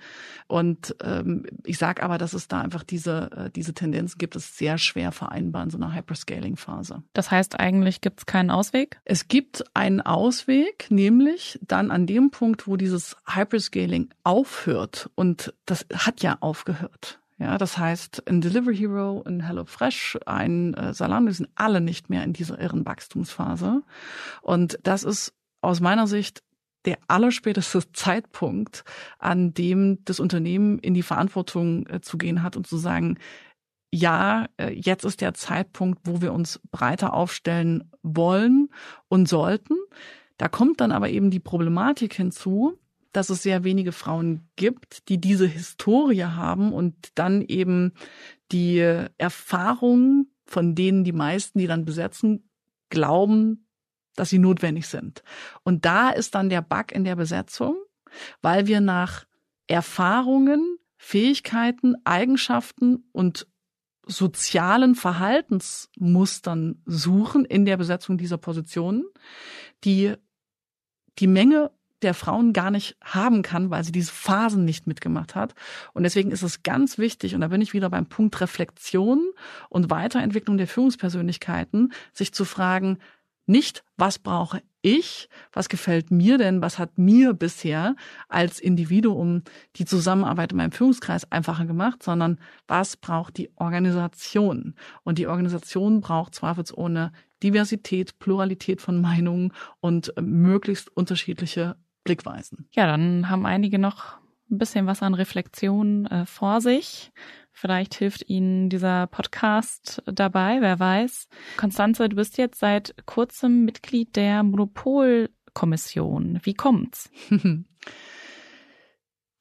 Und 0.48 0.96
ähm, 1.02 1.46
ich 1.64 1.78
sage 1.78 2.02
aber, 2.02 2.18
dass 2.18 2.34
es 2.34 2.46
da 2.46 2.60
einfach 2.60 2.84
diese, 2.84 3.30
äh, 3.34 3.50
diese 3.50 3.72
Tendenzen 3.72 4.18
gibt, 4.18 4.36
es 4.36 4.58
sehr 4.58 4.76
schwer 4.76 5.12
vereinbar 5.12 5.62
in 5.62 5.70
so 5.70 5.78
einer 5.78 5.94
Hyperscaling-Phase. 5.94 7.02
Das 7.14 7.30
heißt, 7.30 7.58
eigentlich 7.58 8.02
gibt 8.02 8.20
es 8.20 8.26
keinen 8.26 8.50
Ausweg? 8.50 9.00
Es 9.06 9.28
gibt 9.28 9.64
einen 9.94 10.00
Ausweg, 10.02 10.86
nämlich 10.90 11.58
dann 11.62 11.90
an 11.90 12.06
dem 12.06 12.30
Punkt, 12.30 12.66
wo 12.66 12.76
dieses 12.76 13.16
Hyperscaling 13.26 14.10
aufhört 14.24 15.10
und 15.14 15.54
das 15.66 15.86
hat 15.92 16.22
ja 16.22 16.36
aufgehört. 16.40 17.20
Ja, 17.38 17.58
das 17.58 17.78
heißt, 17.78 18.28
ein 18.28 18.40
Delivery 18.40 18.76
Hero, 18.76 19.22
ein 19.26 19.40
HelloFresh, 19.40 20.18
ein 20.24 20.74
äh, 20.74 20.94
Salami 20.94 21.32
sind 21.32 21.48
alle 21.56 21.80
nicht 21.80 22.08
mehr 22.08 22.22
in 22.22 22.32
dieser 22.32 22.60
irren 22.60 22.86
Wachstumsphase. 22.86 23.82
Und 24.40 24.78
das 24.84 25.02
ist 25.02 25.32
aus 25.60 25.80
meiner 25.80 26.06
Sicht 26.06 26.44
der 26.84 26.98
allerspäteste 27.08 27.82
Zeitpunkt, 27.92 28.84
an 29.18 29.52
dem 29.52 30.04
das 30.04 30.20
Unternehmen 30.20 30.78
in 30.78 30.94
die 30.94 31.02
Verantwortung 31.02 31.86
äh, 31.88 32.00
zu 32.00 32.18
gehen 32.18 32.42
hat 32.42 32.56
und 32.56 32.66
zu 32.66 32.76
sagen, 32.76 33.18
ja, 33.94 34.48
äh, 34.56 34.72
jetzt 34.72 35.04
ist 35.04 35.20
der 35.20 35.34
Zeitpunkt, 35.34 36.00
wo 36.04 36.20
wir 36.20 36.32
uns 36.32 36.60
breiter 36.72 37.14
aufstellen 37.14 37.90
wollen 38.02 38.68
und 39.08 39.28
sollten. 39.28 39.76
Da 40.36 40.48
kommt 40.48 40.80
dann 40.80 40.90
aber 40.90 41.10
eben 41.10 41.30
die 41.30 41.40
Problematik 41.40 42.14
hinzu, 42.14 42.76
dass 43.12 43.30
es 43.30 43.44
sehr 43.44 43.62
wenige 43.62 43.92
Frauen 43.92 44.48
gibt, 44.56 45.08
die 45.08 45.20
diese 45.20 45.46
Historie 45.46 46.24
haben 46.24 46.72
und 46.72 46.94
dann 47.14 47.42
eben 47.42 47.92
die 48.50 48.78
Erfahrung 49.16 50.26
von 50.46 50.74
denen 50.74 51.04
die 51.04 51.12
meisten, 51.12 51.58
die 51.58 51.66
dann 51.66 51.84
besetzen, 51.84 52.50
glauben, 52.90 53.68
dass 54.16 54.30
sie 54.30 54.38
notwendig 54.38 54.88
sind. 54.88 55.22
Und 55.62 55.84
da 55.84 56.10
ist 56.10 56.34
dann 56.34 56.48
der 56.48 56.62
Bug 56.62 56.92
in 56.92 57.04
der 57.04 57.16
Besetzung, 57.16 57.76
weil 58.42 58.66
wir 58.66 58.80
nach 58.80 59.24
Erfahrungen, 59.68 60.78
Fähigkeiten, 60.96 61.94
Eigenschaften 62.04 63.08
und 63.12 63.46
sozialen 64.06 64.94
Verhaltensmustern 64.94 66.82
suchen 66.86 67.44
in 67.44 67.64
der 67.64 67.76
Besetzung 67.76 68.18
dieser 68.18 68.38
Positionen, 68.38 69.04
die 69.84 70.14
die 71.18 71.26
Menge 71.26 71.70
der 72.02 72.14
Frauen 72.14 72.52
gar 72.52 72.70
nicht 72.70 72.96
haben 73.02 73.42
kann, 73.42 73.70
weil 73.70 73.82
sie 73.82 73.92
diese 73.92 74.12
Phasen 74.12 74.64
nicht 74.64 74.86
mitgemacht 74.86 75.34
hat. 75.34 75.54
Und 75.94 76.02
deswegen 76.02 76.30
ist 76.30 76.42
es 76.42 76.62
ganz 76.62 76.98
wichtig, 76.98 77.34
und 77.34 77.40
da 77.40 77.48
bin 77.48 77.62
ich 77.62 77.72
wieder 77.72 77.88
beim 77.88 78.06
Punkt 78.06 78.40
Reflexion 78.40 79.30
und 79.70 79.90
Weiterentwicklung 79.90 80.58
der 80.58 80.66
Führungspersönlichkeiten, 80.66 81.92
sich 82.12 82.34
zu 82.34 82.44
fragen, 82.44 82.98
nicht, 83.46 83.84
was 83.96 84.18
brauche 84.18 84.62
ich, 84.84 85.30
was 85.52 85.70
gefällt 85.70 86.10
mir 86.10 86.36
denn, 86.36 86.60
was 86.60 86.78
hat 86.78 86.98
mir 86.98 87.32
bisher 87.32 87.96
als 88.28 88.60
Individuum 88.60 89.42
die 89.76 89.86
Zusammenarbeit 89.86 90.52
in 90.52 90.58
meinem 90.58 90.72
Führungskreis 90.72 91.30
einfacher 91.32 91.64
gemacht, 91.64 92.02
sondern 92.02 92.38
was 92.68 92.98
braucht 92.98 93.38
die 93.38 93.50
Organisation? 93.56 94.74
Und 95.02 95.18
die 95.18 95.26
Organisation 95.26 96.02
braucht 96.02 96.34
zweifelsohne 96.34 97.12
Diversität, 97.42 98.18
Pluralität 98.18 98.82
von 98.82 99.00
Meinungen 99.00 99.52
und 99.80 100.12
möglichst 100.20 100.94
unterschiedliche 100.94 101.76
Blickweisen. 102.04 102.68
Ja, 102.72 102.86
dann 102.86 103.30
haben 103.30 103.46
einige 103.46 103.78
noch 103.78 104.18
ein 104.50 104.58
bisschen 104.58 104.86
was 104.86 105.02
an 105.02 105.14
Reflexion 105.14 106.04
äh, 106.06 106.26
vor 106.26 106.60
sich. 106.60 107.10
Vielleicht 107.56 107.94
hilft 107.94 108.28
Ihnen 108.28 108.68
dieser 108.68 109.06
Podcast 109.06 110.02
dabei, 110.06 110.60
wer 110.60 110.80
weiß. 110.80 111.28
Konstanze, 111.56 112.08
du 112.08 112.16
bist 112.16 112.36
jetzt 112.36 112.58
seit 112.58 112.94
kurzem 113.06 113.64
Mitglied 113.64 114.16
der 114.16 114.42
Monopolkommission. 114.42 116.40
Wie 116.42 116.54
kommt's? 116.54 117.10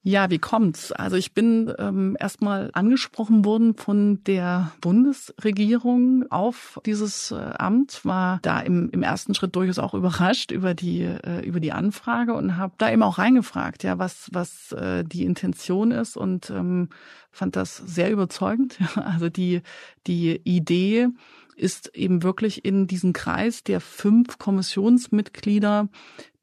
Ja, 0.06 0.28
wie 0.28 0.38
kommt's? 0.38 0.92
Also 0.92 1.16
ich 1.16 1.32
bin 1.32 1.72
ähm, 1.78 2.14
erstmal 2.20 2.68
angesprochen 2.74 3.46
worden 3.46 3.74
von 3.74 4.22
der 4.24 4.70
Bundesregierung 4.82 6.30
auf 6.30 6.78
dieses 6.84 7.30
äh, 7.30 7.36
Amt, 7.36 8.04
war 8.04 8.38
da 8.42 8.60
im, 8.60 8.90
im 8.90 9.02
ersten 9.02 9.34
Schritt 9.34 9.56
durchaus 9.56 9.78
auch 9.78 9.94
überrascht 9.94 10.50
über 10.50 10.74
die 10.74 11.04
äh, 11.04 11.40
über 11.46 11.58
die 11.58 11.72
Anfrage 11.72 12.34
und 12.34 12.58
habe 12.58 12.74
da 12.76 12.92
eben 12.92 13.02
auch 13.02 13.16
reingefragt, 13.16 13.82
ja, 13.82 13.98
was 13.98 14.28
was 14.30 14.72
äh, 14.72 15.04
die 15.04 15.24
Intention 15.24 15.90
ist 15.90 16.18
und 16.18 16.50
ähm, 16.50 16.90
fand 17.30 17.56
das 17.56 17.78
sehr 17.78 18.10
überzeugend. 18.10 18.78
Also 18.96 19.30
die 19.30 19.62
die 20.06 20.38
Idee 20.44 21.08
ist 21.56 21.96
eben 21.96 22.22
wirklich 22.22 22.66
in 22.66 22.86
diesen 22.86 23.14
Kreis 23.14 23.64
der 23.64 23.80
fünf 23.80 24.36
Kommissionsmitglieder 24.36 25.88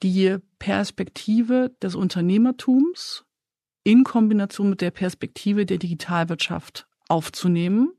die 0.02 0.38
Perspektive 0.58 1.72
des 1.80 1.94
Unternehmertums 1.94 3.24
in 3.84 4.04
Kombination 4.04 4.70
mit 4.70 4.82
der 4.82 4.92
Perspektive 4.92 5.66
der 5.66 5.78
Digitalwirtschaft 5.78 6.88
aufzunehmen. 7.08 7.94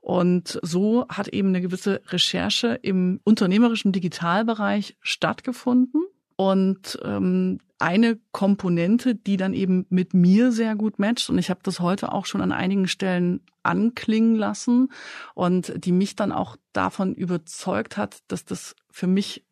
Und 0.00 0.58
so 0.62 1.06
hat 1.08 1.28
eben 1.28 1.48
eine 1.48 1.60
gewisse 1.60 2.00
Recherche 2.08 2.78
im 2.82 3.20
unternehmerischen 3.24 3.92
Digitalbereich 3.92 4.96
stattgefunden. 5.00 6.04
Und 6.36 6.98
ähm, 7.04 7.58
eine 7.80 8.18
Komponente, 8.32 9.14
die 9.14 9.36
dann 9.36 9.54
eben 9.54 9.86
mit 9.88 10.14
mir 10.14 10.52
sehr 10.52 10.76
gut 10.76 10.98
matcht, 10.98 11.30
und 11.30 11.38
ich 11.38 11.50
habe 11.50 11.60
das 11.62 11.80
heute 11.80 12.12
auch 12.12 12.26
schon 12.26 12.40
an 12.40 12.52
einigen 12.52 12.88
Stellen 12.88 13.40
anklingen 13.62 14.34
lassen 14.34 14.90
und 15.34 15.72
die 15.84 15.92
mich 15.92 16.16
dann 16.16 16.32
auch 16.32 16.56
davon 16.72 17.14
überzeugt 17.14 17.96
hat, 17.96 18.18
dass 18.28 18.44
das 18.44 18.74
für 18.90 19.06
mich 19.06 19.44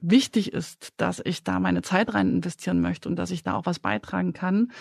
wichtig 0.00 0.52
ist, 0.52 0.92
dass 0.96 1.20
ich 1.24 1.44
da 1.44 1.60
meine 1.60 1.82
Zeit 1.82 2.14
rein 2.14 2.28
investieren 2.30 2.80
möchte 2.80 3.08
und 3.08 3.16
dass 3.16 3.30
ich 3.30 3.42
da 3.42 3.54
auch 3.54 3.66
was 3.66 3.78
beitragen 3.78 4.32
kann, 4.32 4.72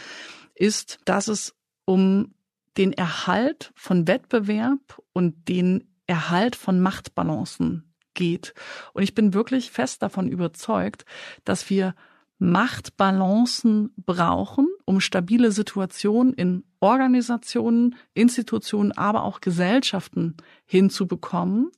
ist, 0.55 0.99
dass 1.05 1.28
es 1.28 1.55
um 1.86 2.34
den 2.78 2.93
Erhalt 2.93 3.72
von 3.76 4.07
Wettbewerb 4.07 5.01
und 5.13 5.47
den 5.47 5.88
Erhalt 6.05 6.55
von 6.55 6.80
Machtbalancen 6.80 7.93
geht. 8.13 8.53
Und 8.93 9.03
ich 9.03 9.13
bin 9.13 9.34
wirklich 9.34 9.72
fest 9.72 10.01
davon 10.01 10.28
überzeugt, 10.28 11.05
dass 11.43 11.70
wir 11.70 11.95
Machtbalancen 12.39 13.93
brauchen, 13.97 14.68
um 14.86 14.99
stabile 14.99 15.51
Situationen 15.51 16.34
in 16.34 16.63
Organisationen, 16.80 17.95
Institutionen, 18.13 18.91
aber 18.91 19.24
auch 19.24 19.41
Gesellschaften 19.41 20.38
hinzubekommen. 20.65 21.72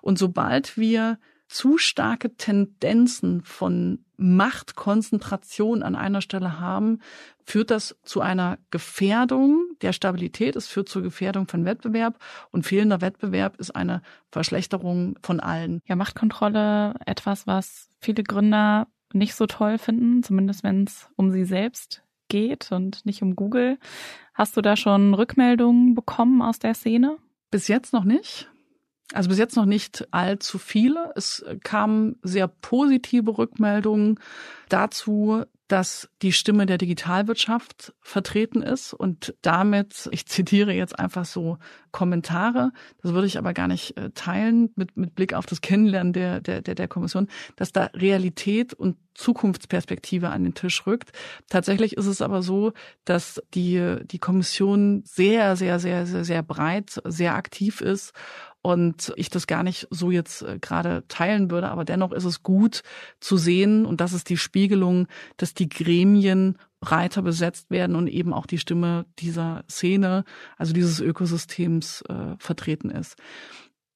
Und 0.00 0.18
sobald 0.18 0.78
wir 0.78 1.18
zu 1.48 1.78
starke 1.78 2.34
Tendenzen 2.36 3.42
von 3.42 4.04
Machtkonzentration 4.16 5.82
an 5.82 5.94
einer 5.94 6.20
Stelle 6.20 6.58
haben, 6.58 7.00
führt 7.44 7.70
das 7.70 7.96
zu 8.02 8.20
einer 8.20 8.58
Gefährdung 8.70 9.66
der 9.82 9.92
Stabilität, 9.92 10.56
es 10.56 10.66
führt 10.66 10.88
zur 10.88 11.02
Gefährdung 11.02 11.46
von 11.46 11.64
Wettbewerb 11.64 12.18
und 12.50 12.64
fehlender 12.64 13.00
Wettbewerb 13.00 13.58
ist 13.58 13.70
eine 13.76 14.02
Verschlechterung 14.32 15.18
von 15.22 15.40
allen. 15.40 15.80
Ja, 15.86 15.96
Machtkontrolle 15.96 16.94
etwas, 17.04 17.46
was 17.46 17.90
viele 18.00 18.22
Gründer 18.22 18.88
nicht 19.12 19.34
so 19.34 19.46
toll 19.46 19.78
finden, 19.78 20.22
zumindest 20.22 20.64
wenn 20.64 20.84
es 20.84 21.08
um 21.16 21.30
sie 21.30 21.44
selbst 21.44 22.02
geht 22.28 22.72
und 22.72 23.06
nicht 23.06 23.22
um 23.22 23.36
Google. 23.36 23.78
Hast 24.34 24.56
du 24.56 24.62
da 24.62 24.76
schon 24.76 25.14
Rückmeldungen 25.14 25.94
bekommen 25.94 26.42
aus 26.42 26.58
der 26.58 26.74
Szene? 26.74 27.18
Bis 27.50 27.68
jetzt 27.68 27.92
noch 27.92 28.04
nicht. 28.04 28.50
Also 29.12 29.28
bis 29.28 29.38
jetzt 29.38 29.56
noch 29.56 29.66
nicht 29.66 30.08
allzu 30.10 30.58
viele. 30.58 31.12
Es 31.14 31.44
kamen 31.62 32.16
sehr 32.22 32.48
positive 32.48 33.38
Rückmeldungen 33.38 34.18
dazu, 34.68 35.44
dass 35.68 36.08
die 36.22 36.32
Stimme 36.32 36.66
der 36.66 36.78
Digitalwirtschaft 36.78 37.92
vertreten 38.00 38.62
ist 38.62 38.92
und 38.92 39.34
damit, 39.42 40.08
ich 40.12 40.26
zitiere 40.26 40.72
jetzt 40.72 40.98
einfach 40.98 41.24
so 41.24 41.58
Kommentare, 41.90 42.70
das 43.02 43.12
würde 43.12 43.26
ich 43.26 43.38
aber 43.38 43.52
gar 43.52 43.66
nicht 43.66 43.96
äh, 43.96 44.10
teilen 44.10 44.70
mit, 44.76 44.96
mit 44.96 45.14
Blick 45.14 45.34
auf 45.34 45.46
das 45.46 45.60
Kennenlernen 45.60 46.12
der, 46.12 46.40
der, 46.40 46.62
der, 46.62 46.76
der 46.76 46.88
Kommission, 46.88 47.28
dass 47.56 47.72
da 47.72 47.90
Realität 47.94 48.74
und 48.74 48.96
Zukunftsperspektive 49.14 50.28
an 50.28 50.44
den 50.44 50.54
Tisch 50.54 50.86
rückt. 50.86 51.10
Tatsächlich 51.48 51.96
ist 51.96 52.06
es 52.06 52.22
aber 52.22 52.42
so, 52.42 52.72
dass 53.04 53.42
die, 53.54 53.96
die 54.04 54.18
Kommission 54.18 55.02
sehr, 55.04 55.56
sehr, 55.56 55.80
sehr, 55.80 56.06
sehr, 56.06 56.24
sehr 56.24 56.42
breit, 56.42 57.00
sehr 57.04 57.34
aktiv 57.34 57.80
ist 57.80 58.12
und 58.66 59.12
ich 59.14 59.30
das 59.30 59.46
gar 59.46 59.62
nicht 59.62 59.86
so 59.90 60.10
jetzt 60.10 60.42
äh, 60.42 60.58
gerade 60.60 61.04
teilen 61.06 61.52
würde, 61.52 61.68
aber 61.68 61.84
dennoch 61.84 62.10
ist 62.10 62.24
es 62.24 62.42
gut 62.42 62.82
zu 63.20 63.36
sehen 63.36 63.86
und 63.86 64.00
das 64.00 64.12
ist 64.12 64.28
die 64.28 64.36
Spiegelung, 64.36 65.06
dass 65.36 65.54
die 65.54 65.68
Gremien 65.68 66.58
breiter 66.80 67.22
besetzt 67.22 67.70
werden 67.70 67.94
und 67.94 68.08
eben 68.08 68.32
auch 68.32 68.44
die 68.44 68.58
Stimme 68.58 69.06
dieser 69.20 69.62
Szene, 69.70 70.24
also 70.56 70.72
dieses 70.72 70.98
Ökosystems 70.98 72.02
äh, 72.08 72.34
vertreten 72.40 72.90
ist. 72.90 73.14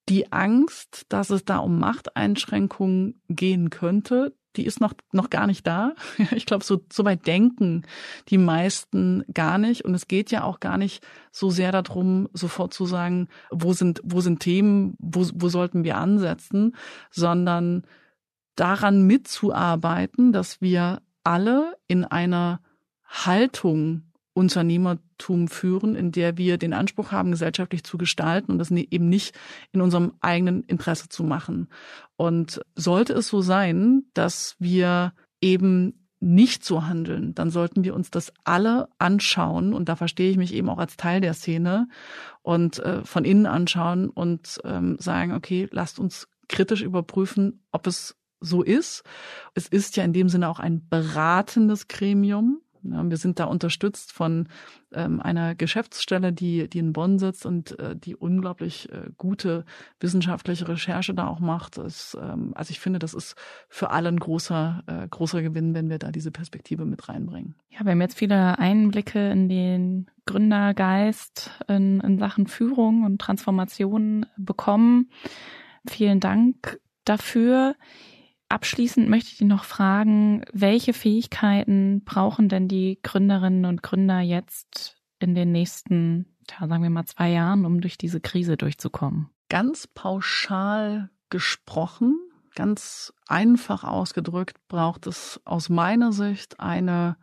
Die 0.08 0.30
Angst, 0.30 1.04
dass 1.08 1.30
es 1.30 1.44
da 1.44 1.58
um 1.58 1.80
Machteinschränkungen 1.80 3.20
gehen 3.28 3.70
könnte, 3.70 4.36
die 4.56 4.66
ist 4.66 4.80
noch, 4.80 4.94
noch 5.12 5.30
gar 5.30 5.46
nicht 5.46 5.66
da. 5.66 5.94
Ich 6.32 6.46
glaube, 6.46 6.64
so, 6.64 6.80
so 6.92 7.04
weit 7.04 7.26
denken 7.26 7.86
die 8.28 8.38
meisten 8.38 9.24
gar 9.32 9.58
nicht. 9.58 9.84
Und 9.84 9.94
es 9.94 10.08
geht 10.08 10.30
ja 10.30 10.44
auch 10.44 10.60
gar 10.60 10.78
nicht 10.78 11.06
so 11.30 11.50
sehr 11.50 11.72
darum, 11.72 12.28
sofort 12.32 12.74
zu 12.74 12.86
sagen, 12.86 13.28
wo 13.50 13.72
sind, 13.72 14.00
wo 14.04 14.20
sind 14.20 14.40
Themen, 14.40 14.96
wo, 14.98 15.26
wo 15.34 15.48
sollten 15.48 15.84
wir 15.84 15.96
ansetzen, 15.96 16.76
sondern 17.10 17.84
daran 18.56 19.06
mitzuarbeiten, 19.06 20.32
dass 20.32 20.60
wir 20.60 21.02
alle 21.24 21.76
in 21.86 22.04
einer 22.04 22.60
Haltung 23.04 24.09
Unternehmertum 24.32 25.48
führen, 25.48 25.94
in 25.94 26.12
der 26.12 26.36
wir 26.36 26.56
den 26.56 26.72
Anspruch 26.72 27.12
haben, 27.12 27.32
gesellschaftlich 27.32 27.84
zu 27.84 27.98
gestalten 27.98 28.52
und 28.52 28.58
das 28.58 28.70
ne-, 28.70 28.86
eben 28.90 29.08
nicht 29.08 29.38
in 29.72 29.80
unserem 29.80 30.12
eigenen 30.20 30.62
Interesse 30.64 31.08
zu 31.08 31.24
machen. 31.24 31.68
Und 32.16 32.60
sollte 32.74 33.12
es 33.14 33.28
so 33.28 33.40
sein, 33.40 34.04
dass 34.14 34.56
wir 34.58 35.12
eben 35.40 36.00
nicht 36.20 36.64
so 36.64 36.86
handeln, 36.86 37.34
dann 37.34 37.50
sollten 37.50 37.82
wir 37.82 37.94
uns 37.94 38.10
das 38.10 38.32
alle 38.44 38.88
anschauen 38.98 39.72
und 39.72 39.88
da 39.88 39.96
verstehe 39.96 40.30
ich 40.30 40.36
mich 40.36 40.52
eben 40.52 40.68
auch 40.68 40.78
als 40.78 40.98
Teil 40.98 41.22
der 41.22 41.32
Szene 41.32 41.88
und 42.42 42.78
äh, 42.80 43.02
von 43.04 43.24
innen 43.24 43.46
anschauen 43.46 44.10
und 44.10 44.60
ähm, 44.64 44.96
sagen, 45.00 45.32
okay, 45.32 45.66
lasst 45.72 45.98
uns 45.98 46.28
kritisch 46.46 46.82
überprüfen, 46.82 47.64
ob 47.72 47.86
es 47.86 48.16
so 48.40 48.62
ist. 48.62 49.02
Es 49.54 49.66
ist 49.66 49.96
ja 49.96 50.04
in 50.04 50.12
dem 50.12 50.28
Sinne 50.28 50.48
auch 50.48 50.58
ein 50.58 50.86
beratendes 50.88 51.88
Gremium. 51.88 52.60
Wir 52.82 53.16
sind 53.16 53.38
da 53.38 53.44
unterstützt 53.44 54.12
von 54.12 54.48
ähm, 54.92 55.20
einer 55.20 55.54
Geschäftsstelle, 55.54 56.32
die, 56.32 56.68
die 56.68 56.78
in 56.78 56.92
Bonn 56.92 57.18
sitzt 57.18 57.46
und 57.46 57.78
äh, 57.78 57.96
die 57.96 58.16
unglaublich 58.16 58.90
äh, 58.90 59.10
gute 59.16 59.64
wissenschaftliche 60.00 60.68
Recherche 60.68 61.14
da 61.14 61.26
auch 61.26 61.40
macht. 61.40 61.78
Das, 61.78 62.16
ähm, 62.20 62.52
also 62.54 62.70
ich 62.70 62.80
finde, 62.80 62.98
das 62.98 63.14
ist 63.14 63.36
für 63.68 63.90
alle 63.90 64.08
ein 64.08 64.18
großer, 64.18 64.82
äh, 64.86 65.08
großer 65.08 65.42
Gewinn, 65.42 65.74
wenn 65.74 65.90
wir 65.90 65.98
da 65.98 66.10
diese 66.10 66.30
Perspektive 66.30 66.84
mit 66.84 67.08
reinbringen. 67.08 67.54
Ja, 67.70 67.84
wir 67.84 67.92
haben 67.92 68.00
jetzt 68.00 68.18
viele 68.18 68.58
Einblicke 68.58 69.30
in 69.30 69.48
den 69.48 70.10
Gründergeist 70.26 71.50
in, 71.68 72.00
in 72.00 72.18
Sachen 72.18 72.46
Führung 72.46 73.04
und 73.04 73.20
Transformation 73.20 74.26
bekommen. 74.36 75.10
Vielen 75.86 76.20
Dank 76.20 76.80
dafür. 77.04 77.74
Abschließend 78.50 79.08
möchte 79.08 79.30
ich 79.30 79.38
dich 79.38 79.46
noch 79.46 79.62
fragen, 79.62 80.44
welche 80.52 80.92
Fähigkeiten 80.92 82.02
brauchen 82.04 82.48
denn 82.48 82.66
die 82.66 82.98
Gründerinnen 83.00 83.64
und 83.64 83.80
Gründer 83.80 84.20
jetzt 84.20 84.96
in 85.20 85.36
den 85.36 85.52
nächsten, 85.52 86.36
sagen 86.58 86.82
wir 86.82 86.90
mal, 86.90 87.06
zwei 87.06 87.30
Jahren, 87.30 87.64
um 87.64 87.80
durch 87.80 87.96
diese 87.96 88.20
Krise 88.20 88.56
durchzukommen? 88.56 89.30
Ganz 89.48 89.86
pauschal 89.86 91.10
gesprochen, 91.28 92.18
ganz 92.56 93.12
einfach 93.28 93.84
ausgedrückt, 93.84 94.56
braucht 94.66 95.06
es 95.06 95.40
aus 95.44 95.68
meiner 95.68 96.10
Sicht 96.10 96.58
eine 96.58 97.16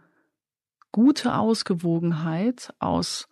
gute 0.93 1.35
Ausgewogenheit 1.35 2.73
aus 2.79 3.27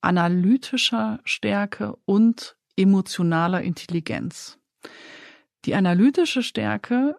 analytischer 0.00 1.20
Stärke 1.22 1.94
und 2.04 2.56
emotionaler 2.76 3.62
Intelligenz. 3.62 4.58
Die 5.64 5.74
analytische 5.74 6.42
Stärke 6.42 7.16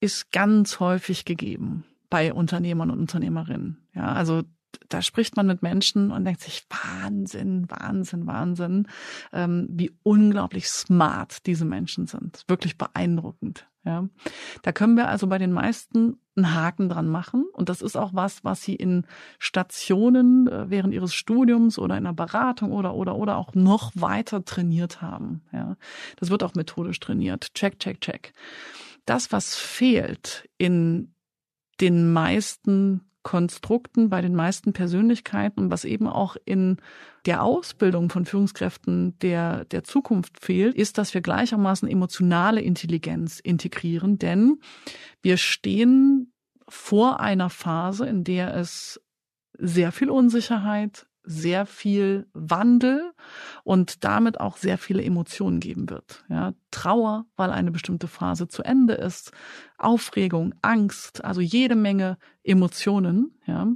ist 0.00 0.32
ganz 0.32 0.80
häufig 0.80 1.24
gegeben 1.24 1.84
bei 2.10 2.34
Unternehmern 2.34 2.90
und 2.90 2.98
Unternehmerinnen. 3.00 3.86
Ja, 3.94 4.12
also 4.12 4.42
da 4.88 5.02
spricht 5.02 5.36
man 5.36 5.46
mit 5.46 5.62
Menschen 5.62 6.10
und 6.10 6.24
denkt 6.24 6.40
sich, 6.40 6.66
Wahnsinn, 6.68 7.70
Wahnsinn, 7.70 8.26
Wahnsinn, 8.26 8.88
ähm, 9.32 9.66
wie 9.70 9.92
unglaublich 10.02 10.68
smart 10.68 11.46
diese 11.46 11.64
Menschen 11.64 12.06
sind. 12.06 12.44
Wirklich 12.48 12.76
beeindruckend. 12.76 13.66
Ja, 13.84 14.08
da 14.62 14.70
können 14.70 14.96
wir 14.96 15.08
also 15.08 15.26
bei 15.26 15.38
den 15.38 15.52
meisten 15.52 16.20
einen 16.36 16.54
Haken 16.54 16.88
dran 16.88 17.08
machen. 17.08 17.44
Und 17.52 17.68
das 17.68 17.82
ist 17.82 17.96
auch 17.96 18.14
was, 18.14 18.44
was 18.44 18.62
sie 18.62 18.76
in 18.76 19.06
Stationen 19.38 20.46
äh, 20.46 20.70
während 20.70 20.94
ihres 20.94 21.14
Studiums 21.14 21.78
oder 21.78 21.96
in 21.96 22.06
einer 22.06 22.14
Beratung 22.14 22.72
oder, 22.72 22.94
oder, 22.94 23.16
oder 23.16 23.36
auch 23.36 23.54
noch 23.54 23.90
weiter 23.94 24.44
trainiert 24.44 25.02
haben. 25.02 25.42
Ja, 25.52 25.76
das 26.16 26.30
wird 26.30 26.42
auch 26.44 26.54
methodisch 26.54 27.00
trainiert. 27.00 27.54
Check, 27.54 27.80
check, 27.80 28.00
check. 28.00 28.32
Das, 29.04 29.32
was 29.32 29.56
fehlt 29.56 30.48
in 30.58 31.14
den 31.80 32.12
meisten 32.12 33.11
Konstrukten, 33.22 34.08
bei 34.08 34.20
den 34.20 34.34
meisten 34.34 34.72
Persönlichkeiten, 34.72 35.70
was 35.70 35.84
eben 35.84 36.06
auch 36.08 36.36
in 36.44 36.78
der 37.26 37.42
Ausbildung 37.42 38.10
von 38.10 38.24
Führungskräften 38.24 39.18
der, 39.20 39.64
der 39.66 39.84
Zukunft 39.84 40.40
fehlt, 40.40 40.74
ist, 40.74 40.98
dass 40.98 41.14
wir 41.14 41.20
gleichermaßen 41.20 41.88
emotionale 41.88 42.60
Intelligenz 42.60 43.38
integrieren, 43.38 44.18
denn 44.18 44.58
wir 45.22 45.36
stehen 45.36 46.32
vor 46.68 47.20
einer 47.20 47.50
Phase, 47.50 48.06
in 48.06 48.24
der 48.24 48.56
es 48.56 49.00
sehr 49.58 49.92
viel 49.92 50.10
Unsicherheit, 50.10 51.06
sehr 51.24 51.66
viel 51.66 52.26
Wandel 52.32 53.12
und 53.64 54.04
damit 54.04 54.40
auch 54.40 54.56
sehr 54.56 54.78
viele 54.78 55.02
Emotionen 55.02 55.60
geben 55.60 55.88
wird. 55.88 56.24
Ja, 56.28 56.52
Trauer, 56.70 57.26
weil 57.36 57.50
eine 57.50 57.70
bestimmte 57.70 58.08
Phase 58.08 58.48
zu 58.48 58.62
Ende 58.62 58.94
ist, 58.94 59.32
Aufregung, 59.78 60.54
Angst, 60.62 61.24
also 61.24 61.40
jede 61.40 61.76
Menge 61.76 62.18
Emotionen. 62.42 63.38
Ja, 63.46 63.68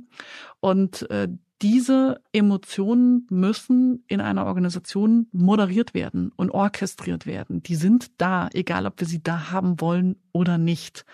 und 0.60 1.08
äh, 1.10 1.28
diese 1.62 2.20
Emotionen 2.32 3.26
müssen 3.30 4.04
in 4.08 4.20
einer 4.20 4.44
Organisation 4.44 5.26
moderiert 5.32 5.94
werden 5.94 6.30
und 6.36 6.50
orchestriert 6.50 7.24
werden. 7.24 7.62
Die 7.62 7.76
sind 7.76 8.10
da, 8.18 8.48
egal 8.52 8.86
ob 8.86 9.00
wir 9.00 9.06
sie 9.06 9.22
da 9.22 9.50
haben 9.50 9.80
wollen 9.80 10.16
oder 10.32 10.58
nicht. 10.58 11.06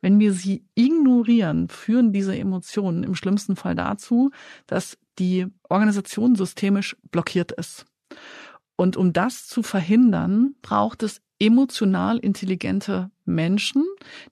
Wenn 0.00 0.20
wir 0.20 0.32
sie 0.32 0.64
ignorieren, 0.74 1.68
führen 1.68 2.12
diese 2.12 2.36
Emotionen 2.38 3.02
im 3.02 3.16
schlimmsten 3.16 3.56
Fall 3.56 3.74
dazu, 3.74 4.30
dass 4.66 4.96
die 5.18 5.46
Organisation 5.68 6.36
systemisch 6.36 6.96
blockiert 7.10 7.50
ist. 7.52 7.84
Und 8.76 8.96
um 8.96 9.12
das 9.12 9.46
zu 9.46 9.62
verhindern, 9.62 10.54
braucht 10.62 11.02
es 11.02 11.20
emotional 11.40 12.18
intelligente 12.18 13.10
Menschen, 13.24 13.84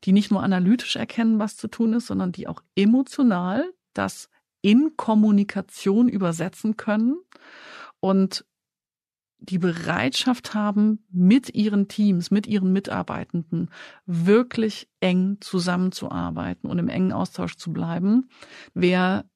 die 0.05 0.13
nicht 0.13 0.31
nur 0.31 0.43
analytisch 0.43 0.97
erkennen, 0.97 1.39
was 1.39 1.57
zu 1.57 1.69
tun 1.69 1.95
ist, 1.95 2.07
sondern 2.07 2.33
die 2.33 2.47
auch 2.47 2.63
emotional 2.77 3.69
das 3.93 4.31
in 4.63 4.97
Kommunikation 4.97 6.09
übersetzen 6.09 6.77
können 6.77 7.19
und 8.01 8.45
die 9.41 9.59
Bereitschaft 9.59 10.55
haben, 10.55 11.05
mit 11.11 11.55
ihren 11.55 11.89
Teams, 11.89 12.31
mit 12.31 12.47
ihren 12.47 12.73
Mitarbeitenden 12.73 13.71
wirklich 14.07 14.89
eng 15.01 15.39
zusammenzuarbeiten 15.41 16.69
und 16.69 16.79
im 16.79 16.89
engen 16.89 17.13
Austausch 17.13 17.57
zu 17.57 17.73
bleiben. 17.73 18.29
Wer 18.75 19.31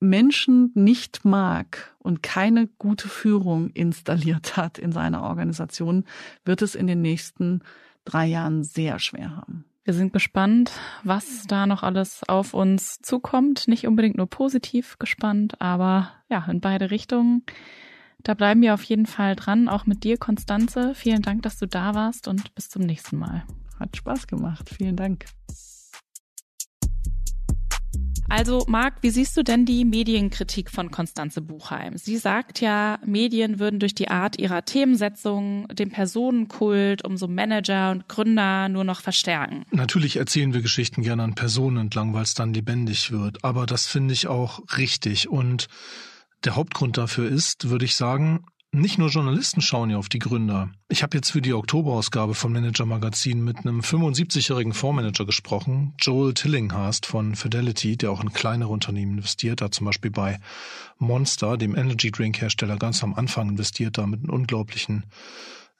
Menschen 0.00 0.72
nicht 0.74 1.24
mag 1.24 1.94
und 1.98 2.22
keine 2.22 2.66
gute 2.66 3.08
Führung 3.08 3.70
installiert 3.70 4.56
hat 4.56 4.78
in 4.78 4.92
seiner 4.92 5.22
Organisation, 5.22 6.04
wird 6.44 6.62
es 6.62 6.74
in 6.74 6.86
den 6.86 7.02
nächsten 7.02 7.62
drei 8.04 8.26
Jahren 8.26 8.64
sehr 8.64 8.98
schwer 8.98 9.36
haben. 9.36 9.64
Wir 9.84 9.94
sind 9.94 10.12
gespannt, 10.12 10.72
was 11.02 11.46
da 11.48 11.66
noch 11.66 11.82
alles 11.82 12.22
auf 12.28 12.54
uns 12.54 13.00
zukommt. 13.02 13.66
Nicht 13.66 13.86
unbedingt 13.86 14.16
nur 14.16 14.28
positiv 14.28 14.96
gespannt, 14.98 15.60
aber 15.60 16.12
ja, 16.28 16.44
in 16.48 16.60
beide 16.60 16.90
Richtungen. 16.92 17.42
Da 18.22 18.34
bleiben 18.34 18.62
wir 18.62 18.74
auf 18.74 18.84
jeden 18.84 19.06
Fall 19.06 19.34
dran, 19.34 19.68
auch 19.68 19.84
mit 19.84 20.04
dir, 20.04 20.18
Konstanze. 20.18 20.94
Vielen 20.94 21.22
Dank, 21.22 21.42
dass 21.42 21.58
du 21.58 21.66
da 21.66 21.94
warst 21.94 22.28
und 22.28 22.54
bis 22.54 22.68
zum 22.68 22.82
nächsten 22.82 23.18
Mal. 23.18 23.44
Hat 23.80 23.96
Spaß 23.96 24.28
gemacht. 24.28 24.70
Vielen 24.70 24.94
Dank. 24.94 25.24
Also, 28.32 28.64
Marc, 28.66 28.94
wie 29.02 29.10
siehst 29.10 29.36
du 29.36 29.42
denn 29.42 29.66
die 29.66 29.84
Medienkritik 29.84 30.70
von 30.70 30.90
Konstanze 30.90 31.42
Buchheim? 31.42 31.98
Sie 31.98 32.16
sagt 32.16 32.62
ja, 32.62 32.98
Medien 33.04 33.58
würden 33.58 33.78
durch 33.78 33.94
die 33.94 34.08
Art 34.08 34.38
ihrer 34.38 34.64
Themensetzung 34.64 35.68
den 35.68 35.90
Personenkult 35.90 37.04
umso 37.04 37.28
Manager 37.28 37.90
und 37.90 38.08
Gründer 38.08 38.70
nur 38.70 38.84
noch 38.84 39.02
verstärken. 39.02 39.66
Natürlich 39.70 40.16
erzählen 40.16 40.54
wir 40.54 40.62
Geschichten 40.62 41.02
gerne 41.02 41.24
an 41.24 41.34
Personen 41.34 41.76
entlang, 41.76 42.14
weil 42.14 42.22
es 42.22 42.32
dann 42.32 42.54
lebendig 42.54 43.12
wird. 43.12 43.44
Aber 43.44 43.66
das 43.66 43.86
finde 43.86 44.14
ich 44.14 44.28
auch 44.28 44.60
richtig. 44.78 45.28
Und 45.28 45.66
der 46.44 46.56
Hauptgrund 46.56 46.96
dafür 46.96 47.28
ist, 47.28 47.68
würde 47.68 47.84
ich 47.84 47.96
sagen, 47.96 48.46
nicht 48.72 48.98
nur 48.98 49.10
Journalisten 49.10 49.60
schauen 49.60 49.90
ja 49.90 49.98
auf 49.98 50.08
die 50.08 50.18
Gründer. 50.18 50.70
Ich 50.88 51.02
habe 51.02 51.16
jetzt 51.16 51.30
für 51.30 51.42
die 51.42 51.52
Oktoberausgabe 51.52 52.34
vom 52.34 52.52
Manager 52.52 52.86
Magazin 52.86 53.44
mit 53.44 53.58
einem 53.58 53.80
75-jährigen 53.80 54.72
Fondsmanager 54.72 55.26
gesprochen, 55.26 55.94
Joel 55.98 56.34
Tillinghast 56.34 57.06
von 57.06 57.34
Fidelity, 57.34 57.96
der 57.96 58.10
auch 58.10 58.22
in 58.22 58.32
kleinere 58.32 58.70
Unternehmen 58.70 59.18
investiert, 59.18 59.60
hat 59.60 59.74
zum 59.74 59.86
Beispiel 59.86 60.10
bei 60.10 60.40
Monster, 60.98 61.58
dem 61.58 61.76
Energy 61.76 62.10
Drink 62.10 62.40
Hersteller, 62.40 62.76
ganz 62.76 63.04
am 63.04 63.14
Anfang 63.14 63.50
investiert, 63.50 63.98
da 63.98 64.06
mit 64.06 64.24
einer 64.24 64.32
unglaublichen 64.32 65.04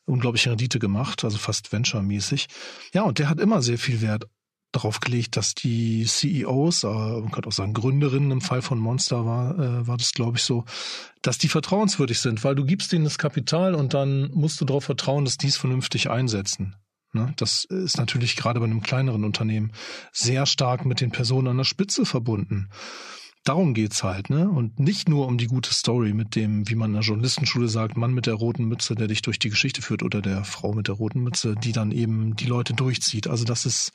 unglaubliche 0.04 0.50
Rendite 0.50 0.78
gemacht, 0.78 1.24
also 1.24 1.38
fast 1.38 1.72
Venture-mäßig. 1.72 2.48
Ja, 2.92 3.02
und 3.02 3.18
der 3.18 3.28
hat 3.28 3.40
immer 3.40 3.62
sehr 3.62 3.78
viel 3.78 4.02
Wert 4.02 4.26
darauf 4.72 5.00
gelegt, 5.00 5.36
dass 5.36 5.54
die 5.54 6.04
CEOs, 6.04 6.84
äh, 6.84 6.86
man 6.86 7.30
könnte 7.30 7.48
auch 7.48 7.52
sagen 7.52 7.74
Gründerinnen 7.74 8.30
im 8.30 8.40
Fall 8.40 8.62
von 8.62 8.78
Monster 8.78 9.24
war, 9.24 9.58
äh, 9.58 9.86
war 9.86 9.96
das 9.96 10.12
glaube 10.12 10.38
ich 10.38 10.42
so, 10.42 10.64
dass 11.20 11.38
die 11.38 11.48
vertrauenswürdig 11.48 12.18
sind, 12.18 12.42
weil 12.42 12.54
du 12.54 12.64
gibst 12.64 12.92
denen 12.92 13.04
das 13.04 13.18
Kapital 13.18 13.74
und 13.74 13.94
dann 13.94 14.30
musst 14.32 14.60
du 14.60 14.64
darauf 14.64 14.84
vertrauen, 14.84 15.24
dass 15.24 15.36
die 15.36 15.48
es 15.48 15.56
vernünftig 15.56 16.10
einsetzen. 16.10 16.76
Ne? 17.12 17.32
Das 17.36 17.64
ist 17.64 17.98
natürlich 17.98 18.36
gerade 18.36 18.58
bei 18.58 18.66
einem 18.66 18.82
kleineren 18.82 19.24
Unternehmen 19.24 19.72
sehr 20.12 20.46
stark 20.46 20.86
mit 20.86 21.00
den 21.00 21.10
Personen 21.10 21.48
an 21.48 21.58
der 21.58 21.64
Spitze 21.64 22.06
verbunden. 22.06 22.70
Darum 23.44 23.74
geht's 23.74 24.04
halt, 24.04 24.30
ne? 24.30 24.48
Und 24.48 24.78
nicht 24.78 25.08
nur 25.08 25.26
um 25.26 25.36
die 25.36 25.48
gute 25.48 25.74
Story 25.74 26.12
mit 26.12 26.36
dem, 26.36 26.68
wie 26.68 26.76
man 26.76 26.90
in 26.90 26.94
der 26.94 27.02
Journalistenschule 27.02 27.66
sagt, 27.66 27.96
Mann 27.96 28.14
mit 28.14 28.26
der 28.26 28.34
roten 28.34 28.66
Mütze, 28.66 28.94
der 28.94 29.08
dich 29.08 29.20
durch 29.20 29.40
die 29.40 29.50
Geschichte 29.50 29.82
führt, 29.82 30.04
oder 30.04 30.22
der 30.22 30.44
Frau 30.44 30.72
mit 30.72 30.86
der 30.86 30.94
roten 30.94 31.20
Mütze, 31.20 31.56
die 31.56 31.72
dann 31.72 31.90
eben 31.90 32.36
die 32.36 32.46
Leute 32.46 32.72
durchzieht. 32.72 33.26
Also 33.26 33.44
das 33.44 33.66
ist 33.66 33.90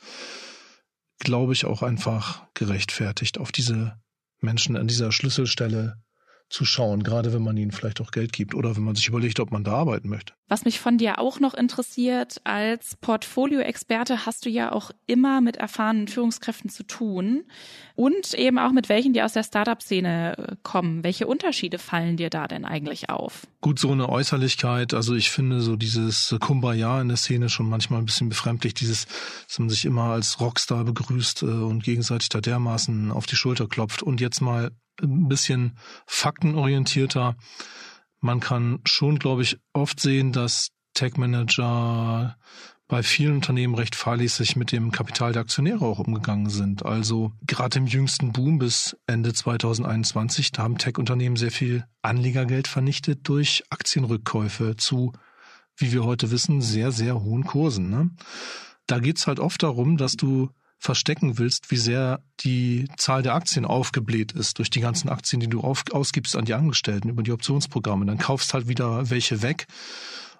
glaube 1.18 1.52
ich, 1.52 1.64
auch 1.64 1.82
einfach 1.82 2.46
gerechtfertigt, 2.54 3.38
auf 3.38 3.52
diese 3.52 4.00
Menschen 4.40 4.76
an 4.76 4.86
dieser 4.86 5.12
Schlüsselstelle 5.12 6.00
zu 6.48 6.64
schauen, 6.64 7.02
gerade 7.02 7.32
wenn 7.32 7.42
man 7.42 7.56
ihnen 7.56 7.72
vielleicht 7.72 8.00
auch 8.00 8.10
Geld 8.10 8.32
gibt 8.32 8.54
oder 8.54 8.76
wenn 8.76 8.82
man 8.82 8.94
sich 8.94 9.08
überlegt, 9.08 9.38
ob 9.40 9.52
man 9.52 9.64
da 9.64 9.72
arbeiten 9.72 10.08
möchte. 10.08 10.32
Was 10.48 10.64
mich 10.64 10.80
von 10.80 10.96
dir 10.96 11.18
auch 11.18 11.40
noch 11.40 11.52
interessiert, 11.52 12.40
als 12.44 12.96
Portfolio-Experte 12.96 14.24
hast 14.24 14.46
du 14.46 14.50
ja 14.50 14.72
auch 14.72 14.90
immer 15.06 15.42
mit 15.42 15.56
erfahrenen 15.56 16.08
Führungskräften 16.08 16.70
zu 16.70 16.84
tun 16.84 17.44
und 17.94 18.32
eben 18.32 18.58
auch 18.58 18.72
mit 18.72 18.88
welchen, 18.88 19.12
die 19.12 19.22
aus 19.22 19.34
der 19.34 19.42
Startup-Szene 19.42 20.38
äh, 20.38 20.56
kommen. 20.62 21.04
Welche 21.04 21.26
Unterschiede 21.26 21.78
fallen 21.78 22.16
dir 22.16 22.30
da 22.30 22.48
denn 22.48 22.64
eigentlich 22.64 23.10
auf? 23.10 23.46
Gut, 23.60 23.78
so 23.78 23.92
eine 23.92 24.08
Äußerlichkeit, 24.08 24.94
also 24.94 25.14
ich 25.14 25.30
finde 25.30 25.60
so 25.60 25.76
dieses 25.76 26.34
Kumbaya 26.40 27.00
in 27.02 27.08
der 27.08 27.18
Szene 27.18 27.50
schon 27.50 27.68
manchmal 27.68 28.00
ein 28.00 28.06
bisschen 28.06 28.30
befremdlich, 28.30 28.72
dieses, 28.72 29.06
dass 29.46 29.58
man 29.58 29.68
sich 29.68 29.84
immer 29.84 30.04
als 30.04 30.40
Rockstar 30.40 30.84
begrüßt 30.84 31.42
äh, 31.42 31.46
und 31.46 31.84
gegenseitig 31.84 32.30
da 32.30 32.40
dermaßen 32.40 33.12
auf 33.12 33.26
die 33.26 33.36
Schulter 33.36 33.68
klopft 33.68 34.02
und 34.02 34.22
jetzt 34.22 34.40
mal 34.40 34.70
ein 35.02 35.28
bisschen 35.28 35.78
faktenorientierter. 36.06 37.36
Man 38.20 38.40
kann 38.40 38.80
schon, 38.84 39.18
glaube 39.18 39.42
ich, 39.42 39.58
oft 39.72 40.00
sehen, 40.00 40.32
dass 40.32 40.70
Tech-Manager 40.94 42.36
bei 42.88 43.02
vielen 43.02 43.34
Unternehmen 43.34 43.74
recht 43.74 43.94
fahrlässig 43.94 44.56
mit 44.56 44.72
dem 44.72 44.90
Kapital 44.90 45.32
der 45.32 45.42
Aktionäre 45.42 45.84
auch 45.84 45.98
umgegangen 45.98 46.48
sind. 46.48 46.86
Also 46.86 47.32
gerade 47.46 47.78
im 47.78 47.86
jüngsten 47.86 48.32
Boom 48.32 48.58
bis 48.58 48.96
Ende 49.06 49.34
2021, 49.34 50.52
da 50.52 50.62
haben 50.62 50.78
Tech-Unternehmen 50.78 51.36
sehr 51.36 51.50
viel 51.50 51.84
Anlegergeld 52.00 52.66
vernichtet 52.66 53.28
durch 53.28 53.62
Aktienrückkäufe 53.68 54.76
zu, 54.76 55.12
wie 55.76 55.92
wir 55.92 56.04
heute 56.04 56.30
wissen, 56.30 56.62
sehr, 56.62 56.90
sehr 56.90 57.22
hohen 57.22 57.44
Kursen. 57.44 57.90
Ne? 57.90 58.10
Da 58.86 59.00
geht's 59.00 59.26
halt 59.26 59.38
oft 59.38 59.62
darum, 59.62 59.98
dass 59.98 60.16
du 60.16 60.48
verstecken 60.78 61.38
willst, 61.38 61.70
wie 61.70 61.76
sehr 61.76 62.22
die 62.40 62.88
Zahl 62.96 63.22
der 63.22 63.34
Aktien 63.34 63.64
aufgebläht 63.64 64.32
ist 64.32 64.58
durch 64.58 64.70
die 64.70 64.80
ganzen 64.80 65.08
Aktien, 65.08 65.40
die 65.40 65.48
du 65.48 65.60
auf, 65.60 65.84
ausgibst 65.90 66.36
an 66.36 66.44
die 66.44 66.54
Angestellten 66.54 67.08
über 67.08 67.22
die 67.22 67.32
Optionsprogramme. 67.32 68.06
Dann 68.06 68.18
kaufst 68.18 68.54
halt 68.54 68.68
wieder 68.68 69.10
welche 69.10 69.42
weg. 69.42 69.66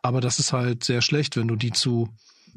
Aber 0.00 0.20
das 0.20 0.38
ist 0.38 0.52
halt 0.52 0.84
sehr 0.84 1.02
schlecht, 1.02 1.36
wenn 1.36 1.48
du 1.48 1.56
die 1.56 1.72
zu 1.72 2.08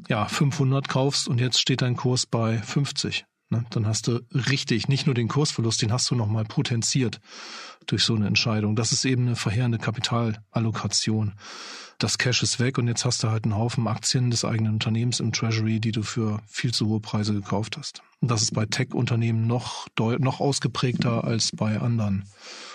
ja, 0.08 0.26
500 0.26 0.88
kaufst 0.88 1.28
und 1.28 1.40
jetzt 1.40 1.60
steht 1.60 1.82
dein 1.82 1.96
Kurs 1.96 2.26
bei 2.26 2.58
50. 2.58 3.24
Ne? 3.50 3.64
Dann 3.70 3.86
hast 3.86 4.06
du 4.06 4.20
richtig, 4.32 4.88
nicht 4.88 5.06
nur 5.06 5.14
den 5.14 5.28
Kursverlust, 5.28 5.82
den 5.82 5.92
hast 5.92 6.10
du 6.10 6.14
nochmal 6.14 6.44
potenziert 6.44 7.20
durch 7.86 8.04
so 8.04 8.14
eine 8.14 8.26
Entscheidung. 8.26 8.76
Das 8.76 8.92
ist 8.92 9.04
eben 9.04 9.26
eine 9.26 9.36
verheerende 9.36 9.78
Kapitalallokation 9.78 11.34
das 12.02 12.18
Cash 12.18 12.42
ist 12.42 12.58
weg 12.58 12.78
und 12.78 12.88
jetzt 12.88 13.04
hast 13.04 13.22
du 13.22 13.30
halt 13.30 13.44
einen 13.44 13.56
Haufen 13.56 13.86
Aktien 13.86 14.30
des 14.30 14.44
eigenen 14.44 14.74
Unternehmens 14.74 15.20
im 15.20 15.32
Treasury, 15.32 15.78
die 15.78 15.92
du 15.92 16.02
für 16.02 16.40
viel 16.48 16.72
zu 16.72 16.88
hohe 16.88 17.00
Preise 17.00 17.32
gekauft 17.32 17.76
hast. 17.78 18.02
Und 18.20 18.30
das 18.30 18.42
ist 18.42 18.54
bei 18.54 18.66
Tech-Unternehmen 18.66 19.46
noch, 19.46 19.86
noch 19.98 20.40
ausgeprägter 20.40 21.24
als 21.24 21.50
bei 21.54 21.80
anderen 21.80 22.24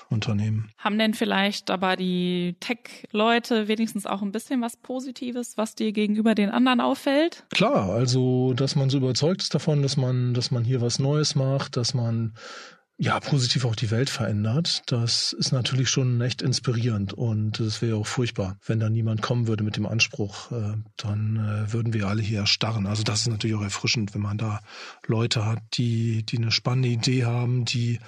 Unternehmen. 0.09 0.71
Haben 0.77 0.97
denn 0.97 1.13
vielleicht 1.13 1.69
aber 1.69 1.97
die 1.97 2.55
Tech-Leute 2.61 3.67
wenigstens 3.67 4.05
auch 4.05 4.21
ein 4.21 4.31
bisschen 4.31 4.61
was 4.61 4.77
Positives, 4.77 5.57
was 5.57 5.75
dir 5.75 5.91
gegenüber 5.91 6.33
den 6.33 6.49
anderen 6.49 6.79
auffällt? 6.79 7.45
Klar, 7.53 7.89
also 7.89 8.53
dass 8.53 8.75
man 8.75 8.89
so 8.89 8.97
überzeugt 8.97 9.41
ist 9.41 9.53
davon, 9.53 9.81
dass 9.81 9.97
man, 9.97 10.33
dass 10.33 10.51
man 10.51 10.63
hier 10.63 10.79
was 10.79 10.99
Neues 10.99 11.35
macht, 11.35 11.75
dass 11.75 11.93
man 11.93 12.33
ja, 12.99 13.19
positiv 13.19 13.63
auch 13.65 13.75
die 13.75 13.91
Welt 13.91 14.09
verändert, 14.09 14.81
das 14.87 15.31
ist 15.31 15.51
natürlich 15.51 15.87
schon 15.87 16.19
echt 16.19 16.41
inspirierend 16.41 17.13
und 17.13 17.59
es 17.59 17.79
wäre 17.83 17.95
auch 17.97 18.07
furchtbar, 18.07 18.57
wenn 18.65 18.79
da 18.79 18.89
niemand 18.89 19.21
kommen 19.21 19.47
würde 19.47 19.63
mit 19.63 19.77
dem 19.77 19.85
Anspruch, 19.85 20.51
äh, 20.51 20.73
dann 20.95 21.37
äh, 21.37 21.71
würden 21.71 21.93
wir 21.93 22.07
alle 22.07 22.23
hier 22.23 22.39
erstarren. 22.39 22.87
Also 22.87 23.03
das 23.03 23.21
ist 23.21 23.27
natürlich 23.27 23.55
auch 23.55 23.61
erfrischend, 23.61 24.15
wenn 24.15 24.23
man 24.23 24.39
da 24.39 24.61
Leute 25.05 25.45
hat, 25.45 25.59
die, 25.73 26.23
die 26.23 26.37
eine 26.37 26.51
spannende 26.51 26.89
Idee 26.89 27.25
haben, 27.25 27.65
die 27.65 27.99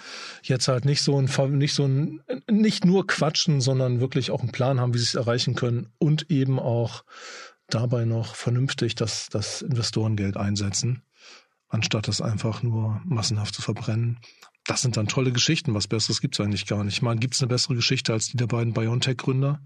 jetzt 0.42 0.68
halt 0.68 0.86
nicht 0.86 1.04
so 1.04 1.22
ein, 1.22 1.30
nicht 1.60 1.76
so 1.76 1.86
ein, 1.86 2.22
nicht 2.50 2.84
nur 2.84 3.06
quatschen, 3.06 3.62
sondern 3.62 4.00
wirklich 4.00 4.32
auch 4.32 4.42
einen 4.42 4.52
Plan 4.52 4.80
haben, 4.80 4.96
wie 4.96 5.00
sie 5.00 5.04
es 5.04 5.16
erreichen 5.16 5.54
können 5.54 5.90
und 6.00 6.32
eben 6.32 6.58
auch 6.58 7.04
dabei 7.70 8.06
noch 8.06 8.34
vernünftig 8.34 8.96
das, 8.96 9.30
das 9.30 9.62
Investorengeld 9.62 10.36
einsetzen 10.36 11.04
anstatt 11.72 12.08
das 12.08 12.20
einfach 12.20 12.64
nur 12.64 13.00
massenhaft 13.06 13.54
zu 13.54 13.62
verbrennen 13.62 14.18
das 14.70 14.82
sind 14.82 14.98
dann 14.98 15.08
tolle 15.08 15.32
Geschichten. 15.32 15.74
Was 15.74 15.88
Besseres 15.88 16.22
gibt's 16.22 16.40
eigentlich 16.40 16.68
gar 16.68 16.84
nicht. 16.84 16.94
Ich 16.94 17.02
meine, 17.02 17.20
gibt's 17.20 17.42
eine 17.42 17.50
bessere 17.50 17.76
Geschichte 17.76 18.14
als 18.14 18.28
die 18.28 18.38
der 18.38 18.48
beiden 18.48 18.74
BioNTech-Gründer? 18.74 19.62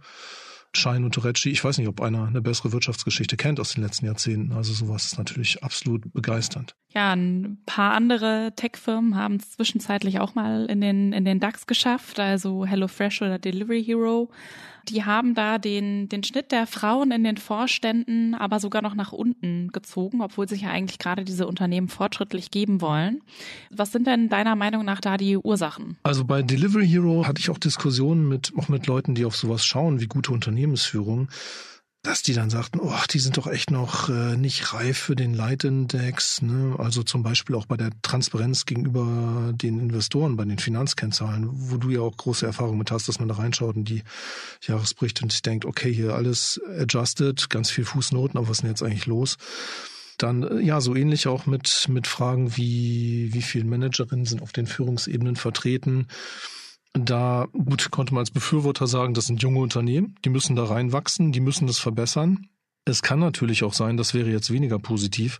Schein 0.75 1.03
und 1.03 1.13
Torecci. 1.13 1.51
Ich 1.51 1.63
weiß 1.63 1.77
nicht, 1.77 1.87
ob 1.87 2.01
einer 2.01 2.25
eine 2.25 2.41
bessere 2.41 2.71
Wirtschaftsgeschichte 2.71 3.37
kennt 3.37 3.59
aus 3.59 3.73
den 3.73 3.83
letzten 3.83 4.07
Jahrzehnten. 4.07 4.53
Also 4.53 4.73
sowas 4.73 5.05
ist 5.05 5.17
natürlich 5.19 5.63
absolut 5.63 6.11
begeisternd. 6.13 6.75
Ja, 6.89 7.13
ein 7.13 7.59
paar 7.65 7.93
andere 7.93 8.53
Tech-Firmen 8.55 9.15
haben 9.15 9.35
es 9.35 9.51
zwischenzeitlich 9.51 10.19
auch 10.19 10.33
mal 10.33 10.65
in 10.65 10.81
den, 10.81 11.13
in 11.13 11.25
den 11.25 11.39
DAX 11.39 11.67
geschafft, 11.67 12.19
also 12.19 12.65
HelloFresh 12.65 13.21
oder 13.21 13.37
Delivery 13.37 13.83
Hero 13.83 14.31
die 14.89 15.05
haben 15.05 15.33
da 15.35 15.57
den, 15.57 16.09
den 16.09 16.23
Schnitt 16.23 16.51
der 16.51 16.67
Frauen 16.67 17.11
in 17.11 17.23
den 17.23 17.37
Vorständen 17.37 18.35
aber 18.35 18.59
sogar 18.59 18.81
noch 18.81 18.95
nach 18.95 19.11
unten 19.11 19.69
gezogen, 19.71 20.21
obwohl 20.21 20.47
sich 20.47 20.61
ja 20.61 20.69
eigentlich 20.69 20.99
gerade 20.99 21.23
diese 21.23 21.47
Unternehmen 21.47 21.87
fortschrittlich 21.87 22.51
geben 22.51 22.81
wollen. 22.81 23.21
Was 23.69 23.91
sind 23.91 24.07
denn 24.07 24.29
deiner 24.29 24.55
Meinung 24.55 24.85
nach 24.85 25.01
da 25.01 25.17
die 25.17 25.37
Ursachen? 25.37 25.97
Also 26.03 26.25
bei 26.25 26.41
Delivery 26.41 26.87
Hero 26.87 27.27
hatte 27.27 27.39
ich 27.39 27.49
auch 27.49 27.57
Diskussionen 27.57 28.27
mit, 28.27 28.53
auch 28.57 28.69
mit 28.69 28.87
Leuten, 28.87 29.15
die 29.15 29.25
auf 29.25 29.35
sowas 29.35 29.65
schauen, 29.65 30.01
wie 30.01 30.07
gute 30.07 30.31
Unternehmensführung 30.31 31.29
dass 32.03 32.21
die 32.21 32.33
dann 32.33 32.49
sagten, 32.49 32.81
oh, 32.81 32.93
die 33.11 33.19
sind 33.19 33.37
doch 33.37 33.47
echt 33.47 33.71
noch 33.71 34.09
äh, 34.09 34.35
nicht 34.35 34.73
reif 34.73 34.97
für 34.97 35.15
den 35.15 35.33
Leitindex. 35.33 36.41
Ne? 36.41 36.75
Also 36.77 37.01
zum 37.01 37.23
Beispiel 37.23 37.55
auch 37.55 37.65
bei 37.65 37.77
der 37.77 37.91
Transparenz 38.01 38.65
gegenüber 38.65 39.53
den 39.53 39.79
Investoren, 39.79 40.35
bei 40.35 40.43
den 40.43 40.59
Finanzkennzahlen, 40.59 41.47
wo 41.49 41.77
du 41.77 41.89
ja 41.89 42.01
auch 42.01 42.15
große 42.15 42.45
Erfahrung 42.45 42.77
mit 42.77 42.91
hast, 42.91 43.07
dass 43.07 43.19
man 43.19 43.29
da 43.29 43.35
reinschaut 43.35 43.77
in 43.77 43.85
die 43.85 44.03
Jahresberichte 44.67 45.23
und 45.23 45.31
sich 45.31 45.41
denkt, 45.43 45.63
okay, 45.63 45.93
hier 45.93 46.13
alles 46.13 46.59
adjusted, 46.77 47.49
ganz 47.49 47.71
viel 47.71 47.85
Fußnoten, 47.85 48.37
aber 48.37 48.49
was 48.49 48.57
ist 48.57 48.63
denn 48.63 48.69
jetzt 48.69 48.83
eigentlich 48.83 49.05
los? 49.05 49.37
Dann 50.17 50.43
äh, 50.43 50.59
ja, 50.59 50.81
so 50.81 50.95
ähnlich 50.95 51.27
auch 51.27 51.45
mit, 51.45 51.85
mit 51.87 52.07
Fragen 52.07 52.57
wie, 52.57 53.29
wie 53.33 53.41
viele 53.41 53.63
Managerinnen 53.63 54.25
sind 54.25 54.41
auf 54.41 54.51
den 54.51 54.67
Führungsebenen 54.67 55.37
vertreten 55.37 56.07
da, 56.93 57.47
gut, 57.53 57.89
konnte 57.91 58.13
man 58.13 58.21
als 58.21 58.31
Befürworter 58.31 58.87
sagen, 58.87 59.13
das 59.13 59.25
sind 59.25 59.41
junge 59.41 59.59
Unternehmen, 59.59 60.15
die 60.23 60.29
müssen 60.29 60.55
da 60.55 60.63
reinwachsen, 60.63 61.31
die 61.31 61.39
müssen 61.39 61.67
das 61.67 61.79
verbessern. 61.79 62.47
Es 62.85 63.01
kann 63.01 63.19
natürlich 63.19 63.63
auch 63.63 63.73
sein, 63.73 63.97
das 63.97 64.13
wäre 64.13 64.29
jetzt 64.29 64.51
weniger 64.51 64.77
positiv, 64.77 65.39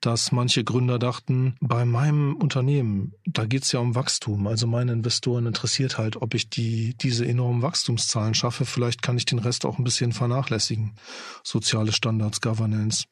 dass 0.00 0.32
manche 0.32 0.64
Gründer 0.64 0.98
dachten, 0.98 1.56
bei 1.60 1.86
meinem 1.86 2.36
Unternehmen, 2.36 3.14
da 3.24 3.46
geht's 3.46 3.72
ja 3.72 3.80
um 3.80 3.94
Wachstum. 3.94 4.46
Also 4.46 4.66
meine 4.66 4.92
Investoren 4.92 5.46
interessiert 5.46 5.96
halt, 5.96 6.16
ob 6.20 6.34
ich 6.34 6.50
die, 6.50 6.94
diese 6.98 7.24
enormen 7.26 7.62
Wachstumszahlen 7.62 8.34
schaffe. 8.34 8.66
Vielleicht 8.66 9.00
kann 9.00 9.16
ich 9.16 9.24
den 9.24 9.38
Rest 9.38 9.64
auch 9.64 9.78
ein 9.78 9.84
bisschen 9.84 10.12
vernachlässigen. 10.12 10.96
Soziale 11.42 11.92
Standards, 11.92 12.42
Governance, 12.42 13.04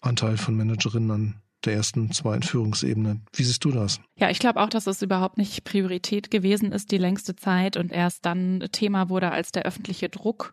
Anteil 0.00 0.38
von 0.38 0.56
Managerinnen 0.56 1.10
an 1.10 1.42
der 1.66 1.74
ersten, 1.74 2.12
zweiten 2.12 2.42
Führungsebene. 2.42 3.20
Wie 3.32 3.42
siehst 3.42 3.64
du 3.64 3.70
das? 3.70 4.00
Ja, 4.16 4.30
ich 4.30 4.38
glaube 4.38 4.60
auch, 4.60 4.68
dass 4.68 4.86
es 4.86 5.02
überhaupt 5.02 5.38
nicht 5.38 5.64
Priorität 5.64 6.30
gewesen 6.30 6.72
ist 6.72 6.90
die 6.90 6.98
längste 6.98 7.36
Zeit 7.36 7.76
und 7.76 7.92
erst 7.92 8.24
dann 8.26 8.68
Thema 8.72 9.08
wurde, 9.08 9.30
als 9.30 9.52
der 9.52 9.64
öffentliche 9.64 10.08
Druck 10.08 10.52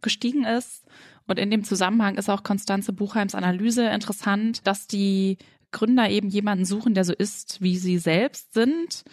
gestiegen 0.00 0.44
ist. 0.44 0.84
Und 1.26 1.38
in 1.38 1.50
dem 1.50 1.64
Zusammenhang 1.64 2.16
ist 2.16 2.28
auch 2.28 2.42
Konstanze 2.42 2.92
Buchheims 2.92 3.34
Analyse 3.34 3.88
interessant, 3.88 4.66
dass 4.66 4.86
die 4.86 5.38
Gründer 5.70 6.10
eben 6.10 6.28
jemanden 6.28 6.64
suchen, 6.64 6.94
der 6.94 7.04
so 7.04 7.12
ist, 7.12 7.62
wie 7.62 7.78
sie 7.78 7.98
selbst 7.98 8.52
sind. 8.52 9.04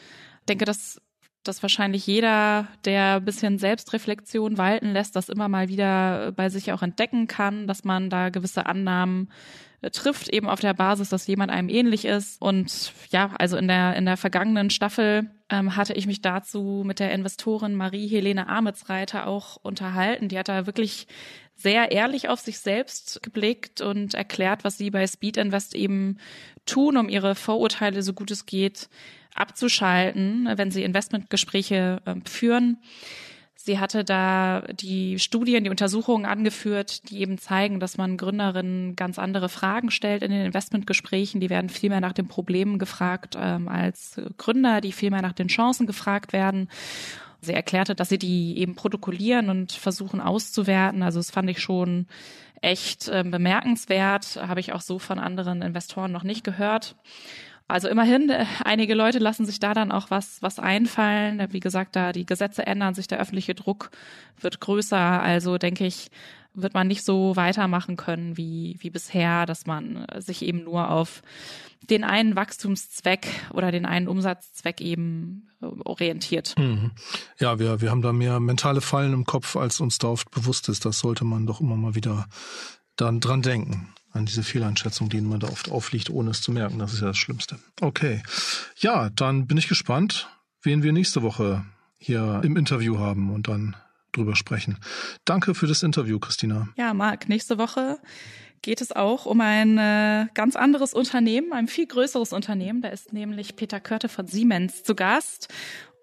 Ich 0.41 0.45
denke, 0.47 0.65
dass 0.65 1.01
dass 1.43 1.61
wahrscheinlich 1.61 2.05
jeder, 2.05 2.67
der 2.85 3.15
ein 3.15 3.25
bisschen 3.25 3.59
Selbstreflexion 3.59 4.57
walten 4.57 4.91
lässt, 4.91 5.15
das 5.15 5.29
immer 5.29 5.47
mal 5.47 5.69
wieder 5.69 6.31
bei 6.33 6.49
sich 6.49 6.71
auch 6.73 6.81
entdecken 6.81 7.27
kann, 7.27 7.65
dass 7.65 7.83
man 7.83 8.09
da 8.09 8.29
gewisse 8.29 8.65
Annahmen 8.65 9.31
trifft, 9.91 10.29
eben 10.29 10.49
auf 10.49 10.59
der 10.59 10.73
Basis, 10.73 11.09
dass 11.09 11.27
jemand 11.27 11.51
einem 11.51 11.69
ähnlich 11.69 12.05
ist. 12.05 12.41
Und 12.41 12.93
ja, 13.11 13.31
also 13.37 13.57
in 13.57 13.67
der, 13.67 13.95
in 13.95 14.05
der 14.05 14.17
vergangenen 14.17 14.69
Staffel 14.69 15.29
ähm, 15.49 15.75
hatte 15.75 15.93
ich 15.93 16.05
mich 16.05 16.21
dazu 16.21 16.83
mit 16.85 16.99
der 16.99 17.11
Investorin 17.11 17.75
Marie-Helene 17.75 18.47
Amitsreiter 18.47 19.27
auch 19.27 19.57
unterhalten. 19.57 20.27
Die 20.27 20.37
hat 20.37 20.49
da 20.49 20.65
wirklich 20.65 21.07
sehr 21.55 21.91
ehrlich 21.91 22.29
auf 22.29 22.39
sich 22.39 22.59
selbst 22.59 23.21
geblickt 23.21 23.81
und 23.81 24.13
erklärt, 24.13 24.63
was 24.63 24.77
sie 24.77 24.91
bei 24.91 25.05
Speed 25.07 25.37
Invest 25.37 25.75
eben 25.75 26.17
tun, 26.65 26.97
um 26.97 27.09
ihre 27.09 27.35
Vorurteile 27.35 28.01
so 28.01 28.13
gut 28.13 28.31
es 28.31 28.45
geht 28.45 28.89
abzuschalten, 29.35 30.49
wenn 30.55 30.71
sie 30.71 30.83
Investmentgespräche 30.83 32.01
äh, 32.05 32.15
führen. 32.27 32.77
Sie 33.61 33.77
hatte 33.77 34.05
da 34.05 34.61
die 34.71 35.19
Studien, 35.19 35.65
die 35.65 35.69
Untersuchungen 35.69 36.25
angeführt, 36.25 37.09
die 37.09 37.19
eben 37.19 37.37
zeigen, 37.37 37.81
dass 37.81 37.97
man 37.97 38.15
Gründerinnen 38.15 38.95
ganz 38.95 39.19
andere 39.19 39.49
Fragen 39.49 39.91
stellt 39.91 40.23
in 40.23 40.31
den 40.31 40.45
Investmentgesprächen. 40.45 41.41
Die 41.41 41.49
werden 41.49 41.67
viel 41.67 41.89
mehr 41.89 41.99
nach 41.99 42.13
den 42.13 42.29
Problemen 42.29 42.79
gefragt 42.79 43.35
ähm, 43.37 43.67
als 43.67 44.15
Gründer, 44.37 44.79
die 44.79 44.93
viel 44.93 45.11
mehr 45.11 45.21
nach 45.21 45.33
den 45.33 45.49
Chancen 45.49 45.87
gefragt 45.87 46.31
werden. 46.31 46.69
Sie 47.41 47.51
erklärte, 47.51 47.95
dass 47.95 48.07
sie 48.07 48.17
die 48.17 48.57
eben 48.59 48.75
protokollieren 48.75 49.49
und 49.49 49.73
versuchen 49.73 50.21
auszuwerten. 50.21 51.03
Also 51.03 51.19
das 51.19 51.29
fand 51.29 51.49
ich 51.49 51.59
schon 51.59 52.07
echt 52.61 53.09
äh, 53.09 53.25
bemerkenswert. 53.25 54.39
Habe 54.41 54.61
ich 54.61 54.71
auch 54.71 54.81
so 54.81 54.99
von 54.99 55.19
anderen 55.19 55.61
Investoren 55.61 56.13
noch 56.13 56.23
nicht 56.23 56.45
gehört. 56.45 56.95
Also 57.69 57.87
immerhin, 57.87 58.29
äh, 58.29 58.45
einige 58.65 58.95
Leute 58.95 59.19
lassen 59.19 59.45
sich 59.45 59.59
da 59.59 59.75
dann 59.75 59.91
auch 59.91 60.09
was, 60.09 60.41
was 60.41 60.57
einfallen. 60.57 61.47
Wie 61.51 61.59
gesagt, 61.59 61.95
da 61.95 62.11
die 62.11 62.25
Gesetze 62.25 62.65
ändern 62.65 62.95
sich, 62.95 63.07
der 63.07 63.19
öffentliche 63.19 63.53
Druck 63.53 63.91
wird 64.41 64.59
größer. 64.59 64.97
Also 64.97 65.59
denke 65.59 65.85
ich, 65.85 66.09
wird 66.55 66.73
man 66.73 66.87
nicht 66.87 67.05
so 67.05 67.35
weitermachen 67.35 67.95
können 67.95 68.37
wie, 68.37 68.77
wie 68.79 68.89
bisher, 68.89 69.45
dass 69.45 69.67
man 69.67 70.07
sich 70.17 70.41
eben 70.41 70.63
nur 70.63 70.89
auf 70.89 71.21
den 71.81 72.03
einen 72.03 72.35
Wachstumszweck 72.35 73.27
oder 73.53 73.71
den 73.71 73.85
einen 73.85 74.07
Umsatzzweck 74.07 74.81
eben 74.81 75.47
äh, 75.61 75.65
orientiert. 75.85 76.55
Mhm. 76.57 76.91
Ja, 77.37 77.59
wir, 77.59 77.81
wir 77.81 77.91
haben 77.91 78.01
da 78.01 78.11
mehr 78.13 78.39
mentale 78.39 78.81
Fallen 78.81 79.13
im 79.13 79.25
Kopf, 79.25 79.55
als 79.55 79.79
uns 79.79 79.99
da 79.99 80.07
oft 80.07 80.31
bewusst 80.31 80.69
ist. 80.69 80.85
Das 80.85 80.97
sollte 80.97 81.23
man 81.23 81.45
doch 81.45 81.61
immer 81.61 81.75
mal 81.75 81.93
wieder 81.93 82.25
dann 82.95 83.19
dran 83.19 83.43
denken 83.43 83.93
an 84.11 84.25
diese 84.25 84.43
Fehleinschätzung, 84.43 85.09
denen 85.09 85.27
man 85.27 85.39
da 85.39 85.47
oft 85.47 85.69
aufliegt, 85.69 86.09
ohne 86.09 86.31
es 86.31 86.41
zu 86.41 86.51
merken. 86.51 86.79
Das 86.79 86.93
ist 86.93 87.01
ja 87.01 87.07
das 87.07 87.17
Schlimmste. 87.17 87.59
Okay. 87.81 88.23
Ja, 88.77 89.09
dann 89.09 89.47
bin 89.47 89.57
ich 89.57 89.67
gespannt, 89.67 90.27
wen 90.63 90.83
wir 90.83 90.91
nächste 90.91 91.21
Woche 91.21 91.65
hier 91.99 92.41
im 92.43 92.57
Interview 92.57 92.97
haben 92.97 93.31
und 93.31 93.47
dann 93.47 93.75
drüber 94.11 94.35
sprechen. 94.35 94.77
Danke 95.25 95.53
für 95.53 95.67
das 95.67 95.83
Interview, 95.83 96.19
Christina. 96.19 96.69
Ja, 96.77 96.93
Marc, 96.93 97.29
nächste 97.29 97.57
Woche 97.57 97.99
geht 98.61 98.81
es 98.81 98.91
auch 98.91 99.25
um 99.25 99.41
ein 99.41 99.77
äh, 99.77 100.27
ganz 100.33 100.55
anderes 100.55 100.93
Unternehmen, 100.93 101.53
ein 101.53 101.67
viel 101.67 101.87
größeres 101.87 102.33
Unternehmen. 102.33 102.81
Da 102.81 102.89
ist 102.89 103.13
nämlich 103.13 103.55
Peter 103.55 103.79
Körte 103.79 104.09
von 104.09 104.27
Siemens 104.27 104.83
zu 104.83 104.95
Gast. 104.95 105.47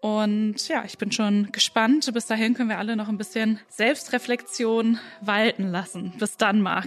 Und 0.06 0.68
ja, 0.68 0.84
ich 0.84 0.98
bin 0.98 1.10
schon 1.10 1.50
gespannt. 1.50 2.08
Bis 2.14 2.26
dahin 2.26 2.54
können 2.54 2.68
wir 2.68 2.78
alle 2.78 2.94
noch 2.94 3.08
ein 3.08 3.18
bisschen 3.18 3.58
Selbstreflexion 3.70 5.00
walten 5.20 5.66
lassen. 5.66 6.12
Bis 6.16 6.36
dann, 6.36 6.60
Marc. 6.60 6.86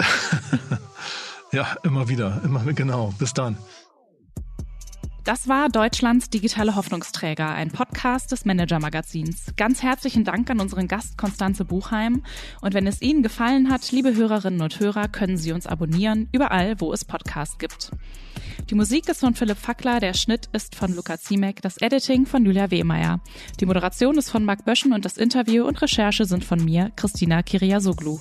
ja, 1.51 1.75
immer 1.83 2.07
wieder, 2.07 2.39
immer 2.45 2.63
genau. 2.71 3.13
Bis 3.19 3.33
dann. 3.33 3.57
Das 5.29 5.47
war 5.47 5.69
Deutschlands 5.69 6.31
digitale 6.31 6.75
Hoffnungsträger, 6.75 7.49
ein 7.49 7.69
Podcast 7.69 8.31
des 8.31 8.45
Manager 8.45 8.79
Magazins. 8.79 9.53
Ganz 9.57 9.83
herzlichen 9.83 10.23
Dank 10.23 10.49
an 10.49 10.59
unseren 10.59 10.87
Gast 10.87 11.19
Konstanze 11.19 11.65
Buchheim. 11.65 12.23
Und 12.61 12.73
wenn 12.73 12.87
es 12.87 12.99
Ihnen 12.99 13.21
gefallen 13.21 13.69
hat, 13.69 13.91
liebe 13.91 14.15
Hörerinnen 14.15 14.59
und 14.59 14.79
Hörer, 14.79 15.07
können 15.07 15.37
Sie 15.37 15.51
uns 15.51 15.67
abonnieren, 15.67 16.29
überall, 16.31 16.81
wo 16.81 16.91
es 16.93 17.05
Podcasts 17.05 17.59
gibt. 17.59 17.91
Die 18.71 18.73
Musik 18.73 19.07
ist 19.07 19.19
von 19.19 19.35
Philipp 19.35 19.59
Fackler, 19.59 19.99
der 19.99 20.15
Schnitt 20.15 20.49
ist 20.51 20.73
von 20.73 20.95
Luca 20.95 21.19
Ziemek, 21.19 21.61
das 21.61 21.77
Editing 21.77 22.25
von 22.25 22.43
Julia 22.43 22.71
Wehmeier. 22.71 23.19
Die 23.59 23.67
Moderation 23.67 24.17
ist 24.17 24.31
von 24.31 24.43
Marc 24.43 24.65
Böschen 24.65 24.93
und 24.93 25.05
das 25.05 25.17
Interview 25.17 25.63
und 25.63 25.79
Recherche 25.79 26.25
sind 26.25 26.43
von 26.43 26.65
mir, 26.65 26.91
Christina 26.95 27.43
Kiriasoglu. 27.43 28.17